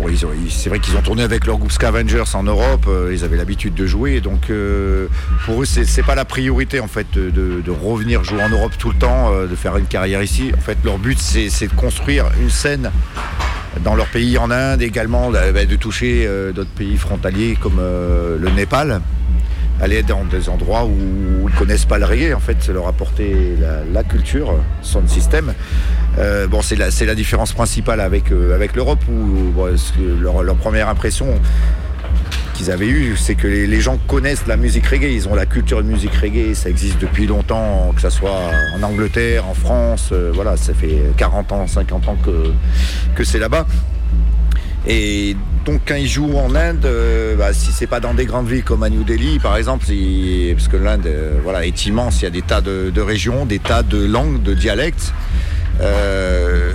c'est 0.49 0.69
vrai 0.69 0.79
qu'ils 0.79 0.97
ont 0.97 1.01
tourné 1.01 1.21
avec 1.21 1.45
leur 1.45 1.59
groupe 1.59 1.71
Scavengers 1.71 2.23
en 2.33 2.41
Europe, 2.41 2.87
euh, 2.87 3.11
ils 3.13 3.23
avaient 3.23 3.37
l'habitude 3.37 3.75
de 3.75 3.85
jouer, 3.85 4.19
donc 4.19 4.49
euh, 4.49 5.05
pour 5.45 5.61
eux 5.61 5.65
c'est 5.65 6.01
pas 6.01 6.15
la 6.15 6.25
priorité 6.25 6.79
en 6.79 6.87
fait 6.87 7.05
de, 7.13 7.61
revenir 7.69 8.23
jouer 8.23 8.41
en 8.41 8.49
Europe 8.49 8.71
tout 8.79 8.89
le 8.89 8.97
temps, 8.97 9.29
de 9.47 9.55
faire 9.55 9.77
une 9.77 9.85
carrière 9.85 10.23
ici. 10.23 10.51
En 10.57 10.61
fait 10.61 10.79
leur 10.83 10.97
but 10.97 11.19
c'est 11.19 11.67
de 11.67 11.73
construire 11.75 12.25
une 12.41 12.49
scène 12.49 12.89
dans 13.83 13.93
leur 13.93 14.07
pays 14.07 14.39
en 14.39 14.49
Inde 14.49 14.81
également, 14.81 15.29
de, 15.29 15.51
bah, 15.51 15.65
de 15.65 15.75
toucher 15.75 16.27
d'autres 16.55 16.71
pays 16.71 16.97
frontaliers 16.97 17.55
comme 17.61 17.77
le 17.77 18.49
Népal 18.55 19.01
aller 19.81 20.03
dans 20.03 20.23
des 20.25 20.49
endroits 20.49 20.85
où 20.85 21.49
ils 21.49 21.55
connaissent 21.55 21.85
pas 21.85 21.97
le 21.97 22.05
reggae 22.05 22.33
en 22.33 22.39
fait 22.39 22.57
c'est 22.59 22.73
leur 22.73 22.87
apporter 22.87 23.55
la, 23.91 24.03
culture 24.03 24.55
son 24.81 25.07
système 25.07 25.53
Euh, 26.19 26.47
bon 26.47 26.61
c'est 26.61 26.75
la, 26.75 26.89
la 27.07 27.15
différence 27.15 27.53
principale 27.53 27.99
avec, 27.99 28.31
euh, 28.31 28.53
avec 28.53 28.75
l'Europe 28.75 28.99
où 29.09 29.65
ce 29.75 29.91
leur, 30.21 30.55
première 30.55 30.87
impression 30.87 31.25
qu'ils 32.53 32.69
avaient 32.69 32.87
eue 32.87 33.15
c'est 33.17 33.33
que 33.33 33.47
les, 33.47 33.81
gens 33.81 33.97
connaissent 34.07 34.45
la 34.45 34.55
musique 34.55 34.85
reggae. 34.85 35.11
Ils 35.11 35.27
ont 35.27 35.33
la 35.33 35.47
culture 35.47 35.81
de 35.81 35.87
musique 35.87 36.13
reggae 36.13 36.53
ça 36.53 36.69
existe 36.69 36.99
depuis 36.99 37.25
longtemps 37.25 37.91
que 37.95 38.01
ça 38.01 38.11
soit 38.11 38.41
en 38.75 38.83
Angleterre 38.83 39.47
en 39.47 39.55
France 39.55 40.09
euh, 40.11 40.31
voilà 40.31 40.55
ça 40.55 40.75
fait 40.75 41.01
40 41.17 41.51
ans 41.51 41.65
50 41.65 42.07
ans 42.07 42.17
que, 42.23 42.51
que 43.15 43.23
c'est 43.23 43.39
là-bas. 43.39 43.65
Et 44.85 45.35
donc 45.65 45.81
quand 45.87 45.95
ils 45.95 46.07
jouent 46.07 46.37
en 46.37 46.55
Inde, 46.55 46.85
euh, 46.85 47.35
bah, 47.35 47.53
si 47.53 47.71
c'est 47.71 47.87
pas 47.87 48.01
dans 48.01 48.13
des 48.13 48.25
grandes 48.25 48.47
villes 48.47 48.63
comme 48.63 48.83
à 48.83 48.89
New 48.89 49.03
Delhi 49.03 49.39
par 49.39 49.55
exemple, 49.55 49.85
parce 49.85 50.67
que 50.67 50.77
l'Inde 50.77 51.05
euh, 51.05 51.39
voilà, 51.41 51.65
est 51.65 51.85
immense, 51.85 52.21
il 52.21 52.25
y 52.25 52.27
a 52.27 52.31
des 52.31 52.41
tas 52.41 52.61
de, 52.61 53.01
régions, 53.01 53.45
des 53.45 53.59
tas 53.59 53.83
de 53.83 54.03
langues, 54.05 54.41
de 54.41 54.53
dialectes. 54.53 55.13
Euh, 55.81 56.71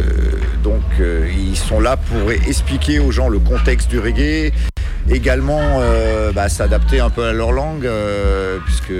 donc 0.64 0.82
euh, 1.00 1.28
ils 1.38 1.56
sont 1.56 1.80
là 1.80 1.96
pour 1.96 2.32
expliquer 2.32 2.98
aux 2.98 3.12
gens 3.12 3.28
le 3.28 3.38
contexte 3.38 3.90
du 3.90 3.98
reggae, 3.98 4.52
également 5.10 5.80
bah, 6.34 6.48
s'adapter 6.48 7.00
un 7.00 7.10
peu 7.10 7.24
à 7.24 7.32
leur 7.32 7.52
langue, 7.52 7.88
puisque 8.64 8.92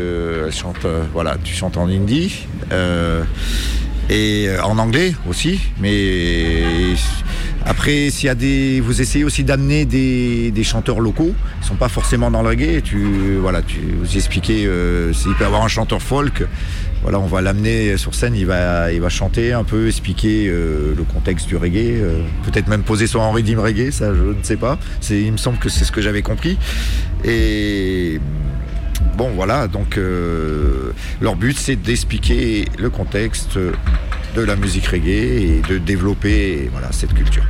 voilà, 1.13 1.37
tu 1.43 1.55
chantes 1.55 1.79
en 1.79 1.89
hindi. 1.89 2.47
et 4.11 4.49
en 4.63 4.79
anglais 4.79 5.15
aussi, 5.29 5.61
mais 5.81 6.95
après, 7.69 8.11
s'il 8.11 8.27
y 8.27 8.31
a 8.31 8.35
des, 8.35 8.81
vous 8.81 9.01
essayez 9.01 9.25
aussi 9.25 9.45
d'amener 9.45 9.85
des, 9.85 10.65
chanteurs 10.65 11.01
locaux, 11.01 11.35
ils 11.61 11.67
sont 11.67 11.77
pas 11.77 11.89
forcément 11.89 12.31
dans 12.31 12.43
le 12.43 12.49
reggae. 12.49 12.83
Tu, 12.83 13.37
voilà, 13.41 13.63
tu 13.63 13.79
vous 14.01 14.17
expliquez 14.17 14.67
euh, 14.67 15.13
s'il 15.13 15.35
peut 15.35 15.45
avoir 15.45 15.63
un 15.63 15.69
chanteur 15.69 16.01
folk. 16.03 16.45
Voilà, 17.03 17.21
on 17.21 17.27
va 17.27 17.41
l'amener 17.41 17.97
sur 17.97 18.15
scène, 18.15 18.35
il 18.35 18.47
va, 18.47 18.91
il 18.93 19.01
va 19.01 19.09
chanter 19.09 19.53
un 19.53 19.65
peu, 19.65 19.87
expliquer 19.87 20.49
euh, 20.49 20.95
le 20.97 21.05
contexte 21.05 21.47
du 21.47 21.57
reggae, 21.57 22.01
euh, 22.01 22.23
peut-être 22.45 22.69
même 22.69 22.83
poser 22.83 23.07
son 23.07 23.21
en 23.21 23.31
rythme 23.31 23.61
reggae, 23.61 23.93
ça 23.93 24.13
je 24.15 24.23
ne 24.23 24.43
sais 24.43 24.57
pas. 24.57 24.79
Il 25.11 25.33
me 25.33 25.37
semble 25.37 25.59
que 25.59 25.69
c'est 25.69 25.85
ce 25.85 25.93
que 25.93 26.01
j'avais 26.01 26.23
compris. 26.23 26.59
Et 27.25 28.19
bon, 29.17 29.31
voilà, 29.35 29.69
donc 29.69 29.97
euh, 29.97 30.93
leur 31.21 31.37
but 31.37 31.57
c'est 31.57 31.77
d'expliquer 31.77 32.65
le 32.79 32.91
contexte 32.91 33.59
de 34.35 34.43
la 34.43 34.57
musique 34.57 34.87
reggae 34.87 35.09
et 35.09 35.63
de 35.69 35.79
développer 35.79 36.69
voilà, 36.73 36.91
cette 36.93 37.15
culture. 37.15 37.45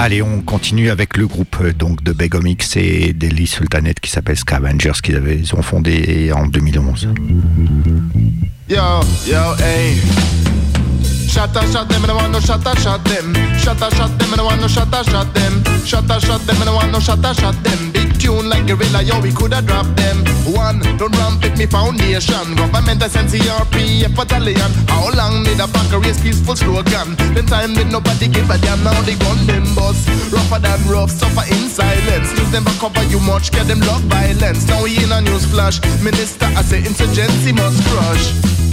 Allez, 0.00 0.22
on 0.22 0.42
continue 0.42 0.90
avec 0.90 1.16
le 1.16 1.26
groupe 1.26 1.56
euh, 1.60 1.72
donc 1.72 2.04
de 2.04 2.12
Begomix 2.12 2.76
et 2.76 3.12
d'Eli 3.12 3.48
Sultanette 3.48 3.98
qui 3.98 4.08
s'appelle 4.12 4.36
Scavengers 4.36 4.92
qu'ils 5.02 5.20
ils 5.28 5.54
ont 5.56 5.62
fondé 5.62 6.30
en 6.32 6.46
2011. 6.46 7.08
Yo, 8.68 8.76
yo, 9.26 9.56
hey. 9.58 9.96
Shot 11.38 11.54
a 11.54 11.62
shot 11.70 11.86
them, 11.86 12.02
I 12.02 12.06
don't 12.08 12.16
want 12.16 12.32
no 12.32 12.40
shot 12.40 12.66
a 12.66 12.74
shot 12.82 13.04
them. 13.06 13.30
Shot 13.62 13.78
a 13.78 13.94
shot 13.94 14.10
them, 14.18 14.34
I 14.34 14.42
don't 14.42 14.46
want 14.50 14.60
no 14.60 14.66
shot 14.66 14.90
a 14.90 15.06
shot 15.06 15.30
them. 15.38 15.62
Shot 15.86 16.10
a 16.10 16.18
shot 16.18 16.42
them, 16.42 16.58
I 16.58 16.64
don't 16.66 16.74
want 16.74 16.90
no 16.90 16.98
shot 16.98 17.22
a 17.22 17.30
shot 17.30 17.54
them. 17.62 17.92
Big 17.94 18.18
tune 18.18 18.50
like 18.50 18.66
gorilla, 18.66 19.06
yo, 19.06 19.22
we 19.22 19.30
coulda 19.30 19.62
dropped 19.62 19.94
them. 19.94 20.26
One, 20.50 20.82
don't 20.98 21.14
ramp 21.14 21.38
with 21.38 21.54
me 21.54 21.66
foundation. 21.70 22.58
Government 22.58 22.98
I 22.98 23.06
send 23.06 23.30
CRP, 23.30 24.10
battalion. 24.18 24.66
How 24.90 25.14
long 25.14 25.46
did 25.46 25.62
a 25.62 25.70
back 25.70 25.86
a 25.94 26.02
race 26.02 26.18
peaceful 26.18 26.56
slogan? 26.58 27.14
Then 27.30 27.46
time 27.46 27.70
did 27.78 27.86
nobody 27.86 28.26
give 28.26 28.50
a 28.50 28.58
damn. 28.58 28.82
Now 28.82 28.98
they 29.06 29.14
gun 29.14 29.38
them 29.46 29.62
bust. 29.78 30.10
Rougher 30.34 30.58
than 30.58 30.82
rough, 30.90 31.14
suffer 31.14 31.46
in 31.54 31.70
silence. 31.70 32.34
News 32.34 32.50
back 32.50 32.82
cover 32.82 33.06
you 33.14 33.22
much, 33.22 33.54
get 33.54 33.70
them 33.70 33.78
love 33.86 34.02
violence. 34.10 34.66
Now 34.66 34.82
we 34.82 34.98
in 34.98 35.14
a 35.14 35.22
news 35.22 35.46
flash. 35.46 35.78
Minister, 36.02 36.50
I 36.58 36.66
say 36.66 36.82
insurgency 36.82 37.54
must 37.54 37.78
crush. 37.86 38.67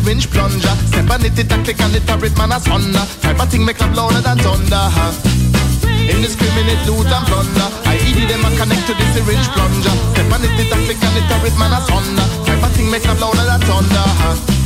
Syringe 0.00 0.30
plunger. 0.30 0.74
Step 0.88 1.10
on 1.10 1.24
it, 1.24 1.38
it 1.38 1.52
a 1.52 1.56
click 1.60 1.80
and 1.80 1.94
it 1.94 2.08
a 2.08 2.16
rip 2.16 2.36
man 2.38 2.52
a 2.52 2.60
sunder. 2.60 3.04
Type 3.20 3.38
of 3.38 3.50
thing 3.50 3.66
make 3.66 3.80
up 3.82 3.94
louder 3.94 4.20
than 4.22 4.38
thunder. 4.38 4.84
Huh? 4.96 5.12
Indiscriminate 6.08 6.80
loot 6.88 7.04
and 7.04 7.26
plunder. 7.28 7.68
IED 7.84 8.28
them 8.28 8.40
a 8.40 8.50
connect 8.56 8.86
to 8.88 8.94
the 8.96 9.06
syringe 9.12 9.48
plunger. 9.52 9.92
Step 10.16 10.32
on 10.32 10.40
it, 10.40 10.56
it 10.56 10.72
a 10.72 10.76
click 10.88 11.04
and 11.04 11.16
it 11.20 11.28
a 11.28 11.36
rip 11.44 11.56
man 11.58 11.76
a 11.76 11.80
sunder. 11.84 12.26
Type 12.48 12.64
of 12.64 12.72
thing 12.72 12.90
make 12.90 13.06
up 13.06 13.20
louder 13.20 13.44
than 13.44 13.60
thunder. 13.60 14.06
Huh? 14.24 14.59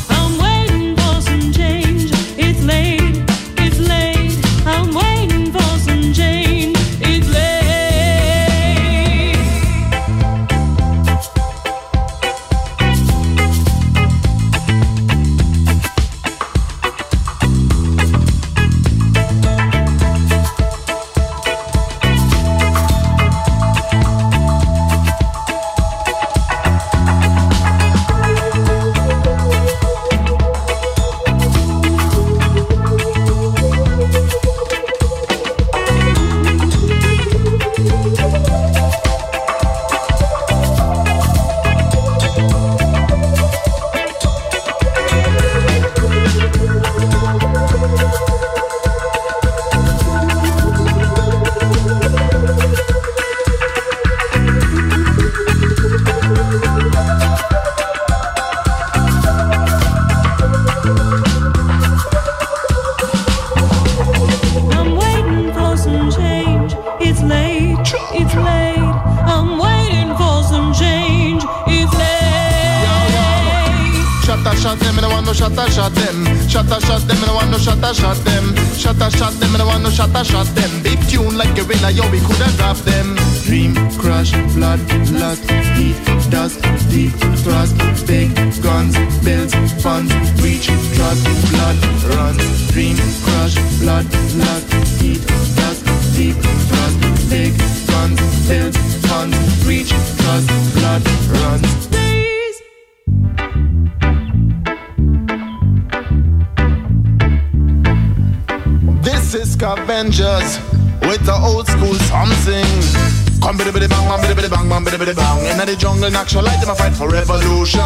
Ska 110.14 110.22
Vengers 110.24 110.60
with 111.08 111.24
the 111.26 111.34
old 111.34 111.66
school 111.66 111.94
something. 112.06 113.40
Come 113.42 113.56
biddy 113.56 113.72
biddy 113.72 113.88
bang, 113.88 114.20
biddy 114.20 114.34
biddy 114.34 114.48
bang, 114.48 114.84
biddy 114.84 114.96
biddy 114.96 115.14
bang. 115.14 115.46
Inna 115.46 115.66
the 115.66 115.76
jungle, 115.76 116.10
natural 116.10 116.44
light, 116.44 116.60
them 116.60 116.70
a 116.70 116.74
fight 116.74 116.94
for 116.94 117.08
revolution. 117.10 117.82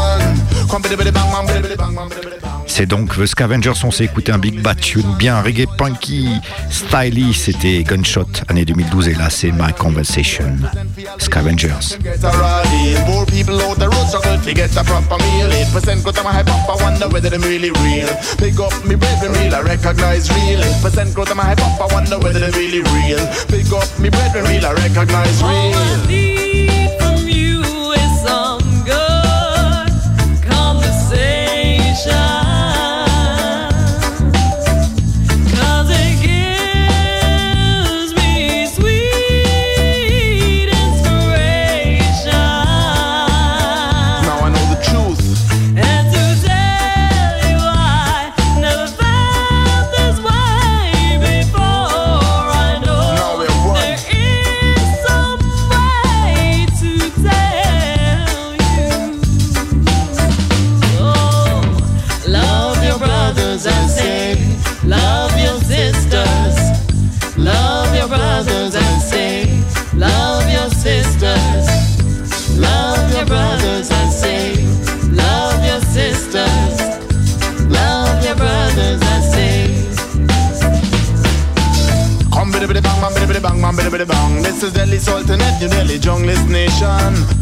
Come 0.69 0.83
biddy 0.83 0.97
biddy 0.97 1.11
bang, 1.11 1.47
biddy 1.47 1.63
biddy 1.63 1.77
bang, 1.77 1.95
bang 1.95 2.09
biddy 2.09 2.23
biddy 2.23 2.41
bang. 2.41 2.58
C'est 2.69 2.87
donc 2.87 3.17
The 3.17 3.27
Scavengers, 3.27 3.73
on 3.83 3.91
s'est 3.91 4.05
écouté 4.05 4.31
un 4.31 4.39
Big 4.39 4.61
Bad 4.61 4.79
Tune 4.79 5.15
bien 5.19 5.41
reggae 5.41 5.67
punky, 5.77 6.29
styly, 6.71 7.35
c'était 7.35 7.83
Gunshot, 7.83 8.29
année 8.49 8.65
2012, 8.65 9.09
et 9.09 9.15
là 9.15 9.31
c'est 9.31 9.51
My 9.51 9.73
Conversation. 9.77 10.57
Scavengers. 11.19 11.97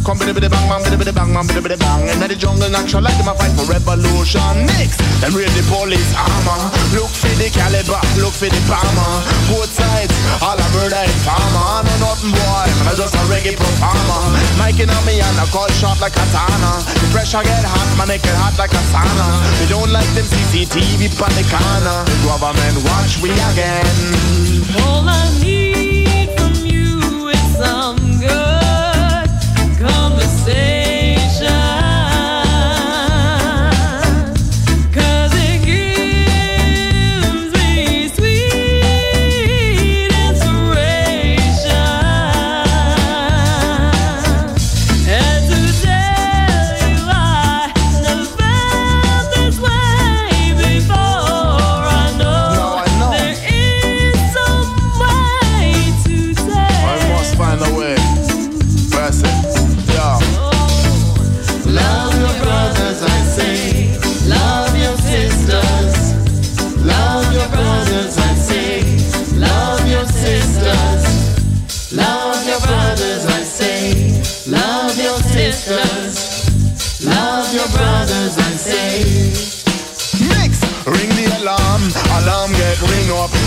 Come 0.07 0.23
biddy 0.23 0.39
biddy 0.39 0.47
bang, 0.47 0.71
bang 0.71 0.83
biddy 0.87 0.97
biddy 1.03 1.11
bang, 1.11 1.35
bang 1.35 1.47
biddy 1.51 1.63
biddy 1.67 1.79
bang. 1.83 2.07
Inna 2.07 2.31
the 2.31 2.39
jungle, 2.39 2.71
natural 2.71 3.03
like 3.03 3.19
them 3.19 3.27
a 3.27 3.35
fight 3.35 3.51
for 3.59 3.67
revolution. 3.67 4.55
Next, 4.71 5.03
them 5.19 5.35
raid 5.35 5.51
the 5.59 5.67
police 5.67 6.15
armor. 6.15 6.63
Look 6.95 7.11
for 7.11 7.35
the 7.35 7.51
caliber, 7.51 7.99
look 8.23 8.31
for 8.31 8.47
the 8.47 8.63
bomber. 8.71 9.13
Both 9.51 9.75
sides, 9.75 10.15
all 10.39 10.55
murder 10.79 11.03
and 11.03 11.11
farmer. 11.27 11.59
I 11.59 11.83
know 11.83 12.07
nothing 12.07 12.31
boy, 12.31 12.67
man, 12.71 12.87
I 12.87 12.95
just 12.95 13.19
a 13.19 13.23
reggae 13.27 13.59
performer. 13.59 14.23
Mike 14.63 14.79
in 14.79 14.95
on 14.95 15.03
me 15.11 15.19
and 15.19 15.43
I 15.43 15.47
call 15.51 15.67
sharp 15.75 15.99
like 15.99 16.15
a 16.15 16.23
katana. 16.23 16.87
The 16.87 17.07
pressure 17.11 17.43
get 17.43 17.67
hot, 17.67 17.91
man, 17.99 18.15
it 18.15 18.23
get 18.23 18.39
hot 18.39 18.55
like 18.63 18.79
a 18.79 18.83
sauna. 18.95 19.27
We 19.59 19.67
don't 19.67 19.91
like 19.91 20.07
them 20.15 20.23
CCTV 20.23 21.19
the 21.19 21.45
corner. 21.51 21.99
Government 22.23 22.79
watch 22.87 23.19
we 23.19 23.35
again. 23.35 23.91
All 24.87 25.03
I 25.03 25.35
need 25.43 26.31
from 26.39 26.55
you 26.63 27.27
is 27.27 27.47
some 27.59 27.99
good 28.23 28.56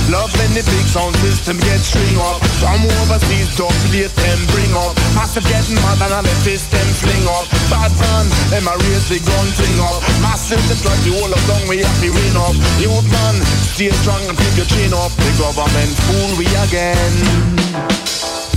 Love 0.10 0.34
when 0.42 0.50
the 0.58 0.66
big 0.66 0.88
sound 0.90 1.14
system 1.22 1.54
get 1.62 1.78
string 1.86 2.18
up. 2.18 2.42
From 2.58 2.82
overseas, 3.06 3.54
top 3.54 3.70
plate 3.94 4.10
them 4.10 4.42
bring 4.50 4.74
up. 4.74 4.98
Massive 5.14 5.46
getting 5.46 5.78
mad 5.86 6.02
and 6.02 6.14
all 6.18 6.26
the 6.26 6.34
fist 6.42 6.74
them 6.74 6.90
fling 6.98 7.30
up. 7.30 7.46
Bad 7.70 7.94
man, 7.94 8.26
them 8.50 8.66
a 8.66 8.74
raise 8.74 9.06
the 9.06 9.22
gun 9.22 9.48
thing 9.54 9.78
up. 9.78 10.02
Massive 10.26 10.62
the 10.66 10.74
try 10.82 10.98
to 10.98 11.12
hold 11.14 11.30
us 11.30 11.46
down, 11.46 11.62
we 11.70 11.86
have 11.86 12.00
to 12.02 12.10
win 12.10 12.36
up. 12.42 12.58
Youth 12.82 13.06
man, 13.06 13.38
stay 13.70 13.94
strong 14.02 14.26
and 14.26 14.34
keep 14.34 14.58
your 14.58 14.66
chin 14.66 14.98
up. 14.98 15.14
The 15.14 15.30
government 15.38 15.94
fool 16.10 16.42
we 16.42 16.50
again. 16.66 17.14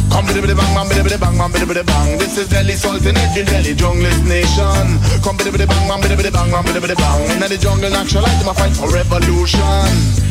Come 0.08 0.24
biddy 0.24 0.40
biddy 0.40 0.56
bang 0.56 0.72
bang 0.72 0.88
biddy 0.88 1.04
biddy 1.04 1.20
bang 1.20 1.36
bang 1.36 1.52
biddy 1.52 1.68
biddy 1.68 1.84
bang. 1.84 2.16
This 2.16 2.40
is 2.40 2.48
Delhi 2.48 2.80
Sultanate 2.80 3.44
Delhi 3.44 3.76
junglist 3.76 4.24
nation. 4.24 4.96
Come 5.20 5.36
biddy 5.36 5.52
biddy 5.52 5.68
bang 5.68 5.84
bang 5.84 6.00
biddy 6.00 6.16
biddy 6.16 6.32
bang 6.32 6.48
bang 6.48 6.64
biddy 6.64 6.80
biddy 6.80 6.96
bang. 6.96 7.20
Inna 7.36 7.44
the 7.44 7.60
jungle 7.60 7.92
natural 7.92 8.24
light, 8.24 8.40
my 8.40 8.56
fight 8.56 8.72
for 8.72 8.88
revolution. 8.88 10.21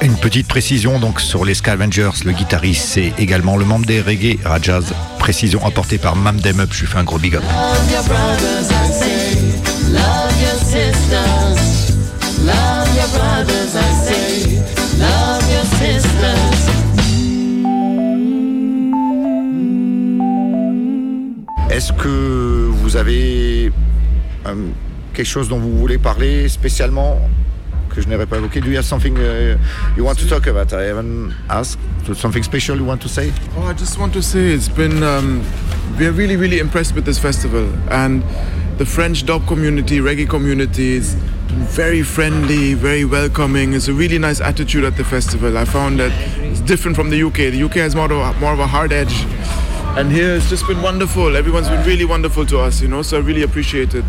Une 0.00 0.16
petite 0.16 0.48
précision 0.48 0.98
donc 0.98 1.20
sur 1.20 1.44
les 1.44 1.54
Scavengers, 1.54 2.10
le 2.24 2.32
guitariste 2.32 2.88
c'est 2.88 3.12
également 3.18 3.56
le 3.56 3.64
membre 3.64 3.86
des 3.86 4.00
Reggae 4.00 4.38
Rajas. 4.44 4.92
Précision 5.18 5.64
apportée 5.64 5.98
par 5.98 6.16
Mam 6.16 6.40
Dem 6.40 6.60
Up, 6.60 6.70
je 6.72 6.80
lui 6.80 6.86
fais 6.86 6.98
un 6.98 7.04
gros 7.04 7.18
big 7.18 7.36
up. 7.36 7.42
Est-ce 21.70 21.92
que 21.92 22.68
vous 22.70 22.96
avez 22.96 23.72
euh, 24.46 24.54
quelque 25.12 25.26
chose 25.26 25.48
dont 25.48 25.58
vous 25.58 25.76
voulez 25.78 25.98
parler 25.98 26.48
spécialement 26.48 27.20
que 27.94 28.00
je 28.00 28.08
n'aurais 28.08 28.26
pas 28.26 28.38
évoqué 28.38 28.60
Do 28.60 28.70
you 28.70 28.76
have 28.76 28.84
something 28.84 29.16
uh, 29.18 29.56
you 29.96 30.04
want 30.04 30.16
to 30.16 30.26
talk 30.26 30.46
about? 30.46 30.72
I 30.72 30.84
haven't 30.84 31.34
asked. 31.48 31.78
So 32.06 32.14
something 32.14 32.42
special 32.42 32.76
you 32.76 32.84
want 32.84 33.00
to 33.02 33.08
say? 33.08 33.32
Oh, 33.56 33.68
I 33.68 33.74
just 33.74 33.98
want 33.98 34.12
to 34.14 34.22
say 34.22 34.52
it's 34.52 34.68
been. 34.68 35.02
Um, 35.02 35.42
we're 35.98 36.10
really, 36.12 36.36
really 36.36 36.58
impressed 36.58 36.94
with 36.94 37.04
this 37.04 37.18
festival, 37.18 37.68
and 37.90 38.22
the 38.78 38.86
French 38.86 39.24
dub 39.26 39.46
community, 39.46 39.98
reggae 40.00 40.28
community 40.28 40.96
is 40.96 41.14
very 41.68 42.02
friendly, 42.02 42.74
very 42.74 43.04
welcoming. 43.04 43.74
It's 43.74 43.88
a 43.88 43.92
really 43.92 44.18
nice 44.18 44.40
attitude 44.40 44.84
at 44.84 44.96
the 44.96 45.04
festival. 45.04 45.58
I 45.58 45.64
found 45.64 46.00
that 46.00 46.12
it's 46.38 46.60
different 46.60 46.96
from 46.96 47.10
the 47.10 47.22
UK. 47.22 47.52
The 47.52 47.62
UK 47.62 47.74
has 47.74 47.94
more 47.94 48.10
of 48.10 48.12
a, 48.12 48.40
more 48.40 48.52
of 48.52 48.58
a 48.58 48.66
hard 48.66 48.92
edge, 48.92 49.24
and 49.98 50.10
here 50.10 50.34
it's 50.34 50.48
just 50.48 50.66
been 50.66 50.80
wonderful. 50.82 51.36
Everyone's 51.36 51.68
been 51.68 51.84
really 51.86 52.06
wonderful 52.06 52.46
to 52.46 52.58
us, 52.60 52.80
you 52.80 52.88
know. 52.88 53.02
So 53.02 53.18
I 53.18 53.20
really 53.20 53.42
appreciate 53.42 53.94
it. 53.94 54.04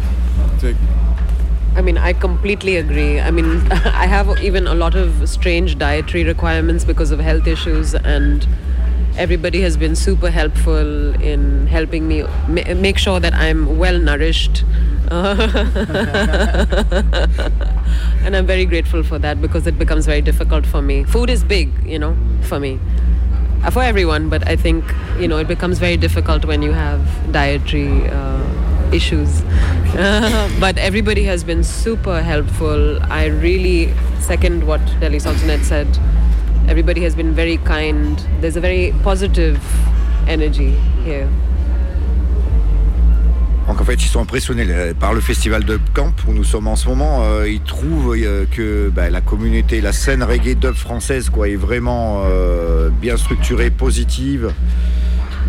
I 1.76 1.82
mean, 1.82 1.98
I 1.98 2.14
completely 2.14 2.78
agree. 2.78 3.20
I 3.20 3.32
mean, 3.32 3.62
I 3.72 4.06
have 4.06 4.30
even 4.44 4.68
a 4.68 4.76
lot 4.76 4.96
of 4.96 5.28
strange 5.28 5.78
dietary 5.78 6.24
requirements 6.24 6.86
because 6.86 7.12
of 7.12 7.20
health 7.20 7.48
issues, 7.48 7.96
and 7.96 8.48
everybody 9.18 9.62
has 9.62 9.76
been 9.78 9.96
super 9.96 10.30
helpful 10.30 11.16
in 11.22 11.68
helping 11.68 12.08
me 12.08 12.24
ma- 12.48 12.74
make 12.76 12.98
sure 12.98 13.20
that 13.20 13.34
I'm 13.34 13.78
well 13.80 13.98
nourished. 14.00 14.64
and 15.14 15.42
I'm 18.36 18.46
very 18.46 18.66
grateful 18.66 19.04
for 19.04 19.20
that 19.20 19.42
because 19.42 19.68
it 19.68 19.78
becomes 19.78 20.06
very 20.06 20.22
difficult 20.22 20.66
for 20.66 20.82
me. 20.82 21.04
Food 21.04 21.30
is 21.30 21.44
big, 21.44 21.70
you 21.86 22.00
know, 22.00 22.16
for 22.44 22.60
me. 22.60 22.80
Uh, 23.64 23.70
For 23.72 23.82
everyone, 23.82 24.30
but 24.30 24.48
I 24.48 24.56
think, 24.56 24.84
you 25.20 25.28
know, 25.28 25.38
it 25.38 25.48
becomes 25.48 25.80
very 25.80 25.98
difficult 25.98 26.46
when 26.46 26.62
you 26.62 26.72
have 26.74 27.02
dietary 27.32 28.08
uh, 28.10 28.40
issues. 28.94 29.41
but 30.60 30.78
everybody 30.78 31.24
has 31.24 31.44
been 31.44 31.64
super 31.64 32.22
helpful. 32.22 33.02
I 33.12 33.26
really 33.26 33.94
second 34.20 34.66
what 34.66 34.82
Delhi 35.00 35.20
Sultanate 35.20 35.64
said. 35.64 35.88
Everybody 36.68 37.02
has 37.02 37.16
been 37.16 37.34
very 37.34 37.58
kind. 37.58 38.18
There's 38.39 38.56
a 38.56 38.62
very 38.62 38.94
positive 39.04 39.60
energy 40.28 40.72
here. 41.04 41.28
Donc 43.68 43.80
en 43.80 43.86
fait, 43.86 43.96
ils 43.96 44.08
sont 44.08 44.20
impressionnés 44.20 44.66
euh, 44.70 44.94
par 44.94 45.14
le 45.14 45.22
festival 45.22 45.64
Dub 45.64 45.82
Camp 45.94 46.14
où 46.28 46.34
nous 46.34 46.44
sommes 46.44 46.68
en 46.68 46.76
ce 46.76 46.88
moment. 46.88 47.22
Euh, 47.24 47.50
ils 47.50 47.62
trouvent 47.62 48.16
euh, 48.18 48.46
que 48.52 48.91
bah, 48.94 49.10
la 49.10 49.22
communauté, 49.22 49.80
la 49.80 49.94
scène 49.94 50.22
reggae 50.22 50.56
dub 50.56 50.76
française, 50.76 51.30
quoi, 51.30 51.48
est 51.48 51.56
vraiment 51.56 52.24
euh, 52.26 52.89
bien 52.89 53.16
structurée, 53.16 53.70
positive. 53.70 54.52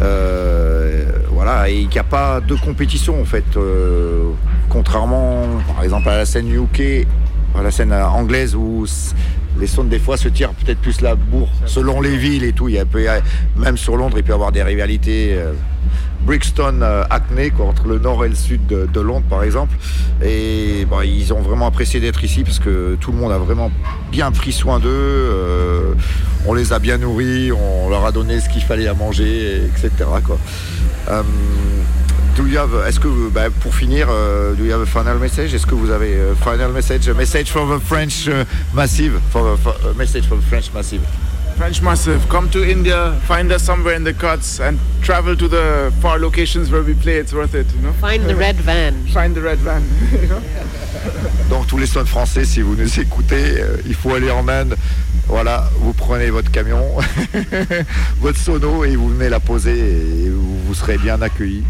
Euh, 0.02 1.04
voilà, 1.30 1.68
et 1.68 1.80
qu'il 1.82 1.88
n'y 1.88 1.98
a 1.98 2.04
pas 2.04 2.40
de 2.40 2.54
compétition 2.54 3.20
en 3.20 3.24
fait. 3.24 3.44
Euh, 3.56 4.30
contrairement, 4.68 5.42
par 5.72 5.84
exemple, 5.84 6.08
à 6.08 6.16
la 6.16 6.26
scène 6.26 6.48
UK, 6.48 7.06
à 7.56 7.62
la 7.62 7.70
scène 7.70 7.92
anglaise 7.92 8.54
où 8.54 8.86
les 9.58 9.66
sons 9.66 9.84
des 9.84 9.98
fois 9.98 10.16
se 10.16 10.28
tirent 10.28 10.52
peut-être 10.52 10.80
plus 10.80 11.00
la 11.00 11.14
bourre 11.14 11.50
selon 11.66 12.00
les 12.00 12.16
villes 12.16 12.44
et 12.44 12.52
tout. 12.52 12.68
Y 12.68 12.80
même 13.56 13.76
sur 13.76 13.96
Londres, 13.96 14.16
il 14.18 14.24
peut 14.24 14.32
y 14.32 14.34
avoir 14.34 14.52
des 14.52 14.62
rivalités. 14.62 15.34
euh, 15.34 15.52
Brixton, 16.24 16.80
euh, 16.82 17.04
Hackney, 17.10 17.50
quoi, 17.50 17.66
entre 17.66 17.86
le 17.86 17.98
nord 17.98 18.24
et 18.24 18.28
le 18.28 18.34
sud 18.34 18.66
de, 18.66 19.00
Londres, 19.00 19.26
par 19.28 19.42
exemple. 19.42 19.76
Et 20.22 20.86
bah, 20.90 21.04
ils 21.04 21.32
ont 21.34 21.40
vraiment 21.40 21.66
apprécié 21.66 22.00
d'être 22.00 22.24
ici 22.24 22.44
parce 22.44 22.58
que 22.58 22.96
tout 22.98 23.12
le 23.12 23.18
monde 23.18 23.30
a 23.32 23.38
vraiment 23.38 23.70
bien 24.10 24.32
pris 24.32 24.52
soin 24.52 24.78
d'eux. 24.80 24.88
euh, 24.88 25.92
on 26.46 26.54
les 26.54 26.72
a 26.72 26.78
bien 26.78 26.98
nourris, 26.98 27.52
on 27.52 27.88
leur 27.88 28.04
a 28.04 28.12
donné 28.12 28.40
ce 28.40 28.48
qu'il 28.48 28.62
fallait 28.62 28.88
à 28.88 28.94
manger, 28.94 29.62
etc. 29.66 29.90
do 32.36 32.46
you 32.46 32.58
have- 32.58 32.86
Est-ce 32.86 32.98
que, 33.00 33.08
bah, 33.30 33.48
pour 33.60 33.74
finir, 33.74 34.08
euh, 34.10 34.54
do 34.54 34.64
you 34.64 34.72
have 34.72 34.82
a 34.82 34.86
final 34.86 35.18
message? 35.18 35.54
Est-ce 35.54 35.66
que 35.66 35.74
vous 35.74 35.90
avez 35.90 36.18
a 36.20 36.34
final 36.34 36.72
message, 36.72 37.08
a 37.08 37.14
message 37.14 37.48
from 37.50 37.70
the 37.76 37.80
French 37.82 38.26
uh, 38.28 38.44
Massive, 38.74 39.20
for, 39.30 39.56
for- 39.58 39.74
a 39.90 39.94
message 39.94 40.26
from 40.26 40.40
the 40.40 40.44
French 40.48 40.72
Massive 40.74 41.00
French 41.56 41.80
Massive, 41.82 42.28
come 42.28 42.48
to 42.50 42.64
India, 42.68 43.12
find 43.28 43.52
us 43.52 43.62
somewhere 43.62 43.94
in 43.94 44.02
the 44.02 44.12
cuts, 44.12 44.58
and 44.58 44.76
travel 45.02 45.36
to 45.36 45.46
the 45.46 45.92
far 46.02 46.18
locations 46.18 46.68
where 46.72 46.82
we 46.82 46.94
play. 46.94 47.18
It's 47.18 47.32
worth 47.32 47.54
it, 47.54 47.66
you 47.76 47.80
know? 47.80 47.92
Find 48.00 48.24
the 48.28 48.34
red 48.34 48.56
van. 48.56 48.94
Find 49.12 49.36
the 49.36 49.40
red 49.40 49.58
van. 49.60 49.82
you 50.20 50.26
know? 50.26 50.40
Donc 51.50 51.68
tous 51.68 51.78
les 51.78 51.86
sons 51.86 52.04
français, 52.06 52.44
si 52.44 52.60
vous 52.60 52.74
nous 52.74 52.98
écoutez, 52.98 53.60
euh, 53.60 53.76
il 53.86 53.94
faut 53.94 54.12
aller 54.14 54.32
en 54.32 54.48
Inde. 54.48 54.74
Voilà, 55.28 55.70
vous 55.78 55.92
prenez 55.92 56.28
votre 56.30 56.50
camion, 56.50 56.82
votre 58.20 58.38
sono 58.38 58.84
et 58.84 58.96
vous 58.96 59.10
venez 59.10 59.28
la 59.28 59.38
poser 59.40 59.78
et 60.26 60.30
vous, 60.30 60.58
vous 60.66 60.74
serez 60.74 60.98
bien 60.98 61.22
accueillis. 61.22 61.62